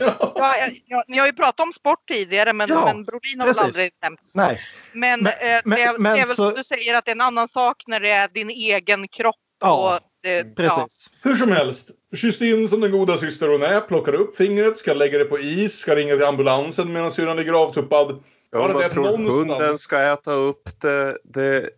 [0.00, 3.46] Ja, jag, jag, ni har ju pratat om sport tidigare men, Ja, men Brodin har
[3.46, 3.62] väl precis.
[3.76, 4.22] aldrig nämnts.
[4.34, 4.60] Nej,
[4.92, 7.04] Men, Men- eh, men- det, är- men det är väl så- som du säger att
[7.04, 9.36] det är en annan sak när det är din egen kropp.
[9.60, 10.44] Ja, och det, Ja.
[10.56, 11.10] precis.
[11.22, 15.18] Hur som helst, Justine som den goda syster hon är plockar upp fingret, ska lägga
[15.18, 18.24] det på is, ska ringa till ambulansen medan syrran ligger avtuppad.
[18.50, 21.18] Ja, man tror någonstans- hunden ska äta upp det.
[21.24, 21.70] det.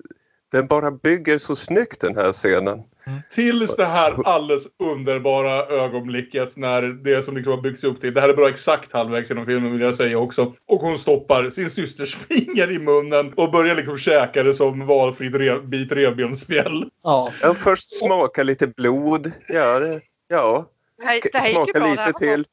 [0.53, 2.83] Den bara bygger så snyggt den här scenen.
[3.31, 8.15] Tills det här alldeles underbara ögonblicket när det som liksom har byggts upp till.
[8.15, 10.55] Det här är bara exakt halvvägs genom filmen vill jag säga också.
[10.67, 15.35] Och hon stoppar sin systers finger i munnen och börjar liksom käka det som valfritt
[15.35, 16.85] rev, bit revbensspjäll.
[17.05, 17.33] Ja.
[17.43, 19.33] Ja, först smaka lite blod.
[19.49, 20.67] Ja, det, ja.
[20.99, 22.45] Det här, det här smaka lite till.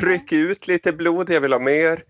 [0.00, 2.02] Tryck ut lite blod, jag vill ha mer.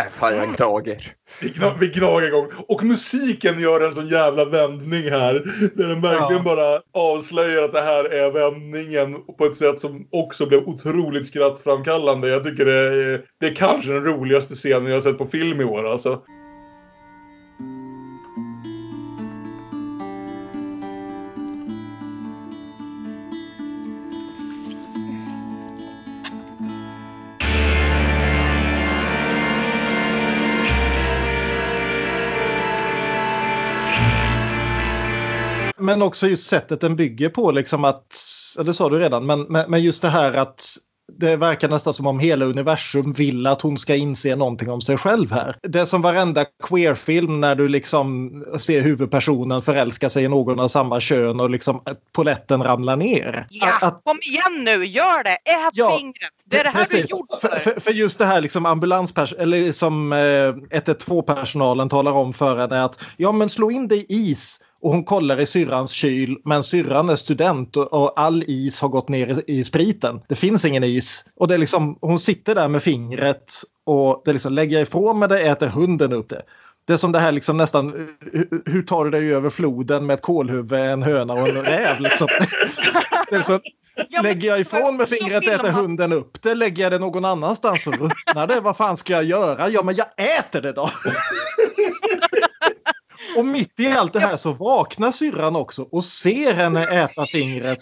[0.00, 1.12] Äh, fan jag gnager.
[1.42, 2.46] Vi, gna, vi gnagar igång.
[2.68, 5.32] Och musiken gör en sån jävla vändning här.
[5.74, 6.56] Där den verkligen Ja.
[6.56, 6.80] bara
[7.12, 12.28] avslöjar att det här är vändningen på ett sätt som också blev otroligt skrattframkallande.
[12.28, 15.60] Jag tycker det är, det är kanske den roligaste scenen jag har sett på film
[15.60, 16.22] i år alltså.
[35.86, 38.16] Men också just sättet den bygger på, liksom att,
[38.64, 40.64] det sa du redan, men, men, men just det här att
[41.18, 44.96] det verkar nästan som om hela universum vill att hon ska inse någonting om sig
[44.96, 45.56] själv här.
[45.62, 50.68] Det är som varenda queerfilm när du liksom ser huvudpersonen förälska sig i någon av
[50.68, 51.82] samma kön och liksom
[52.12, 53.46] poletten ramlar ner.
[53.50, 55.30] Ja, Att- att- kom igen nu, gör det!
[55.30, 56.30] Ät Ja, fingret!
[56.44, 57.10] Det är det här du är Precis.
[57.10, 57.48] gjord för.
[57.48, 57.58] för.
[57.58, 60.16] För, för just det här liksom ambulanspers eller som eh,
[60.80, 65.04] 112-personalen talar om för henne att ja men slå in det i is och hon
[65.04, 69.42] kollar i syrrans kyl men syrran är student och, och all is har gått ner
[69.46, 70.20] i, i spriten.
[70.28, 73.52] Det finns ingen is och det är liksom hon sitter där med fingret
[73.86, 76.42] och det är liksom lägger jag ifrån mig det äter hunden upp det.
[76.86, 80.14] Det är som det här liksom nästan, hur, hur tar du dig över floden med
[80.14, 82.00] ett kolhuvud, en höna och en räv?
[82.00, 82.28] Liksom.
[83.30, 83.60] Det är
[83.96, 86.54] Ja, men- lägger jag ifrån mig fingret äter hunden upp det.
[86.54, 88.60] Lägger jag det någon annanstans så ruttnar det.
[88.60, 89.68] Vad fan ska jag göra?
[89.68, 90.06] Ja, men jag
[90.38, 90.90] äter det då!
[93.36, 97.78] Och mitt i allt det här så vaknar syrran också och ser henne äta fingret.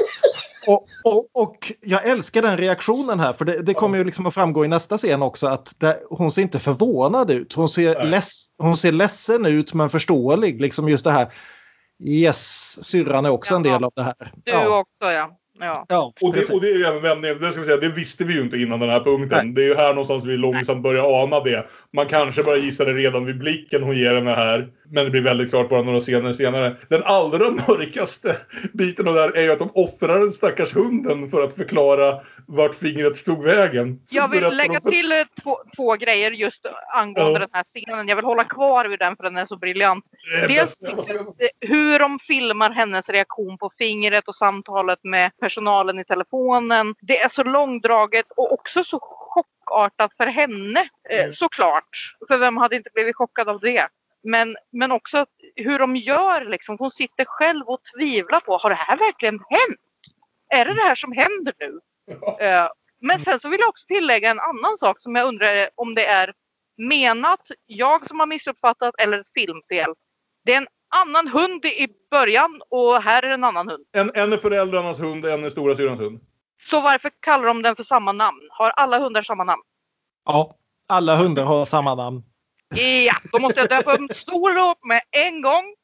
[0.67, 4.35] Och, och, och jag älskar den reaktionen här för det, det kommer ju liksom att
[4.35, 7.53] framgå i nästa scen också att det, hon ser inte förvånad ut.
[7.53, 10.61] Hon ser, less, hon ser ledsen ut men förståelig.
[10.61, 11.33] Liksom just det här.
[12.05, 13.73] Yes, syrran är också en Ja.
[13.73, 14.33] del av det här.
[14.45, 15.31] Du ja, också ja.
[15.61, 15.87] ja.
[15.89, 18.35] ja, Och det, och det är även vändningen, det ska vi säga, det visste vi
[18.35, 19.47] ju inte innan den här punkten.
[19.47, 19.55] Nej.
[19.55, 21.67] Det är ju här någonstans vi långsamt börjar ana det.
[21.93, 24.69] Man kanske börjar gissa det redan vid blicken hon ger henne här.
[24.91, 26.77] Men det blir väldigt klart bara några scener senare.
[26.89, 28.37] Den allra mörkaste
[28.73, 32.21] biten av det här är ju att de offrar den stackars hunden för att förklara
[32.47, 34.01] vart fingret tog vägen.
[34.07, 37.39] Så Jag vill lägga för- till eh, två, två grejer just angående Ja.
[37.39, 38.09] den här scenen.
[38.09, 40.05] Jag vill hålla kvar vid den för den är så briljant.
[40.33, 40.97] Det är Dels ska-
[41.61, 46.95] hur de filmar hennes reaktion på fingret och samtalet med personalen i telefonen.
[47.01, 50.81] Det är så långdraget och också så chockartat för henne
[51.11, 51.89] eh, såklart.
[52.29, 53.89] För vem hade inte blivit chockad av det?
[54.25, 55.27] Men, men också
[55.57, 56.77] hur de gör liksom.
[56.79, 59.81] Hon sitter själv och tvivlar på, har det här verkligen hänt?
[60.49, 61.81] Är det det här som händer nu?
[62.41, 62.69] Eh,
[63.01, 66.07] men sen så vill jag också tillägga en annan sak som jag undrar om det
[66.07, 66.33] är
[66.77, 69.95] menat, jag som har missuppfattat eller ett filmfel.
[70.45, 73.87] Det är en annan hund i början och här är en annan hund.
[73.93, 76.21] En, en är föräldrarnas hund, en är stora syrrans hund.
[76.71, 78.41] Så varför kallar de den för samma namn?
[78.51, 79.63] Har alla hundar samma namn?
[80.25, 80.57] Ja,
[80.87, 82.23] alla hundar har samma namn.
[82.81, 85.75] Ja, då måste jag döpa upp Solo med en gång.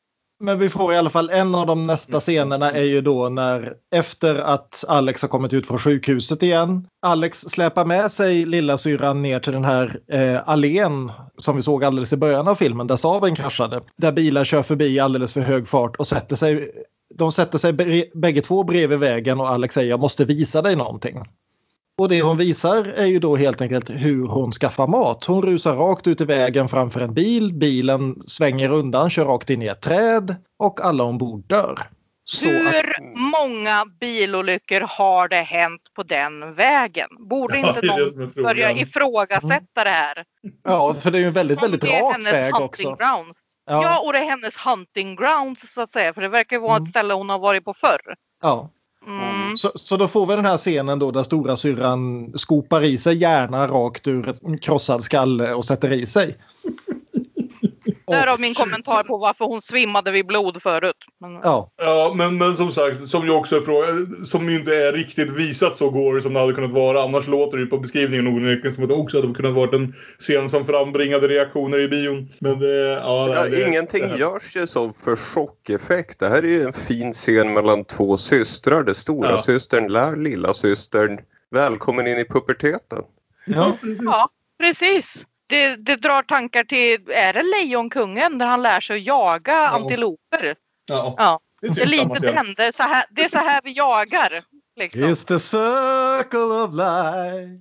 [0.43, 3.75] Men vi får i alla fall en av de nästa scenerna är ju då när
[3.95, 6.87] efter att Alex har kommit ut från sjukhuset igen.
[7.03, 11.85] Alex släpar med sig lilla syran ner till den här eh, allén som vi såg
[11.85, 13.81] alldeles i början av filmen där Saaben kraschade.
[13.97, 16.71] Där bilar kör förbi i alldeles för hög fart och sätter sig.
[17.15, 17.73] De sätter sig
[18.15, 21.23] bägge två bredvid vägen och Alex säger jag måste visa dig någonting.
[22.01, 25.25] Och det hon visar är ju då helt enkelt hur hon skaffar mat.
[25.25, 27.53] Hon rusar rakt ut i vägen framför en bil.
[27.55, 31.79] Bilen svänger undan, kör rakt in i ett träd och alla ombord dör.
[32.25, 33.05] Så Hur att...
[33.15, 37.09] många bilolyckor har det hänt på den vägen?
[37.29, 40.25] Borde inte ja, någon börja ifrågasätta det här?
[40.65, 42.97] Ja, för det är ju en väldigt, väldigt rak väg också.
[42.97, 43.41] Grounds.
[43.67, 43.83] Ja.
[43.83, 46.15] ja, och det är hennes hunting grounds så att säga.
[46.15, 46.83] För det verkar vara mm.
[46.83, 48.15] ett ställe hon har varit på förr.
[48.43, 48.71] Ja.
[49.07, 49.57] Mm.
[49.57, 53.17] Så, så då får vi den här scenen då där stora syrran skopar i sig
[53.17, 56.37] hjärnan rakt ur en krossad skalle och sätter i sig.
[58.11, 60.97] Därav min kommentar på varför hon svimmade vid blod förut.
[61.21, 61.33] Men...
[61.35, 63.87] Ja, ja men, men som sagt, som ju också är fråga,
[64.25, 67.03] som inte är riktigt visat så går som det hade kunnat vara.
[67.03, 69.95] Annars låter det ju på beskrivningen onekligen som att det också hade kunnat vara en
[70.19, 72.29] scen som frambringade reaktioner i bion.
[72.41, 76.19] Men det, ja, ja, det, ingenting det görs ju som för chockeffekt.
[76.19, 78.83] Det här är ju en fin scen mellan två systrar.
[78.83, 79.43] Det stora ja.
[79.43, 81.19] systern lär lilla systern
[81.51, 83.03] välkommen in i puberteten.
[83.45, 84.03] Ja, precis.
[84.03, 84.29] Ja,
[84.59, 89.53] precis det, det, drar tankar till, är det Lejonkungen där han lär sig att jaga
[89.53, 89.69] ja.
[89.69, 90.57] antiloper?
[90.89, 91.15] Ja.
[91.19, 91.41] ja.
[91.61, 92.55] Det är, typ det är lite den.
[92.57, 94.45] Det är, så här, det är så här vi jagar.
[94.77, 95.03] Liksom.
[95.03, 97.61] It's the circle of life.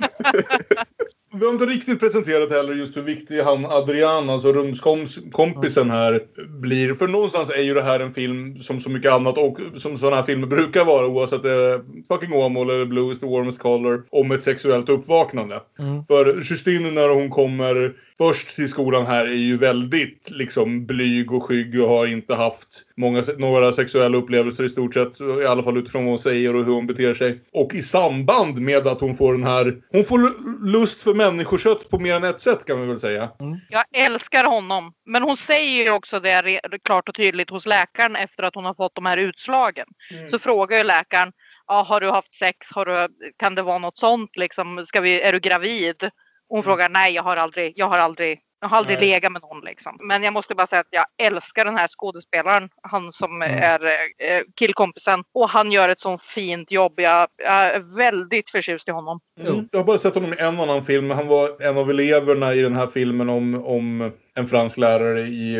[1.32, 6.22] Vi har inte riktigt presenterat heller just hur viktig han Adrian, alltså rumskompisen här,
[6.60, 6.94] blir.
[6.94, 10.16] För någonstans är ju det här en film som så mycket annat och som sådana
[10.16, 14.04] här filmer brukar vara oavsett det är fucking Åmål eller Blue is the warmest color
[14.10, 15.60] om ett sexuellt uppvaknande.
[15.78, 16.04] Mm.
[16.04, 21.42] För Justine när hon kommer först till skolan här är ju väldigt liksom blyg och
[21.42, 25.20] skygg och har inte haft många, några sexuella upplevelser i stort sett.
[25.20, 27.40] I alla fall utifrån vad hon säger och hur hon beter sig.
[27.52, 29.76] Och i samband med att hon får den här...
[29.90, 30.18] Hon får
[30.66, 33.30] lust för människokött på mer än ett sätt kan man väl säga.
[33.40, 33.58] Mm.
[33.70, 34.92] Jag älskar honom.
[35.06, 38.74] Men hon säger ju också det klart och tydligt hos läkaren efter att hon har
[38.74, 39.86] fått de här utslagen.
[40.10, 40.30] Mm.
[40.30, 41.32] Så frågar ju läkaren
[41.66, 42.66] ja, har du haft sex?
[42.70, 44.36] Har du, kan det vara något sånt?
[44.36, 46.10] Liksom, ska vi, är du gravid?
[46.50, 46.64] Hon mm.
[46.64, 49.96] frågar nej, jag har aldrig, jag har aldrig, jag har aldrig legat med någon liksom.
[50.00, 52.68] Men jag måste bara säga att jag älskar den här skådespelaren.
[52.82, 53.62] Han som mm.
[53.62, 53.84] är
[54.18, 55.24] eh, killkompisen.
[55.34, 57.00] Och han gör ett så fint jobb.
[57.00, 59.20] Jag, jag är väldigt förtjust i honom.
[59.40, 59.68] Mm.
[59.72, 61.10] Jag har bara sett honom i en annan film.
[61.10, 65.56] Han var en av eleverna i den här filmen om, om en fransk lärare i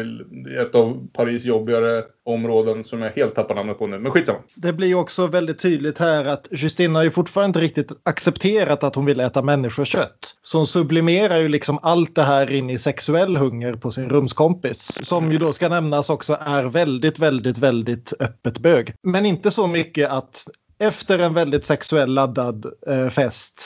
[0.60, 3.98] ett av Paris jobbigare områden som jag helt tappar namnet på nu.
[3.98, 4.38] Men skitsamma.
[4.54, 8.94] Det blir också väldigt tydligt här att Justine har ju fortfarande inte riktigt accepterat att
[8.94, 10.36] hon vill äta människokött.
[10.42, 15.06] Så hon sublimerar ju liksom allt det här in i sexuell hunger på sin rumskompis.
[15.06, 18.94] Som ju då ska nämnas också är väldigt, väldigt, väldigt öppet bög.
[19.02, 20.44] Men inte så mycket att
[20.78, 23.62] efter en väldigt sexuell laddad eh, fest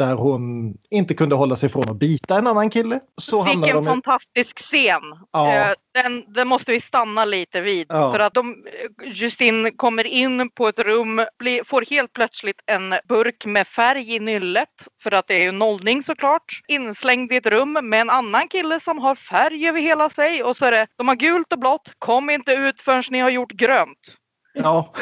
[0.00, 3.00] där hon inte kunde hålla sig från att bita en annan kille.
[3.16, 3.84] Så Fick en de...
[3.84, 5.02] fantastisk scen.
[5.32, 5.54] Ja.
[5.54, 7.86] Eh, den, den, måste vi stanna lite vid.
[7.88, 8.12] Ja.
[8.12, 8.64] För att de,
[9.04, 14.20] Justin kommer in på ett rum, blir, får helt plötsligt en burk med färg i
[14.20, 14.68] nyllet.
[15.02, 16.62] För att det är ju nollning såklart.
[16.68, 20.42] Inslängd i ett rum med en annan kille som har färg över hela sig.
[20.42, 21.90] Och så är det, de har gult och blått.
[21.98, 24.16] Kom inte ut förrän ni har gjort grönt.
[24.54, 24.94] Ja.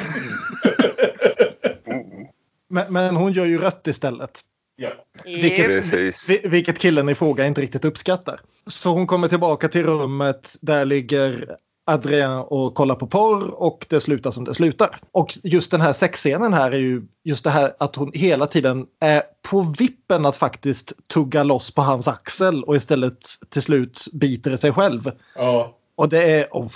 [2.68, 4.44] men, men hon gör ju rött istället.
[4.80, 4.90] Ja.
[5.24, 8.40] Vilket, vilket killen i fråga inte riktigt uppskattar.
[8.66, 10.56] Så hon kommer tillbaka till rummet.
[10.60, 11.56] Där ligger
[11.86, 14.96] Adrien och kollar på porr och det slutar som det slutar.
[15.12, 18.86] Och just den här sexscenen här är ju just det här att hon hela tiden
[19.00, 23.18] är på vippen att faktiskt tugga loss på hans axel och istället
[23.48, 25.10] till slut biter sig själv.
[25.34, 25.78] Ja.
[25.94, 26.48] Och det är...
[26.50, 26.68] Oh,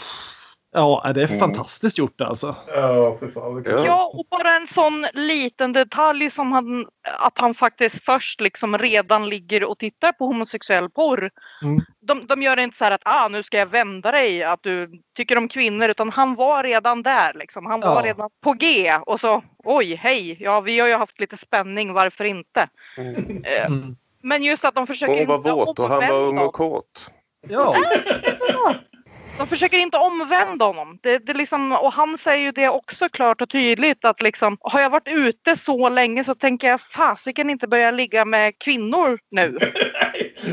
[0.74, 1.40] Ja, det är mm.
[1.40, 2.54] fantastiskt gjort alltså.
[2.74, 3.84] Ja, för fan.
[3.86, 6.86] Ja, och bara en sån liten detalj som han,
[7.18, 11.30] att han faktiskt först liksom redan ligger och tittar på homosexuell porr.
[11.62, 11.80] Mm.
[12.00, 14.90] De, de gör inte så här att ah, nu ska jag vända dig, att du
[15.16, 17.34] tycker om kvinnor, utan han var redan där.
[17.34, 17.66] Liksom.
[17.66, 18.06] Han var ja.
[18.06, 22.24] redan på G och så oj, hej, ja, vi har ju haft lite spänning, varför
[22.24, 22.68] inte?
[22.96, 23.44] Mm.
[23.44, 23.96] Eh, mm.
[24.22, 25.26] Men just att de försöker...
[25.26, 27.10] Hon var våt och han var ung och kåt.
[27.48, 27.76] Ja.
[29.38, 30.98] de försöker inte omvända honom.
[31.02, 34.80] Det, det liksom, och han säger ju det också klart och tydligt att liksom, har
[34.80, 39.59] jag varit ute så länge så tänker jag fasiken inte börja ligga med kvinnor nu.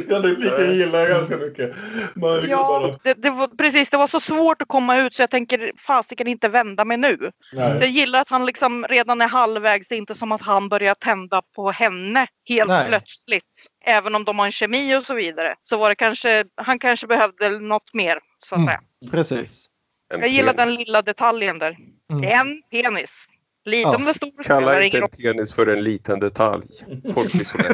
[0.08, 1.76] Den repliken gillar jag ganska mycket.
[2.16, 3.90] Man liksom Ja, det, det var, precis.
[3.90, 7.32] Det var så svårt att komma ut så jag tänker fasiken inte vända mig nu.
[7.54, 7.78] Nej.
[7.78, 9.88] Så jag gillar att han liksom redan är halvvägs.
[9.88, 12.88] Det är inte som att han börjar tända på henne helt Nej.
[12.88, 13.68] plötsligt.
[13.86, 15.56] Även om de har en kemi och så vidare.
[15.64, 18.66] Så var det kanske, han kanske behövde något mer så att Mm.
[18.68, 18.82] säga.
[19.12, 19.70] Precis.
[20.14, 21.78] En Jag gillar den lilla detaljen där.
[22.12, 22.24] Mm.
[22.24, 23.26] En penis.
[23.66, 24.14] Liten Ja.
[24.14, 26.68] stor Kalla inte en penis för en liten detalj.
[27.14, 27.58] Folk blir så.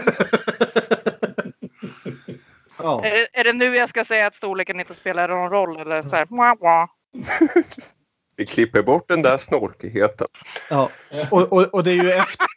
[2.80, 3.06] Ja.
[3.06, 5.80] Är det, är det nu jag ska säga att storleken inte spelar någon roll?
[5.80, 6.90] Eller så här, wah, wah.
[8.36, 10.28] Vi klipper bort den där snorkigheten.
[10.70, 10.90] Ja.
[11.32, 12.46] Och, och, och det är ju efter...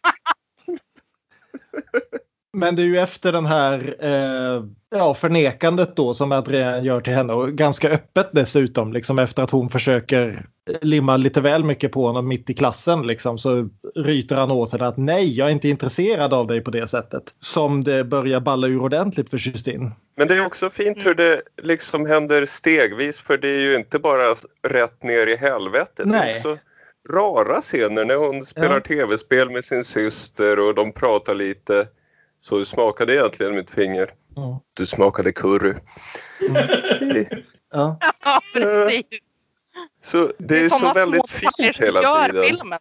[2.58, 7.12] Men det är ju efter den här eh, ja, förnekandet då som Adrian gör till
[7.12, 10.46] henne och ganska öppet dessutom liksom efter att hon försöker
[10.80, 14.86] limma lite väl mycket på honom mitt i klassen liksom så ryter han åt henne
[14.86, 17.22] att nej jag är inte intresserad av dig på det sättet.
[17.38, 19.90] Som det börjar balla ur ordentligt för Justin.
[20.16, 23.98] Men det är också fint hur det liksom händer stegvis för det är ju inte
[23.98, 24.34] bara
[24.68, 26.06] rätt ner i helvetet.
[26.06, 26.30] Nej.
[26.30, 26.58] också
[27.10, 28.80] rara scener när hon spelar Ja.
[28.80, 31.86] tv-spel med sin syster och de pratar lite.
[32.40, 34.08] Så hur smakade egentligen mitt finger?
[34.36, 34.62] Ja.
[34.74, 35.74] Du smakade curry.
[37.72, 37.98] Ja.
[38.24, 39.04] Ja, precis.
[40.02, 42.44] Så det är så väldigt fint hela tiden.
[42.44, 42.78] Filmen.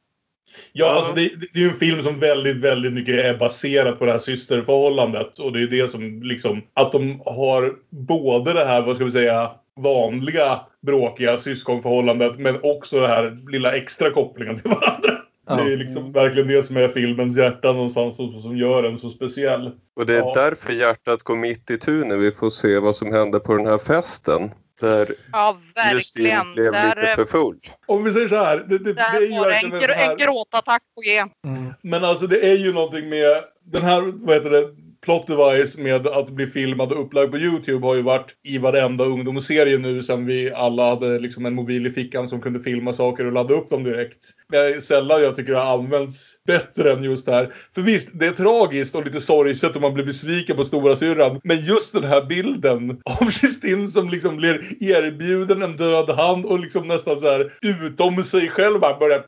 [0.73, 4.05] Ja, alltså det, det är ju en film som väldigt, väldigt mycket är baserat på
[4.05, 5.39] det här systerförhållandet.
[5.39, 9.11] Och det är det som liksom, att de har både det här, vad ska vi
[9.11, 15.16] säga, vanliga bråkiga syskonförhållandet men också det här lilla extra kopplingen till varandra.
[15.48, 15.56] Ja.
[15.56, 19.10] Det är liksom verkligen det som är filmens hjärta någonstans och som gör den så
[19.10, 19.72] speciell.
[19.95, 20.32] Och det är Ja.
[20.36, 23.65] därför hjärtat går mitt i tu när vi får se vad som händer på den
[23.68, 24.52] här festen.
[24.82, 25.57] Där Ja,
[25.94, 26.53] Justin verkligen.
[26.53, 27.60] blev Där, lite för full.
[27.86, 30.11] Om vi säger så här, det, det, det är ju en, verkligen en här...
[30.11, 31.18] en gråtattack på G.
[31.48, 31.74] Mm.
[31.82, 34.64] Men alltså det är ju någonting med den här, vad heter det,
[35.07, 39.05] plot device med att bli filmad och upplagd på Youtube har ju varit i varenda
[39.05, 43.25] ungdomsserie nu sen vi alla hade liksom en mobil i fickan som kunde filma saker
[43.25, 44.17] och ladda upp dem direkt.
[44.49, 47.53] Det är sällan jag tycker det har använts bättre än just det här.
[47.75, 51.39] För visst, det är tragiskt och lite sorgset och man blir besviken på stora syrran.
[51.43, 56.59] Men just den här bilden av Justin som liksom blir erbjuden en död hand och
[56.59, 59.23] liksom nästan så här utom sig själv bara börjar...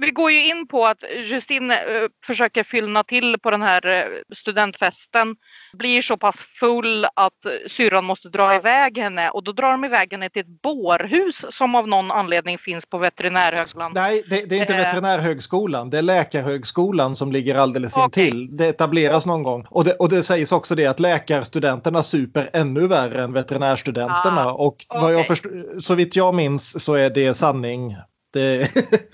[0.00, 4.04] Vi går ju in på att Justine eh, försöker fyllna till på den här eh,
[4.36, 5.36] studentfesten.
[5.72, 7.32] Blir så pass full att
[7.66, 11.74] syrran måste dra iväg henne och då drar de iväg henne till ett bårhus som
[11.74, 13.92] av någon anledning finns på veterinärhögskolan.
[13.94, 14.78] Nej, det, det är inte Eh.
[14.78, 15.90] veterinärhögskolan.
[15.90, 18.26] Det är läkarhögskolan som ligger alldeles Okej.
[18.28, 18.56] intill.
[18.56, 19.66] Det etableras någon gång.
[19.70, 24.44] Och det, och det sägs också det att läkarstudenterna super ännu värre än veterinärstudenterna.
[24.46, 25.46] Ah, och vad jag först-
[25.80, 27.96] så vitt jag minns så är det sanning.
[28.32, 28.70] Det,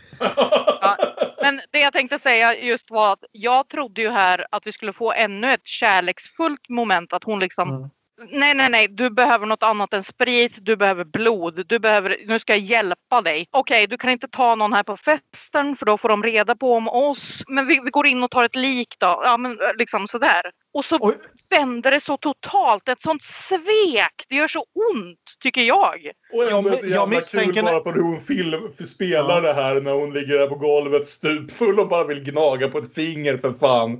[0.81, 0.97] Ja,
[1.43, 4.93] men det jag tänkte säga just var att jag trodde ju här att vi skulle
[4.93, 7.13] få ännu ett kärleksfullt moment.
[7.13, 7.91] Att hon liksom Mm.
[8.31, 8.89] Nej, nej, nej.
[8.89, 10.53] Du behöver något annat än sprit.
[10.61, 11.67] Du behöver blod.
[11.67, 13.49] Du behöver, nu ska jag hjälpa dig.
[13.51, 16.73] Okej, du kan inte ta någon här på festen för då får de reda på
[16.75, 17.43] om oss.
[17.49, 19.21] Men vi, vi går in och tar ett lik då.
[19.25, 20.43] Ja, men eh, liksom sådär.
[20.75, 21.15] Och så Oj.
[21.51, 22.89] vänder det så totalt.
[22.89, 24.25] Ett sånt svek.
[24.29, 24.59] Det gör så
[24.95, 26.11] ont, tycker jag.
[26.33, 28.85] Och Jag ändå mi- så jag jävla misstänker kul bara för hur hon film, för
[28.85, 32.79] spelar det här när hon ligger där på golvet stupfull och bara vill gnaga på
[32.79, 33.99] ett finger för fan.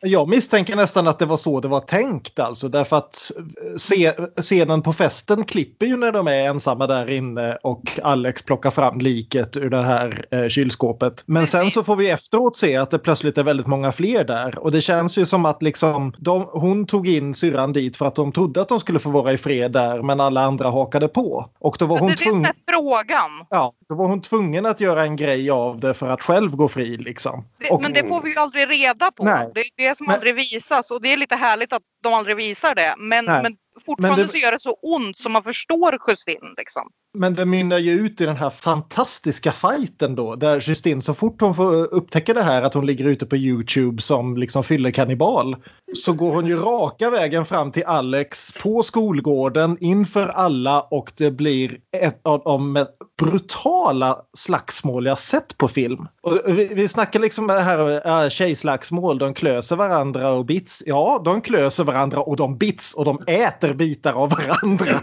[0.00, 2.68] Jag misstänker nästan att det var så det var tänkt alltså.
[2.68, 3.32] Därför att
[3.76, 8.70] se, scenen på festen klipper ju när de är ensamma där inne och Alex plockar
[8.70, 11.22] fram liket ur det här eh, kylskåpet.
[11.26, 14.58] Men sen så får vi efteråt se att det plötsligt är väldigt många fler där.
[14.58, 18.14] Och det känns ju som att liksom de, hon tog in syrran dit för att
[18.14, 21.50] de trodde att de skulle få vara i fred där men alla andra hakade på.
[21.58, 22.50] Och då var Det hon är det som tvungen...
[22.50, 23.30] är frågan.
[23.50, 26.68] Ja, då var hon tvungen att göra en grej av det för att själv gå
[26.68, 27.44] fri liksom.
[27.60, 29.24] Det, Och- men det får vi ju aldrig reda på.
[29.24, 29.50] Nej.
[29.54, 32.36] Det är det som Men- aldrig visas och det är lite härligt att de aldrig
[32.36, 32.94] visar det.
[32.98, 36.54] Men, men fortfarande det- så gör det så ont som man förstår Justin.
[36.56, 36.82] Liksom.
[37.18, 40.34] Men det mynnar ju ut i den här fantastiska fighten då.
[40.36, 44.02] Där Justine så fort hon får upptäcka det här att hon ligger ute på Youtube
[44.02, 45.56] som liksom fyllekannibal.
[45.94, 51.30] Så går hon ju raka vägen fram till Alex på skolgården inför alla och det
[51.30, 52.90] blir ett av de mest
[53.22, 56.08] brutala slagsmål jag sett på film.
[56.22, 60.82] Och vi, vi snackar liksom här äh, tjejslagsmål, de klöser varandra och bits.
[60.86, 65.00] Ja, de klöser varandra och de bits och de äter bitar av varandra.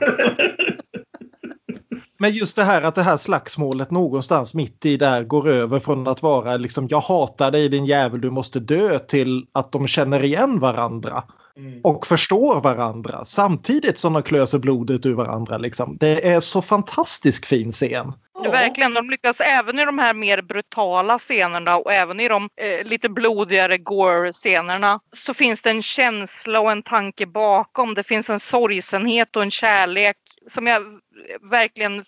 [2.20, 6.08] Men just det här att det här slagsmålet någonstans mitt i där går över från
[6.08, 10.24] att vara liksom jag hatar dig din jävel du måste dö till att de känner
[10.24, 11.24] igen varandra
[11.84, 15.58] och förstår varandra samtidigt som de klöser blodet ur varandra.
[15.58, 15.98] Liksom.
[16.00, 18.14] Det är så fantastiskt fin scen.
[18.44, 18.52] Ja.
[18.52, 22.86] Verkligen, de lyckas även i de här mer brutala scenerna och även i de eh,
[22.86, 27.94] lite blodigare gore-scenerna så finns det en känsla och en tanke bakom.
[27.94, 30.18] Det finns en sorgsenhet och en kärlek
[30.50, 30.84] som jag
[31.52, 32.06] verkligen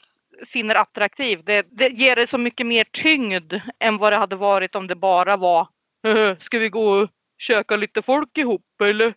[0.47, 1.41] finner attraktiv.
[1.45, 4.95] Det, det ger det så mycket mer tyngd än vad det hade varit om det
[4.95, 5.67] bara var
[6.39, 9.13] Ska vi gå och käka lite folk ihop eller?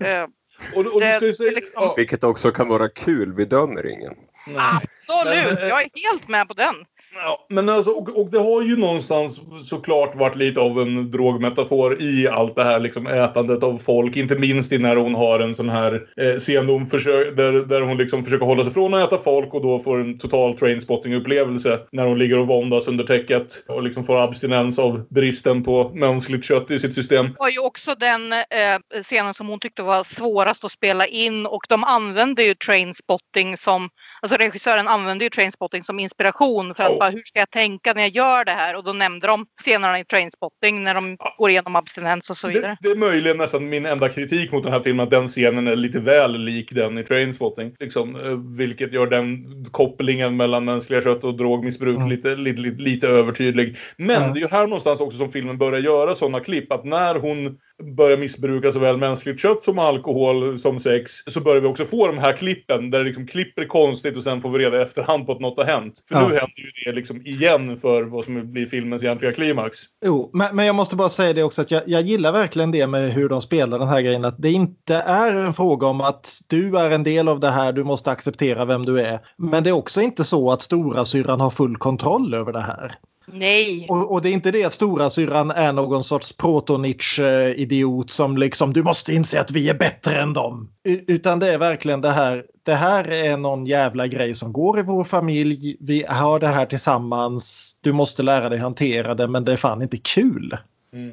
[0.00, 0.26] Eh,
[0.74, 1.82] och, och det, du ska säga, liksom...
[1.82, 1.94] ja.
[1.96, 4.14] Vilket också kan vara kul, vi dömer ingen.
[4.56, 6.74] Absolut, eh, jag är helt med på den.
[7.16, 12.02] Ja, men alltså, och, och det har ju någonstans såklart varit lite av en drogmetafor
[12.02, 14.16] i allt det här liksom ätandet av folk.
[14.16, 17.80] Inte minst i när hon har en sån här eh, scen där, försöker, där, där
[17.80, 21.78] hon liksom försöker hålla sig från att äta folk och då får en total trainspotting-upplevelse.
[21.92, 26.44] När hon ligger och våndas under täcket och liksom får abstinens av bristen på mänskligt
[26.44, 27.26] kött i sitt system.
[27.26, 31.46] Det var ju också den eh, scenen som hon tyckte var svårast att spela in
[31.46, 33.88] och de använde ju trainspotting som,
[34.22, 36.98] alltså regissören använde ju trainspotting som inspiration för att Oh.
[36.98, 38.76] bara, hur ska jag tänka när jag gör det här?
[38.76, 42.76] Och då nämnde de scenerna i trainspotting när de går igenom abstinens och så vidare.
[42.80, 45.66] Det, det är möjligen nästan min enda kritik mot den här filmen, att den scenen
[45.68, 47.72] är lite väl lik den i Trainspotting.
[47.80, 53.08] Liksom, eh, vilket gör den kopplingen mellan mänskliga kött och drogmissbruk lite, lite, lite, lite
[53.08, 53.76] övertydlig.
[53.96, 54.32] Men Mm.
[54.32, 57.58] det är ju här någonstans också som filmen börjar göra sådana klipp, att när hon
[57.96, 62.18] börjar missbruka såväl mänskligt kött som alkohol som sex, så börjar vi också få de
[62.18, 65.32] här klippen där det liksom klipper konstigt och sen får vi reda i efterhand på
[65.32, 66.04] att något har hänt.
[66.08, 66.20] För Ja.
[66.20, 69.78] nu händer ju det liksom igen för vad som blir filmens egentliga klimax.
[70.04, 72.86] Jo, men, men jag måste bara säga det också att jag, jag gillar verkligen det
[72.86, 74.24] med hur de spelar den här grejen.
[74.24, 77.72] Att det inte är en fråga om att du är en del av det här,
[77.72, 79.20] du måste acceptera vem du är.
[79.38, 82.98] Men det är också inte så att stora syran har full kontroll över det här.
[83.26, 83.86] Nej.
[83.88, 88.72] Och, och det är inte det att stora syran är någon sorts proto-idiot som liksom
[88.72, 90.70] du måste inse att vi är bättre än dem.
[90.84, 92.44] Utan det är verkligen det här.
[92.62, 95.76] Det här är någon jävla grej som går i vår familj.
[95.80, 97.76] Vi har det här tillsammans.
[97.82, 100.56] Du måste lära dig hantera det men det är fan inte kul.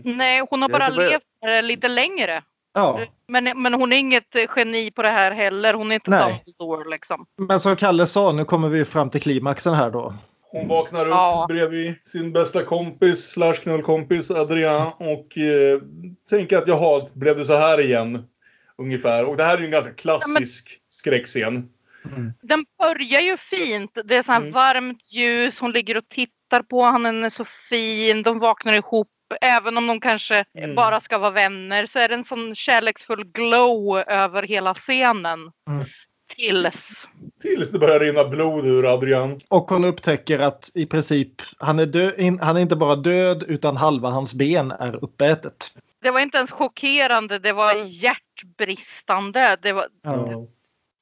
[0.04, 2.44] Nej, hon har bara det levt eh, lite längre.
[2.74, 5.74] Ja, Men, men hon är inget eh, geni på det här heller.
[5.74, 6.44] Hon är inte Nej.
[6.46, 7.26] Dumbledore liksom.
[7.38, 10.14] men som Kalle sa, nu kommer vi fram till klimaxen här då.
[10.54, 11.46] Hon vaknar upp Ja.
[11.50, 15.80] bredvid sin bästa kompis slash knullkompis Adrian och eh,
[16.30, 18.24] tänker att jaha, blev det så här igen?
[18.78, 19.26] Ungefär.
[19.26, 21.70] Och det här är ju en ganska klassisk skräckscen.
[22.42, 23.92] Den börjar ju fint.
[24.06, 24.52] Det är så här Mm.
[24.52, 25.60] varmt ljus.
[25.60, 27.06] Hon ligger och tittar på honom.
[27.06, 28.24] Han är så fin.
[28.24, 29.08] De vaknar ihop.
[29.42, 30.76] Även om de kanske Mm.
[30.76, 35.40] bara ska vara vänner så är det en sån kärleksfull glow över hela scenen.
[36.36, 37.08] Tills.
[37.42, 39.40] Tills det börjar rinna blod ur Adrian.
[39.48, 43.44] Och hon upptäcker att i princip han är, dö- in, han är inte bara död
[43.48, 45.78] utan halva hans ben är uppätet.
[46.02, 47.40] Det var inte ens chockerande.
[47.40, 49.58] Det var hjärtbristande.
[49.62, 50.48] Det var, Ja.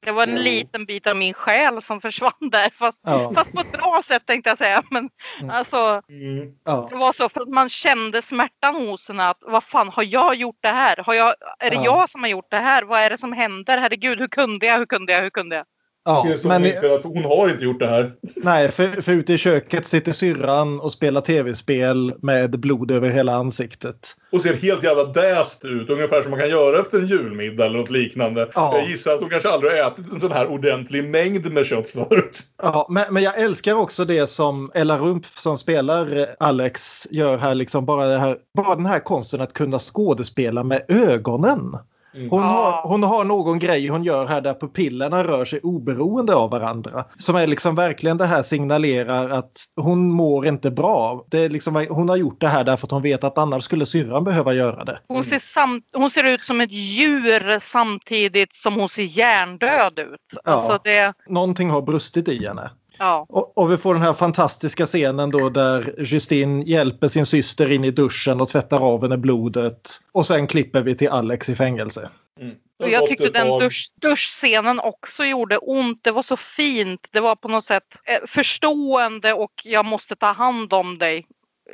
[0.04, 2.70] Det var en liten bit av min själ som försvann där.
[2.78, 3.30] Fast, Ja.
[3.34, 4.82] fast på ett bra sätt tänkte jag säga.
[4.90, 5.10] Men
[5.50, 6.02] alltså.
[6.10, 6.54] Mm.
[6.64, 6.86] Ja.
[6.90, 9.28] Det var så för att man kände smärtan hos henne.
[9.28, 10.96] Att, vad fan har jag gjort det här?
[10.96, 11.84] Har jag, är det Ja.
[11.84, 12.82] jag som har gjort det här?
[12.82, 13.78] Vad är det som händer?
[13.78, 14.78] Herregud, hur kunde jag?
[14.78, 15.22] Hur kunde jag?
[15.22, 15.66] Hur kunde jag?
[16.04, 18.12] Ja, hon men, inser att hon har inte gjort det här.
[18.36, 23.34] nej, för, för ute i köket sitter syrran och spelar tv-spel med blod över hela
[23.34, 24.16] ansiktet.
[24.32, 25.90] Och ser helt jävla däst ut.
[25.90, 28.48] Ungefär som man kan göra efter en julmiddag eller något liknande.
[28.54, 28.78] Ja.
[28.78, 31.88] Jag gissar att hon kanske aldrig har ätit en sån här ordentlig mängd med kött
[31.88, 32.40] förut.
[32.62, 37.54] Ja, men, men jag älskar också det som Ella Rumpf som spelar Alex gör här.
[37.54, 41.76] Liksom bara, det här bara den här konsten att kunna skådespela med ögonen.
[42.14, 42.46] Hon, Ja.
[42.46, 47.04] har, hon har någon grej hon gör här där pupillerna rör sig oberoende av varandra.
[47.18, 51.24] Som är liksom verkligen det här signalerar att hon mår inte bra.
[51.30, 53.86] Det är liksom, hon har gjort det här därför att hon vet att annars skulle
[53.86, 54.98] syrran behöva göra det.
[55.08, 60.38] Hon, ser sam- hon ser ut som ett djur samtidigt som hon ser hjärndöd ut.
[60.44, 62.70] Alltså det, Någonting har brustit i henne.
[63.02, 63.26] Ja.
[63.28, 67.84] Och, och vi får den här fantastiska scenen då där Justine hjälper sin syster in
[67.84, 69.90] i duschen och tvättar av henne blodet.
[70.12, 72.10] Och sen klipper vi till Alex i fängelse.
[72.40, 75.98] Har Och jag tyckte den dusch, duschscenen också gjorde ont.
[76.04, 77.00] Det var så fint.
[77.12, 81.26] Det var på något sätt eh, förstående och jag måste ta hand om dig.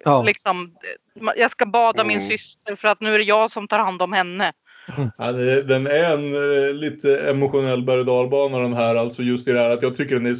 [0.04, 0.22] Ja.
[0.22, 0.74] Liksom,
[1.36, 2.28] jag ska bada min Mm.
[2.28, 4.52] syster för att nu är det jag som tar hand om henne.
[5.18, 8.94] Ja, det- den är en eh, lite emotionell berg och den här.
[8.94, 10.36] Alltså just i det här att jag tycker den är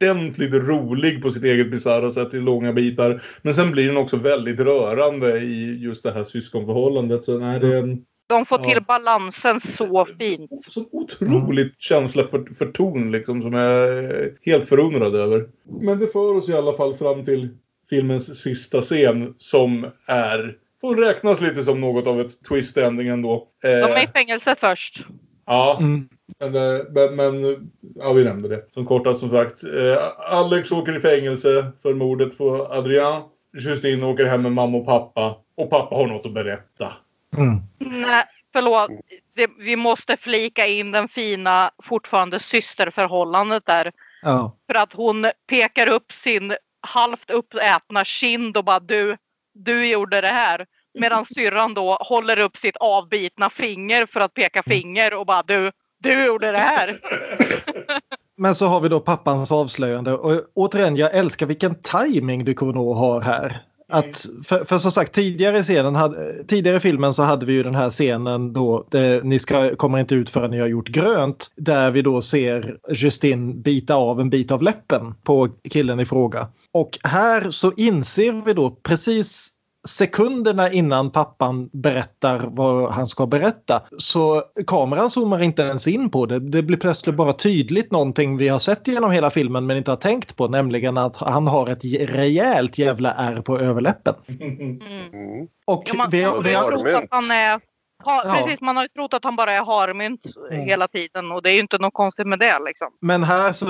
[0.00, 3.22] ordentligt rolig på sitt eget bisarra sätt i långa bitar.
[3.42, 7.24] Men sen blir den också väldigt rörande i just det här syskonförhållandet.
[7.24, 8.68] Så nej, det en De får Ja.
[8.74, 10.50] till balansen så fint.
[10.68, 15.46] så otroligt känsla för, för ton liksom som jag är helt förundrad över.
[15.80, 17.48] Men det för oss i alla fall fram till
[17.90, 23.48] filmens sista scen som är får räknas lite som något av ett twist-ending ändå.
[23.64, 25.06] Eh, De är i fängelse först.
[25.50, 26.08] Ja, Mm.
[26.38, 28.72] men, eh, men, men ja, vi nämnde det.
[28.72, 29.64] Som kortast som sagt.
[29.64, 33.22] Eh, Alex åker i fängelse för mordet på Adrian.
[33.58, 35.36] Justine åker hem med mamma och pappa.
[35.56, 36.92] Och pappa har något att berätta.
[37.36, 37.60] Mm.
[37.78, 38.90] Nej, förlåt.
[39.34, 43.92] Det, vi måste flika in den fina fortfarande systerförhållandet där.
[44.22, 44.56] Ja.
[44.66, 49.16] För att hon pekar upp sin halvt uppätna kind och bara du,
[49.54, 50.66] du gjorde det här.
[50.98, 55.72] Medan syrran då håller upp sitt avbitna finger för att peka finger och bara du,
[56.02, 57.00] du gjorde det här.
[58.36, 63.20] Men så har vi då pappans avslöjande och återigen jag älskar vilken timing Ducournau har
[63.20, 63.62] här.
[63.90, 67.62] Att, för, för som sagt tidigare scenen hade, tidigare i filmen så hade vi ju
[67.62, 71.52] den här scenen då det, ni ska, kommer inte ut förrän ni har gjort grönt.
[71.56, 76.48] Där vi då ser Justin bita av en bit av läppen på killen i fråga.
[76.72, 83.82] Och här så inser vi då precis sekunderna innan pappan berättar vad han ska berätta
[83.98, 86.38] så kameran zoomar inte ens in på det.
[86.38, 89.96] Det blir plötsligt bara tydligt någonting vi har sett genom hela filmen men inte har
[89.96, 94.14] tänkt på nämligen att han har ett rejält jävla ärr på överläppen.
[94.28, 95.48] Mm.
[95.66, 97.60] Och Ja, man, vi, vi har trott att han är
[98.04, 98.34] ha, Ja.
[98.34, 100.20] Precis, man har ju trott att han bara är harmynt
[100.50, 102.88] hela tiden och det är ju inte något konstigt med det liksom.
[103.00, 103.66] men här så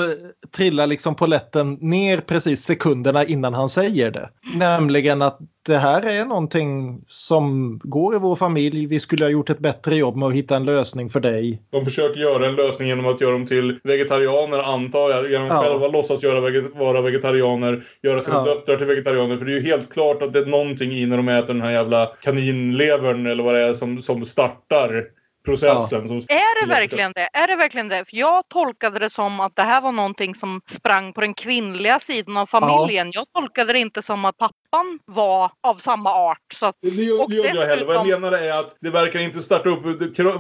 [0.57, 4.31] trillar liksom poletten ner precis sekunderna innan han säger det.
[4.55, 8.87] Nämligen att det här är någonting som går i vår familj.
[8.87, 11.63] Vi skulle ha gjort ett bättre jobb med att hitta en lösning för dig.
[11.71, 15.31] De försöker göra en lösning genom att göra dem till vegetarianer, antar jag.
[15.31, 15.71] Genom att Ja.
[15.71, 17.83] själva låtsas göra veget- vara vegetarianer.
[18.03, 18.45] Göra sina Ja.
[18.45, 19.37] döttrar till vegetarianer.
[19.37, 21.63] För det är ju helt klart att det är någonting i när de äter den
[21.63, 25.05] här jävla kaninlevern eller vad det är som, som startar
[25.45, 26.09] processen.
[26.09, 27.29] Som Är det verkligen det?
[27.33, 28.05] Är det verkligen det?
[28.09, 31.99] För jag tolkade det som att det här var någonting som sprang på den kvinnliga
[31.99, 33.11] sidan av familjen.
[33.13, 36.39] Jag tolkade det inte som att pappan var av samma art.
[36.55, 37.85] Så att, Det det inte jag heller.
[37.85, 39.83] Vad jag menar är att det verkar inte starta upp,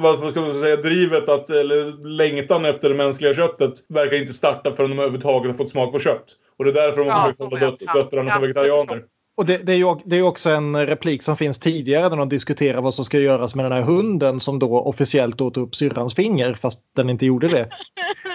[0.01, 4.73] vad ska man säga, drivet att, eller längtan efter det mänskliga köttet verkar inte starta
[4.73, 6.25] förrän de överhuvudtaget har fått smak på kött.
[6.59, 8.43] Och det är därför de har Ja, försökt hålla ja, döt- ja, döttrarna ja, som
[8.43, 9.03] vegetarianer.
[9.41, 12.29] Och det, det, är ju, det är också en replik som finns tidigare när de
[12.29, 16.15] diskuterar vad som ska göras med den här hunden som då officiellt åt upp syrrans
[16.15, 17.69] finger fast den inte gjorde det.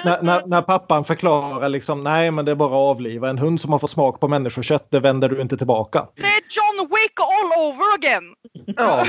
[0.06, 3.30] när, när, när pappan förklarar liksom nej men det är bara att avliva.
[3.30, 6.08] En hund som har fått smak på människokött det vänder du inte tillbaka.
[6.16, 8.34] Det är John Wick all over again!
[8.78, 9.06] Ja.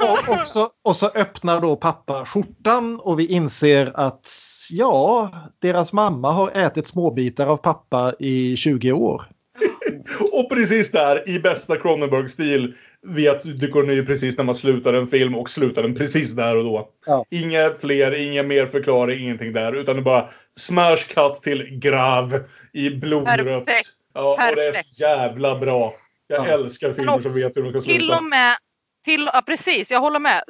[0.00, 4.30] Och, och, så, och så öppnar då pappa skjortan och vi inser att
[4.70, 9.28] ja, deras mamma har ätit småbitar av pappa i 20 år.
[10.32, 12.74] Och precis där, i bästa Cronenberg-stil,
[13.06, 16.88] vet Ducournau precis när man slutar en film och slutar den precis där och då.
[17.06, 17.24] Ja.
[17.30, 19.72] Inget fler, ingen mer förklaring, ingenting där.
[19.72, 23.64] Utan det är bara smash cut till grav i blodrött.
[23.66, 23.88] Perfekt.
[24.14, 25.00] Ja, och det är så Perfekt.
[25.00, 25.92] jävla bra.
[26.26, 26.52] Jag Ja.
[26.52, 28.16] älskar filmer som vet hur de ska Till sluta.
[28.18, 28.56] och med,
[29.04, 30.42] till, ja, precis, jag håller med.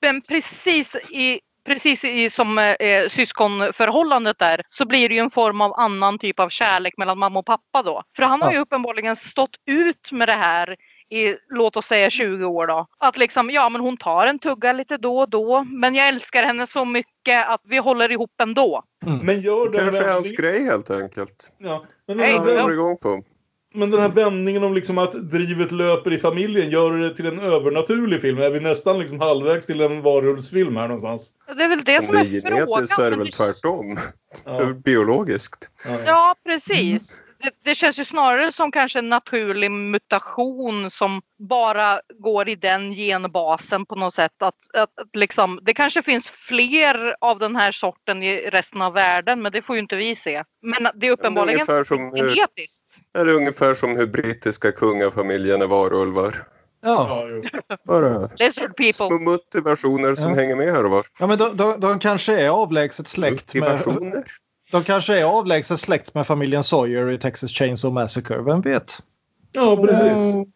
[0.00, 1.40] Men precis i
[1.70, 6.40] Precis i, som eh, syskonförhållandet där så blir det ju en form av annan typ
[6.40, 8.02] av kärlek mellan mamma och pappa då.
[8.16, 10.76] För han har ju uppenbarligen stått ut med det här
[11.10, 12.86] i låt oss säga 20 år då.
[12.98, 16.42] Att liksom, ja men hon tar en tugga lite då och då men jag älskar
[16.42, 18.82] henne så mycket att vi håller ihop ändå.
[19.22, 21.52] Men gör Det den kanske är hans grej helt enkelt.
[21.58, 22.62] Ja, men, här Det ja.
[22.62, 23.22] går igång på.
[23.74, 27.38] Men den här vändningen om liksom att drivet löper i familjen, gör det till en
[27.40, 28.38] övernaturlig film?
[28.38, 31.30] Är vi nästan liksom halvvägs till en varulvsfilm här någonstans?
[31.56, 32.66] Det är väl det Om som det är är frågan.
[32.66, 33.98] genetiskt så är det väl tvärtom.
[34.44, 34.64] Ja.
[34.84, 35.70] Biologiskt.
[35.84, 35.98] Ja.
[36.06, 37.22] Ja, precis.
[37.42, 42.90] Det, det känns ju snarare som kanske en naturlig mutation som bara går i den
[42.92, 44.32] genbasen på något sätt.
[44.42, 48.92] Att, att, att liksom, det kanske finns fler av den här sorten i resten av
[48.92, 50.44] världen men det får ju inte vi se.
[50.62, 52.84] Men det är uppenbarligen ungefär som hur- genetiskt.
[53.14, 56.34] Det är ungefär som hur brittiska kungafamiljen är varulvar.
[56.82, 57.26] Ja.
[57.84, 59.18] Bara Lizard små people.
[59.30, 60.36] motivationer som Ja.
[60.36, 61.06] hänger med här och var.
[61.18, 64.24] Ja, men de, de, de kanske är avlägset släkt med, Motivationer.
[64.70, 68.42] De kanske är avlägset släkt med familjen Sawyer i Texas Chainsaw Massacre.
[68.42, 69.02] Vem vet?
[69.52, 70.46] ja, precis.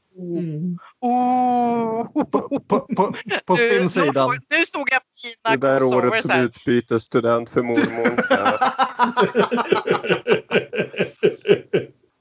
[1.01, 2.07] Oh.
[2.13, 2.25] På,
[2.69, 4.15] på, på Nu, nu, spinnsidan.
[4.15, 8.25] såg, nu såg jag fina Det där året som utbytesstudent för mormor.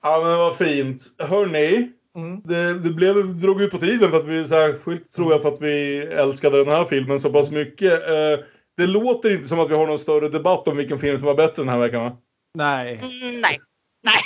[0.05, 0.21] Ja.
[0.23, 1.01] Men vad fint.
[1.19, 2.41] Hörni, Mm.
[2.43, 5.61] det, det blev, drog ut på tiden för att vi, särskilt tror jag för att
[5.61, 8.09] vi älskade den här filmen så pass mycket.
[8.09, 8.45] Eh,
[8.77, 11.35] det låter inte som att vi har någon större debatt om vilken film som var
[11.35, 12.17] bättre den här veckan va?
[12.53, 12.99] Nej.
[13.03, 13.59] Mm, nej.
[14.03, 14.23] Nej.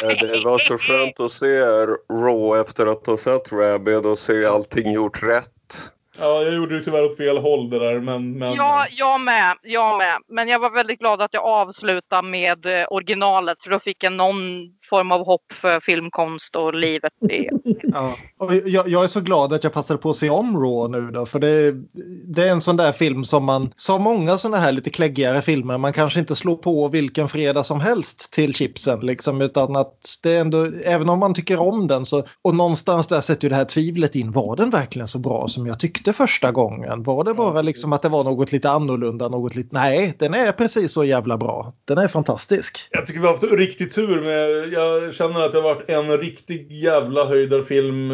[0.20, 1.60] Det var så skönt att se
[2.12, 5.92] Raw efter att ha sett Rabid och se allting gjort rätt.
[6.18, 8.00] Ja, jag gjorde det tyvärr åt fel håll det där.
[8.00, 8.54] Men, men...
[8.54, 9.56] Ja, jag med.
[9.62, 10.18] Jag med.
[10.28, 14.12] Men jag var väldigt glad att jag avslutade med eh, originalet för då fick jag
[14.12, 14.38] någon
[14.88, 17.12] form av hopp för filmkonst och livet.
[17.30, 17.48] I...
[17.82, 18.14] Ja.
[18.38, 21.10] Och jag, jag är så glad att jag passade på att se om Raw nu
[21.10, 21.26] då.
[21.26, 21.72] För det,
[22.34, 25.78] det är en sån där film som man, som många såna här lite kläggigare filmer,
[25.78, 29.00] man kanske inte slår på vilken fredag som helst till chipsen.
[29.00, 33.08] Liksom, utan att det är ändå, även om man tycker om den så, och någonstans
[33.08, 36.12] där sätter ju det här tvivlet in, var den verkligen så bra som jag tyckte
[36.12, 37.02] första gången?
[37.02, 40.52] Var det bara liksom att det var något lite annorlunda, något lite, nej, den är
[40.52, 41.74] precis så jävla bra.
[41.84, 42.88] Den är fantastisk.
[42.90, 46.18] Jag tycker vi har haft riktigt tur med, jag känner att det har varit en
[46.18, 48.10] riktig jävla höjdarfilm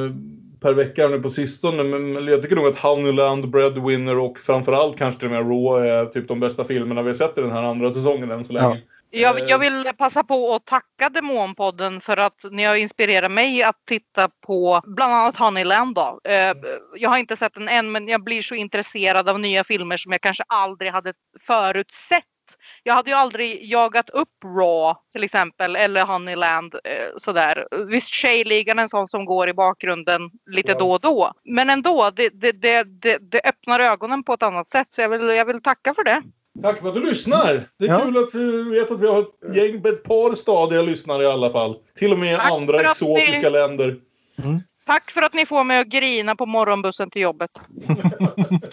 [0.60, 1.82] per vecka nu på sistone.
[1.82, 6.06] Men jag tycker nog att Honeyland, Breadwinner och framförallt kanske till och med Raw är
[6.06, 8.82] typ de bästa filmerna vi har sett i den här andra säsongen än så länge.
[9.10, 13.76] Jag, jag vill passa på att tacka Demonpodden för att ni har inspirerat mig att
[13.86, 15.94] titta på bland annat Honeyland.
[15.94, 16.20] Då.
[16.24, 16.54] Eh,
[16.96, 20.12] Jag har inte sett den än men jag blir så intresserad av nya filmer som
[20.12, 21.12] jag kanske aldrig hade
[21.46, 22.24] förutsett.
[22.86, 27.66] Jag hade ju aldrig jagat upp Raw till exempel eller Honeyland eh, sådär.
[27.88, 30.78] Visst Tjejligan är en sån som går i bakgrunden lite Ja.
[30.78, 31.32] då och då.
[31.44, 35.08] Men ändå, det, det, det, det, det öppnar ögonen på ett annat sätt så jag
[35.08, 36.22] vill, jag vill tacka för det.
[36.62, 37.62] Tack för att du lyssnar!
[37.78, 38.00] Det är Ja.
[38.00, 41.50] kul att vi vet att vi har ett gäng, ett par stadiga lyssnare i alla
[41.50, 41.76] fall.
[41.98, 43.96] Till och med Tack andra exotiska ni- länder.
[44.86, 47.50] Tack för att ni får mig att grina på morgonbussen till jobbet.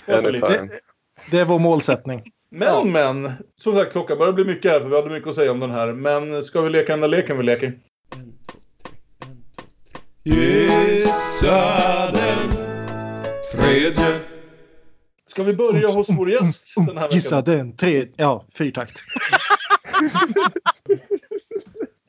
[0.08, 0.70] Anytime.
[1.32, 2.32] Det är vår målsättning.
[2.56, 3.32] Men, men.
[3.58, 5.72] Som sagt, klockan börjar bli mycket här för vi hade mycket att säga om den
[5.72, 5.94] här.
[5.94, 7.80] Men ska vi leka den där leken vi leker?
[10.24, 12.52] Gissa den
[13.54, 14.20] tredje.
[15.28, 17.58] Ska vi börja hos vår gäst den här Gissa veckan?
[17.58, 19.00] den, tre, ja, fyrtakt.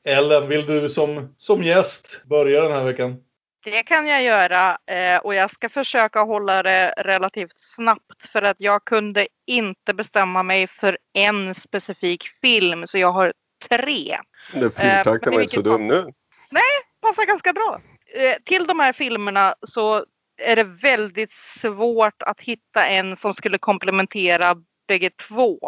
[0.04, 3.16] Ellen, vill du som, som gäst börja den här veckan?
[3.64, 8.56] Det kan jag göra eh, och jag ska försöka hålla det relativt snabbt för att
[8.58, 13.32] jag kunde inte bestämma mig för en specifik film så jag har
[13.68, 14.18] tre.
[14.52, 16.12] Den fyrtakten Eh, var inte så dum nu.
[17.02, 17.80] Passar ganska bra.
[18.14, 20.04] Eh, till de här filmerna så
[20.42, 24.56] är det väldigt svårt att hitta en som skulle komplementera
[24.88, 25.58] bägge två.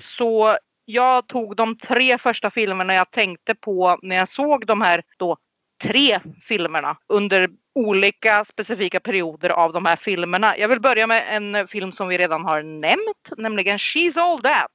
[0.00, 5.02] Så jag tog de tre första filmerna jag tänkte på när jag såg de här
[5.16, 5.36] då
[5.84, 10.58] tre filmerna under olika specifika perioder av de här filmerna.
[10.58, 14.42] Jag vill börja med en eh, film som vi redan har nämnt, nämligen She's All
[14.42, 14.70] That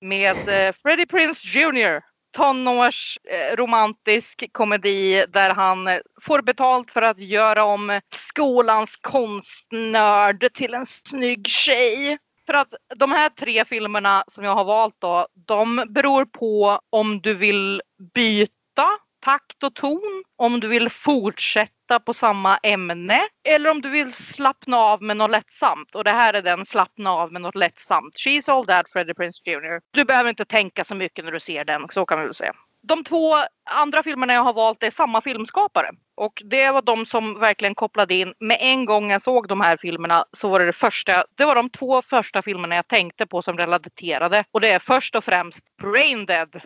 [0.00, 2.00] med eh, Freddie Prince Jr.
[2.36, 5.88] Tonårs eh, romantisk komedi där han
[6.22, 12.18] får betalt för att göra om skolans konstnörd till en snygg tjej.
[12.46, 17.20] För att de här tre filmerna som jag har valt då, de beror på om
[17.20, 17.82] du vill
[18.14, 18.88] byta
[19.20, 24.76] takt och ton, om du vill fortsätta på samma ämne eller om du vill slappna
[24.76, 25.94] av med något lättsamt.
[25.94, 28.14] Och det här är den slappna av med något lättsamt.
[28.14, 29.80] She's all that Freddie Prinze Jr.
[29.90, 32.52] Du behöver inte tänka så mycket när du ser den, så kan vi väl säga.
[32.82, 33.34] De två
[33.70, 35.90] andra filmerna jag har valt är samma filmskapare.
[36.14, 38.34] Och det var de som verkligen kopplade in.
[38.38, 41.24] Med en gång jag såg de här filmerna så var det det första.
[41.34, 44.44] Det var de två första filmerna jag tänkte på som relaterade.
[44.50, 46.60] Och det är först och främst Brain Dead.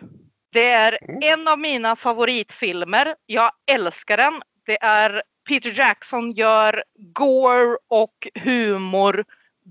[0.55, 3.15] Det är en av mina favoritfilmer.
[3.25, 4.41] Jag älskar den.
[4.65, 6.83] Det är Peter Jackson gör
[7.13, 9.25] gore och humor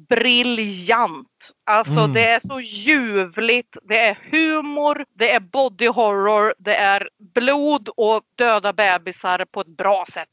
[0.09, 1.53] briljant.
[1.67, 2.13] Alltså Mm.
[2.13, 3.77] det är så ljuvligt.
[3.83, 9.77] Det är humor, det är body horror, det är blod och döda bebisar på ett
[9.77, 10.29] bra sätt.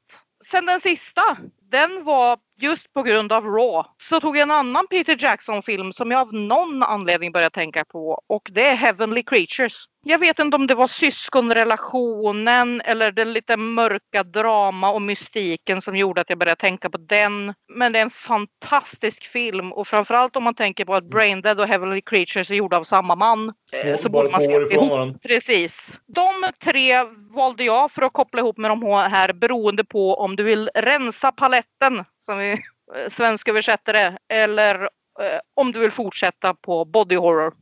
[0.45, 1.37] Sen den sista,
[1.71, 3.89] den var just på grund av Raw.
[4.09, 8.21] Så tog jag en annan Peter Jackson-film som jag av någon anledning började tänka på
[8.27, 9.85] och det är Heavenly Creatures.
[10.03, 15.95] Jag vet inte om det var syskonrelationen eller det lite mörka drama och mystiken som
[15.95, 17.53] gjorde att jag började tänka på den.
[17.73, 21.59] Men det är en fantastisk film och framförallt om man tänker på att Brain Dead
[21.59, 23.53] och Heavenly Creatures är gjorda av samma man.
[23.71, 25.19] eh, Två, bara två se år ifrån varandra.
[25.23, 25.99] Precis.
[26.07, 26.31] De
[26.63, 27.03] tre
[27.35, 31.31] valde jag för att koppla ihop med de här beroende på om du vill rensa
[31.31, 37.53] paletten, som vi eh, svensköversätter det, eller eh, om du vill fortsätta på body horror.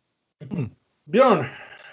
[1.12, 1.46] Björn,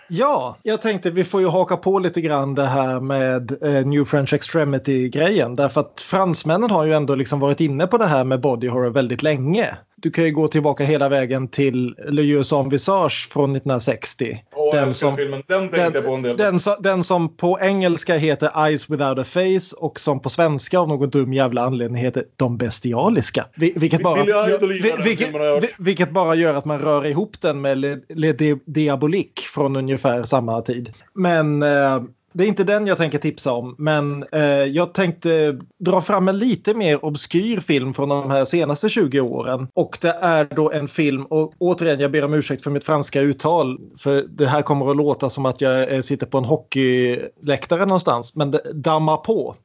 [0.09, 4.05] Ja, jag tänkte vi får ju haka på lite grann det här med eh, New
[4.05, 5.57] French Extremity-grejen.
[5.57, 8.91] Därför att fransmännen har ju ändå liksom varit inne på det här med body horror
[8.91, 9.77] väldigt länge.
[10.07, 14.39] Du kan ju gå tillbaka hela vägen till Le sans visage från 1960.
[14.55, 15.43] Åh, den, som, filmen.
[15.49, 16.37] Den tänkte jag på en del.
[16.37, 20.89] den, den som på engelska heter Eyes without a face och som på svenska av
[20.89, 23.47] någon dum jävla anledning heter De bestialiska.
[23.57, 27.07] Vi- Vilket bara, Billy Idol gillar vi- den vilket, vilket bara gör att man rör
[27.07, 30.91] ihop den med Le, Le Di- Diabolique från ungefär samma tid.
[31.15, 32.03] Men eh,
[32.37, 36.39] Det är inte den jag tänker tipsa om, men eh, jag tänkte dra fram en
[36.39, 39.69] lite mer obskyr film från de här senaste 20 åren.
[39.75, 43.21] Och det är då en film, och återigen jag ber om ursäkt för mitt franska
[43.21, 47.87] uttal, för det här kommer att låta som att jag eh, sitter på en hockeyläktare
[47.87, 49.55] någonstans, men Damma på.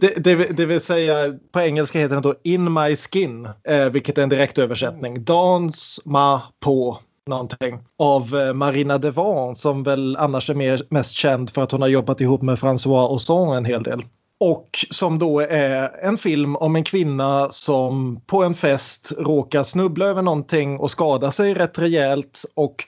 [0.00, 4.18] Det, det, det vill säga på engelska heter den då In My Skin, eh, vilket
[4.18, 5.24] är en direktöversättning.
[5.24, 11.50] Dans ma på någonting av eh, Marina Devan som väl annars är mer, mest känd
[11.50, 14.04] för att hon har jobbat ihop med François Ozon en hel del.
[14.40, 20.06] Och som då är en film om en kvinna som på en fest råkar snubbla
[20.06, 22.84] över någonting och skada sig rätt rejält och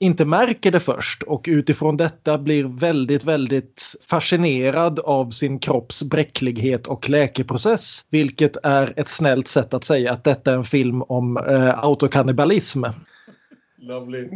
[0.00, 6.86] inte märker det först och utifrån detta blir väldigt, väldigt fascinerad av sin kropps bräcklighet
[6.86, 8.06] och läkeprocess.
[8.10, 12.84] Vilket är ett snällt sätt att säga att detta är en film om eh, autokannibalism
[13.86, 14.28] Lovely.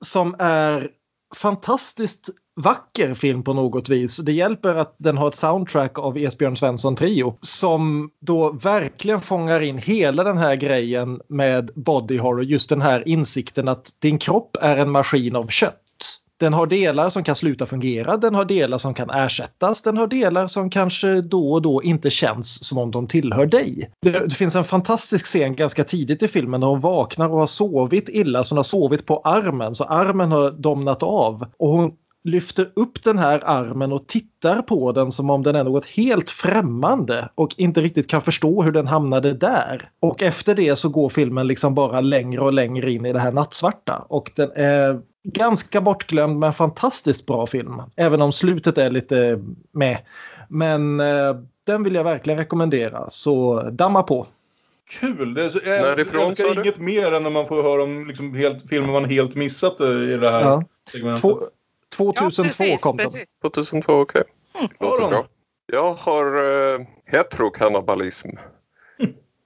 [0.00, 0.90] som är
[1.36, 2.28] fantastiskt
[2.60, 4.16] vacker film på något vis.
[4.16, 9.60] Det hjälper att den har ett soundtrack av Esbjörn Svensson Trio som då verkligen fångar
[9.60, 12.44] in hela den här grejen med body horror.
[12.44, 15.82] Just den här insikten att din kropp är en maskin av kött.
[16.40, 20.06] Den har delar som kan sluta fungera, den har delar som kan ersättas, den har
[20.06, 23.90] delar som kanske då och då inte känns som om de tillhör dig.
[24.02, 28.08] Det, finns en fantastisk scen ganska tidigt i filmen när hon vaknar och har sovit
[28.08, 31.46] illa, så hon har sovit på armen, så armen har domnat av.
[31.58, 31.92] Och hon
[32.26, 36.30] lyfter upp den här armen och tittar på den som om den är något helt
[36.30, 39.90] främmande och inte riktigt kan förstå hur den hamnade där.
[40.00, 43.32] Och efter det så går filmen liksom bara längre och längre in i det här
[43.32, 47.82] nattsvarta och den är ganska bortglömd men fantastiskt bra film.
[47.96, 49.42] Även om slutet är lite
[49.72, 49.98] med.
[50.48, 51.36] Men eh,
[51.66, 54.26] den vill jag verkligen rekommendera så damma på.
[55.00, 55.34] Kul!
[55.34, 58.34] Det är så, jag Närifrån, älskar inget mer än när man får höra om liksom,
[58.34, 60.62] helt, filmer man helt missat i det här Ja.
[60.92, 61.20] segmentet.
[61.20, 61.38] Två,
[61.96, 63.10] 2002 precis, kom den.
[63.10, 63.28] precis.
[63.42, 64.22] 2002, okej.
[64.80, 65.10] Låter Aron.
[65.10, 65.26] bra.
[65.72, 68.28] Jag har uh, heterokannibalism.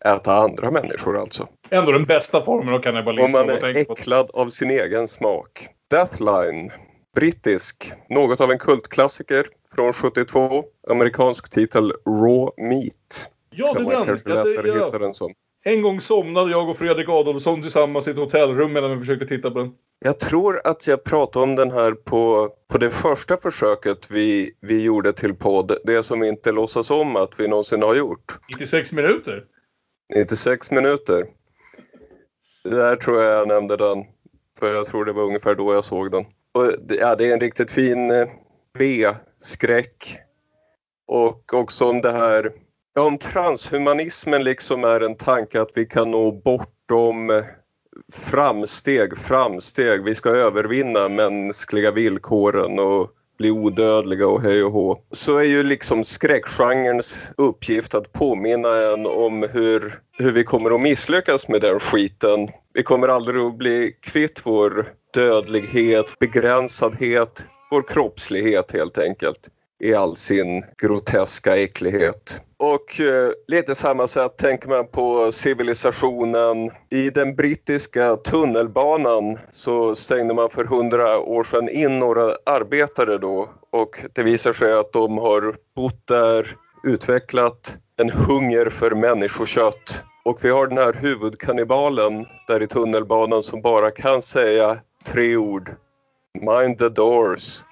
[0.05, 1.49] Äta andra människor alltså.
[1.71, 3.33] Ändå den bästa formen av kannibalism.
[3.33, 5.69] man om man är äcklad av sin egen smak.
[5.91, 6.73] Deathline.
[7.15, 7.93] Brittisk.
[8.09, 10.65] Något av en kultklassiker från 72.
[10.89, 13.31] Amerikansk titel Raw Meat.
[13.51, 14.07] Ja, det Kan man är den!
[14.07, 14.99] kanske Ja, det, lättare hitta ja.
[14.99, 15.33] den som.
[15.65, 19.51] En gång somnade jag och Fredrik Adolfsson tillsammans i ett hotellrum medan vi försökte titta
[19.51, 19.73] på den.
[19.99, 24.83] Jag tror att jag pratade om den här på, på det första försöket vi, vi
[24.83, 25.77] gjorde till podd.
[25.85, 28.39] Det som vi inte låtsas om att vi någonsin har gjort.
[28.49, 29.45] 96 minuter.
[30.15, 31.27] 96 minuter.
[32.65, 34.05] Där tror jag jag nämnde den.
[34.59, 36.25] För jag tror det var ungefär då jag såg den.
[36.55, 38.29] Och det, ja, det är en riktigt fin eh,
[38.79, 40.19] B-skräck.
[41.07, 42.53] Och också om det här,
[43.01, 47.43] ja, om transhumanismen liksom är en tanke att vi kan nå bortom
[48.13, 50.05] framsteg, framsteg.
[50.05, 55.03] Vi ska övervinna mänskliga villkoren och bli odödliga och hej och hå.
[55.13, 60.81] Så är ju liksom skräckgenrens uppgift att påminna en om hur, hur vi kommer att
[60.81, 62.49] misslyckas med den skiten.
[62.75, 69.51] Vi kommer aldrig att bli kvitt vår dödlighet, begränsathet, vår kroppslighet helt enkelt
[69.81, 72.43] i all sin groteska äcklighet.
[72.59, 76.71] Och eh, lite samma sätt tänker man på civilisationen.
[76.91, 83.49] I den brittiska tunnelbanan så stängde man för hundra år sedan in några arbetare då
[83.73, 90.05] och det visar sig att de har bott där, utvecklat en hunger för människokött.
[90.25, 95.75] Och vi har den här huvudkannibalen där i tunnelbanan som bara kan säga tre ord.
[96.41, 97.63] Mind the doors.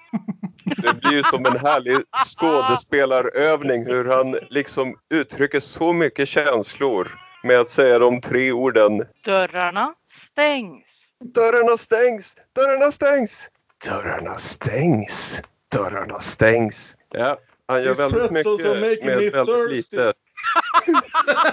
[0.63, 7.59] Det blir ju som en härlig skådespelarövning hur han liksom uttrycker så mycket känslor med
[7.59, 9.05] att säga de tre orden.
[9.25, 9.93] Dörrarna
[10.31, 11.05] stängs.
[11.35, 12.35] Dörrarna stängs!
[12.55, 13.49] Dörrarna stängs!
[13.85, 15.41] Dörrarna stängs!
[15.71, 16.97] Dörrarna stängs!
[17.13, 17.37] Ja,
[17.67, 20.13] han gör These väldigt mycket med me väldigt lite.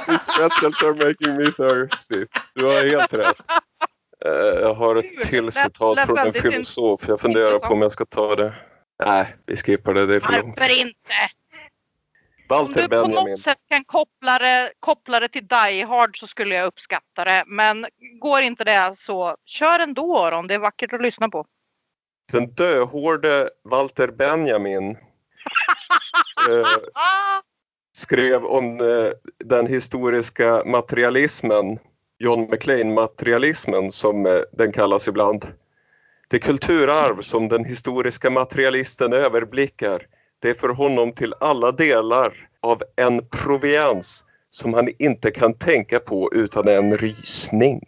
[0.06, 2.26] These pretzels are making me thirsty.
[2.54, 3.36] Du har helt rätt.
[4.26, 7.08] Eh, Jag har ett till citat från en filosof.
[7.08, 8.54] Jag funderar på om jag ska ta det.
[9.06, 10.06] Nej, vi skippar det.
[10.06, 10.54] Det är för långt.
[10.58, 11.30] Varför inte?
[12.48, 13.30] Om Walter du på Benjamin.
[13.32, 17.44] något sätt kan koppla det, koppla det till Die Hard så skulle jag uppskatta det.
[17.46, 17.86] Men
[18.20, 20.46] går inte det så kör ändå Aron.
[20.46, 21.46] Det är vackert att lyssna på.
[22.32, 24.90] Den döhårde Walter Benjamin
[26.50, 26.66] eh,
[27.96, 29.10] skrev om eh,
[29.44, 31.78] den historiska materialismen,
[32.18, 35.47] John McLean-materialismen som eh, den kallas ibland.
[36.28, 40.02] Det kulturarv som den historiska materialisten överblickar,
[40.43, 45.98] det är för honom till alla delar av en provians som han inte kan tänka
[45.98, 47.80] på utan en rysning.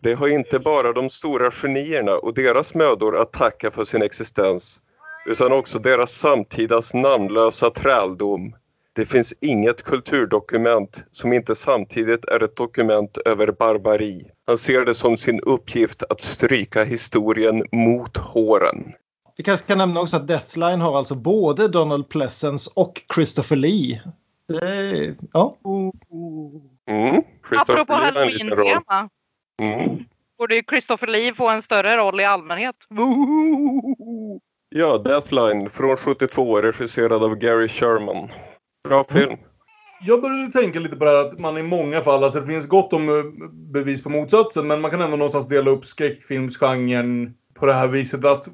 [0.00, 4.80] Det har inte bara de stora genierna och deras mödor att tacka för sin existens.
[5.26, 8.54] utan också deras samtidas namnlösa träldom.
[8.94, 14.30] Det finns inget kulturdokument som inte samtidigt är ett dokument över barbari.
[14.46, 18.92] Han ser det som sin uppgift att stryka historien mot håren.
[19.36, 24.02] Vi kanske kan nämna också att Deathline har alltså både Donald Pleasence och Christopher Lee.
[24.48, 25.56] Det, ja.
[26.88, 27.22] Mm.
[27.48, 29.08] Christopher Apropå halloween-tema.
[29.62, 30.04] Mm.
[30.38, 32.76] Borde ju Christopher Lee få en större roll i allmänhet.
[34.68, 38.28] Ja, Deathline från 72 regisserad av Gary Sherman.
[38.88, 39.38] Bra film.
[40.00, 42.66] Jag började tänka lite på det här att man i många fall, alltså det finns
[42.66, 43.24] gott om eh,
[43.72, 48.24] bevis på motsatsen, men man kan ändå någonstans dela upp skräckfilmsgenren på det här viset
[48.24, 48.48] att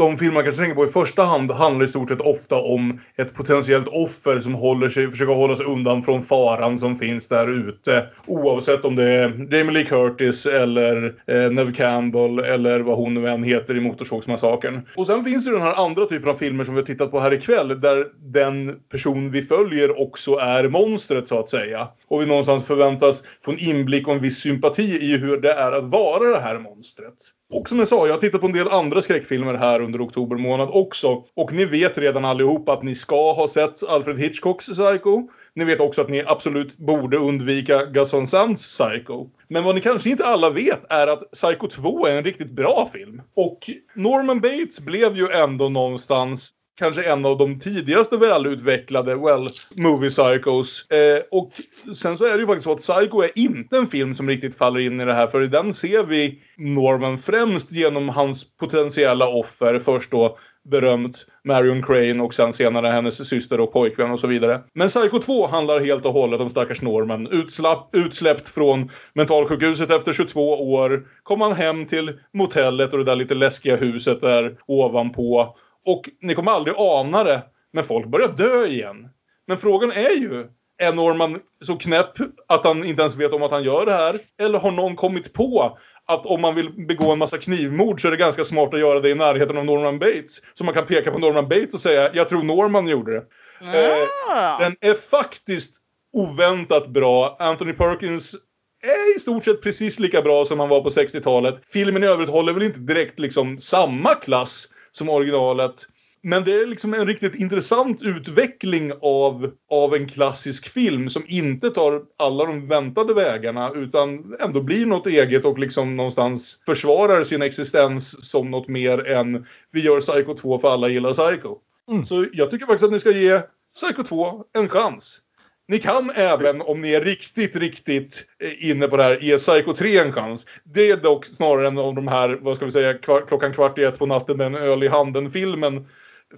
[0.00, 3.00] de filmer man kanske tänker på i första hand handlar i stort sett ofta om
[3.16, 7.68] ett potentiellt offer som håller sig, försöker hålla sig undan från faran som finns där
[7.68, 8.06] ute.
[8.26, 13.28] Oavsett om det är Jamie Lee Curtis eller eh, Neve Campbell eller vad hon nu
[13.28, 14.80] än heter i Motorsågsmassakern.
[14.96, 17.20] Och sen finns det den här andra typen av filmer som vi har tittat på
[17.20, 21.88] här ikväll där den person vi följer också är monstret så att säga.
[22.08, 25.72] Och vi någonstans förväntas få en inblick och en viss sympati i hur det är
[25.72, 27.14] att vara det här monstret.
[27.52, 30.36] Och som jag sa, jag har tittat på en del andra skräckfilmer här under oktober
[30.36, 31.24] månad också.
[31.36, 35.28] Och ni vet redan allihop att ni ska ha sett Alfred Hitchcocks Psycho.
[35.54, 39.28] Ni vet också att ni absolut borde undvika Gus Sands Psycho.
[39.48, 42.88] Men vad ni kanske inte alla vet är att Psycho 2 är en riktigt bra
[42.92, 43.22] film.
[43.36, 50.10] Och Norman Bates blev ju ändå någonstans kanske en av de tidigaste välutvecklade, well, movie
[50.10, 50.90] psychos.
[50.90, 51.52] Eh, och
[51.96, 54.58] sen så är det ju faktiskt så att Psycho är inte en film som riktigt
[54.58, 59.28] faller in i det här, för i den ser vi Norman främst genom hans potentiella
[59.28, 59.78] offer.
[59.78, 60.38] Först då
[60.70, 64.60] berömt Marion Crane och sen senare hennes syster och pojkvän och så vidare.
[64.72, 67.26] Men Psycho 2 handlar helt och hållet om stackars Norman.
[67.26, 71.06] Utslapp, utsläppt från mentalsjukhuset efter 22 år.
[71.22, 75.56] Kom han hem till motellet och det där lite läskiga huset där ovanpå.
[75.86, 77.42] Och ni kommer aldrig ana det,
[77.72, 79.08] men folk börjar dö igen.
[79.46, 80.46] Men frågan är ju,
[80.78, 82.12] är Norman så knäpp
[82.48, 84.18] att han inte ens vet om att han gör det här?
[84.38, 88.10] Eller har någon kommit på att om man vill begå en massa knivmord så är
[88.10, 90.40] det ganska smart att göra det i närheten av Norman Bates?
[90.54, 93.26] Så man kan peka på Norman Bates och säga, jag tror Norman gjorde det.
[93.60, 95.76] Eh, den är faktiskt
[96.12, 97.36] oväntat bra.
[97.38, 98.34] Anthony Perkins
[98.82, 101.60] är i stort sett precis lika bra som han var på 60-talet.
[101.66, 105.86] Filmen i övrigt håller väl inte direkt liksom samma klass som originalet.
[106.22, 111.70] Men det är liksom en riktigt intressant utveckling av, av en klassisk film som inte
[111.70, 117.42] tar alla de väntade vägarna utan ändå blir något eget och liksom någonstans försvarar sin
[117.42, 121.56] existens som något mer än vi gör Psycho 2 för alla gillar Psycho.
[121.90, 122.04] Mm.
[122.04, 123.40] Så jag tycker faktiskt att ni ska ge
[123.74, 125.22] Psycho 2 en chans.
[125.70, 129.72] Ni kan även, om ni är riktigt, riktigt eh, inne på det här, ge Psycho
[129.72, 130.46] 3 en chans.
[130.64, 133.78] Det är dock snarare en av de här, vad ska vi säga, kvar, klockan kvart
[133.78, 135.86] i ett på natten med en öl i handen-filmen,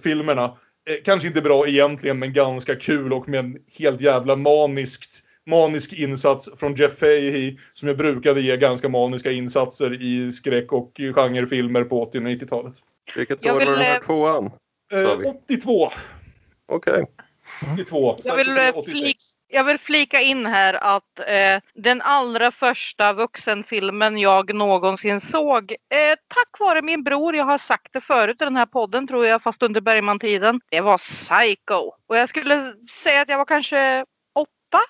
[0.03, 0.43] filmerna.
[0.43, 5.93] Eh, kanske inte bra egentligen, men ganska kul och med en helt jävla maniskt manisk
[5.93, 11.83] insats från Jeff Fahey som jag brukade ge ganska maniska insatser i skräck och genrefilmer
[11.83, 12.73] på 80 och 90-talet.
[13.15, 14.51] Vilket år vill, var den här eh, tvåan?
[14.93, 15.89] Eh, 82.
[16.67, 17.05] Okej.
[17.73, 18.19] 82.
[18.23, 19.17] Jag vill, eh, flik,
[19.47, 26.15] jag vill flika in här att eh, den allra första vuxenfilmen jag någonsin såg, eh,
[26.27, 29.43] tack vare min bror, jag har sagt det förut i den här podden tror jag,
[29.43, 31.91] fast under Bergman-tiden, det var Psycho.
[32.07, 32.73] Och jag skulle
[33.03, 34.81] säga att jag var kanske åtta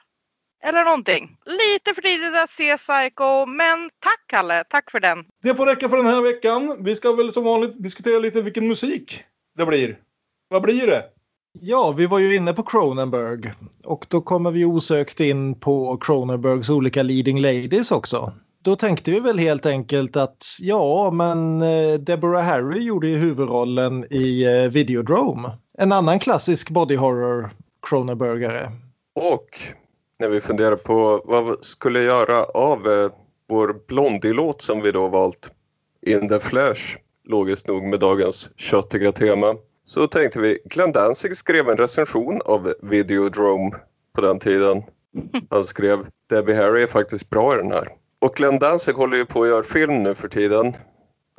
[0.64, 1.38] eller någonting.
[1.46, 5.26] Lite för tidigt att se Psycho, men tack Kalle, tack för den.
[5.44, 6.84] Det får räcka för den här veckan.
[6.84, 9.24] Vi ska väl som vanligt diskutera lite vilken musik
[9.58, 10.00] det blir.
[10.48, 11.13] Vad blir det?
[11.60, 13.54] Ja, vi var ju inne på Cronenberg
[13.84, 18.34] och då kommer vi osökt in på Cronenbergs olika leading ladies också.
[18.62, 24.14] Då tänkte vi väl helt enkelt att ja, men eh, Deborah Harry gjorde ju huvudrollen
[24.14, 25.58] i eh, Videodrome.
[25.78, 27.50] En annan klassisk body horror
[27.88, 28.72] Cronenbergare.
[29.16, 29.50] Och
[30.20, 33.12] när vi funderar på vad vi skulle göra av eh,
[33.50, 35.52] vår Blondie-låt som vi då valt,
[36.06, 36.98] In the Flash,
[37.28, 39.56] logiskt nog med dagens köttiga tema,
[39.86, 43.72] så tänkte vi, Glenn Danzig skrev en recension av Videodrome
[44.16, 44.84] på den tiden.
[45.50, 47.88] Han skrev, Debbie Harry är faktiskt bra i den här.
[48.20, 50.74] Och Glenn Danzig håller ju på att göra film nu för tiden.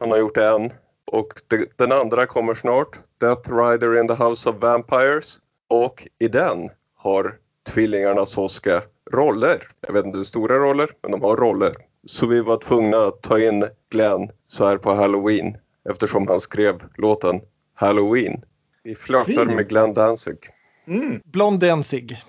[0.00, 0.72] Han har gjort en.
[1.12, 5.40] Och det, den andra kommer snart, Death Rider in the House of Vampires.
[5.68, 7.34] Och i den har
[7.68, 9.62] tvillingarna Soska roller.
[9.86, 11.74] Jag vet inte hur stora roller, men de har roller.
[12.06, 15.56] Så vi var tvungna att ta in Glenn så här på Halloween
[15.90, 17.40] eftersom han skrev låten
[17.74, 18.42] Halloween.
[18.82, 20.38] Vi flörtar med Glenn Danzig.
[20.86, 21.20] Mm.
[21.24, 22.16] Blond Danzig.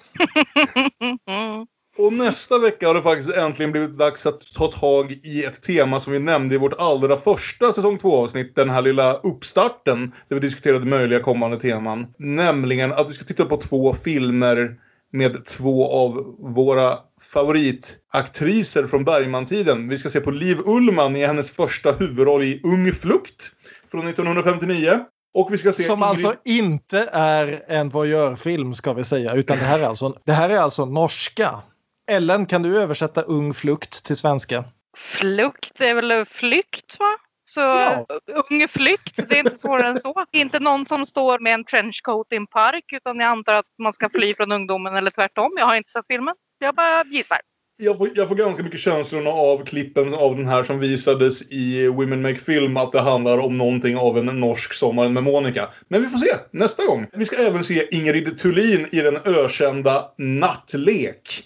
[1.97, 5.99] Och nästa vecka har det faktiskt äntligen blivit dags att ta tag i ett tema
[5.99, 8.55] som vi nämnde i vårt allra första säsong 2-avsnitt.
[8.55, 12.07] Den här lilla uppstarten där vi diskuterade möjliga kommande teman.
[12.17, 14.75] Nämligen att vi ska titta på två filmer
[15.11, 19.89] med två av våra favoritaktriser från Bergman-tiden.
[19.89, 23.51] Vi ska se på Liv Ullmann i hennes första huvudroll i Ung flukt
[23.91, 24.99] från 1959.
[25.35, 29.33] Och vi ska se Som Ingrid- alltså inte är en voyeurfilm ska vi säga.
[29.33, 31.59] Utan det här är alltså, det här är alltså norska.
[32.11, 34.63] Ellen, kan du översätta Ung flukt till svenska?
[34.97, 37.17] Flukt är väl flykt va?
[37.47, 38.05] Så Ja.
[38.49, 40.25] ung flykt, det är inte svårare än så.
[40.31, 43.93] Inte någon som står med en trenchcoat i en park utan jag antar att man
[43.93, 45.51] ska fly från ungdomen eller tvärtom.
[45.57, 46.35] Jag har inte sett filmen.
[46.59, 47.37] Jag bara gissar.
[47.77, 51.87] Jag får, jag får ganska mycket känslorna av klippen av den här som visades i
[51.87, 55.69] Women Make Film att det handlar om någonting av en norsk sommar med Monica.
[55.87, 57.07] Men vi får se nästa gång.
[57.13, 61.43] Vi ska även se Ingrid Thulin i den ökända Nattlek.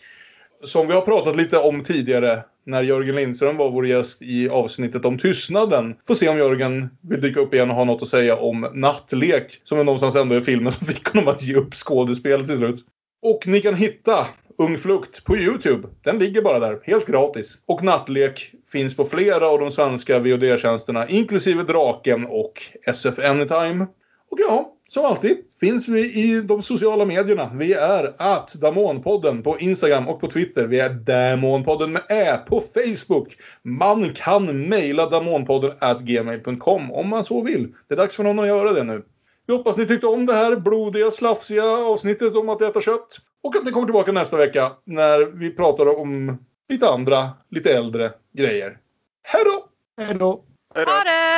[0.63, 5.05] Som vi har pratat lite om tidigare när Jörgen Lindström var vår gäst i avsnittet
[5.05, 5.95] om tystnaden.
[6.07, 9.61] Får se om Jörgen vill dyka upp igen och ha något att säga om Nattlek.
[9.63, 12.79] Som är någonstans ändå är filmen som fick honom att ge upp skådespelet till slut.
[13.21, 14.27] Och ni kan hitta
[14.59, 15.87] Ung Flukt på Youtube.
[16.03, 17.57] Den ligger bara där, helt gratis.
[17.65, 22.53] Och Nattlek finns på flera av de svenska VOD-tjänsterna, inklusive Draken och
[22.85, 23.87] SF Anytime.
[24.31, 27.51] Och ja, som alltid finns vi i de sociala medierna.
[27.53, 30.67] Vi är att Damonpodden på Instagram och på Twitter.
[30.67, 33.37] Vi är Damonpodden med Ä på Facebook.
[33.63, 37.73] Man kan mejla damonpodden at gmail.com om man så vill.
[37.87, 39.03] Det är dags för någon att göra det nu.
[39.49, 43.17] Vi hoppas ni tyckte om det här blodiga, slafsiga avsnittet om att äta kött.
[43.43, 46.37] Och att ni kommer tillbaka nästa vecka när vi pratar om
[46.69, 48.77] lite andra, lite äldre grejer.
[49.23, 49.65] Hej då!
[50.03, 50.43] Hej då!
[50.75, 51.28] Ha det!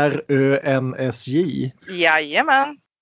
[1.88, 2.78] Jajamän.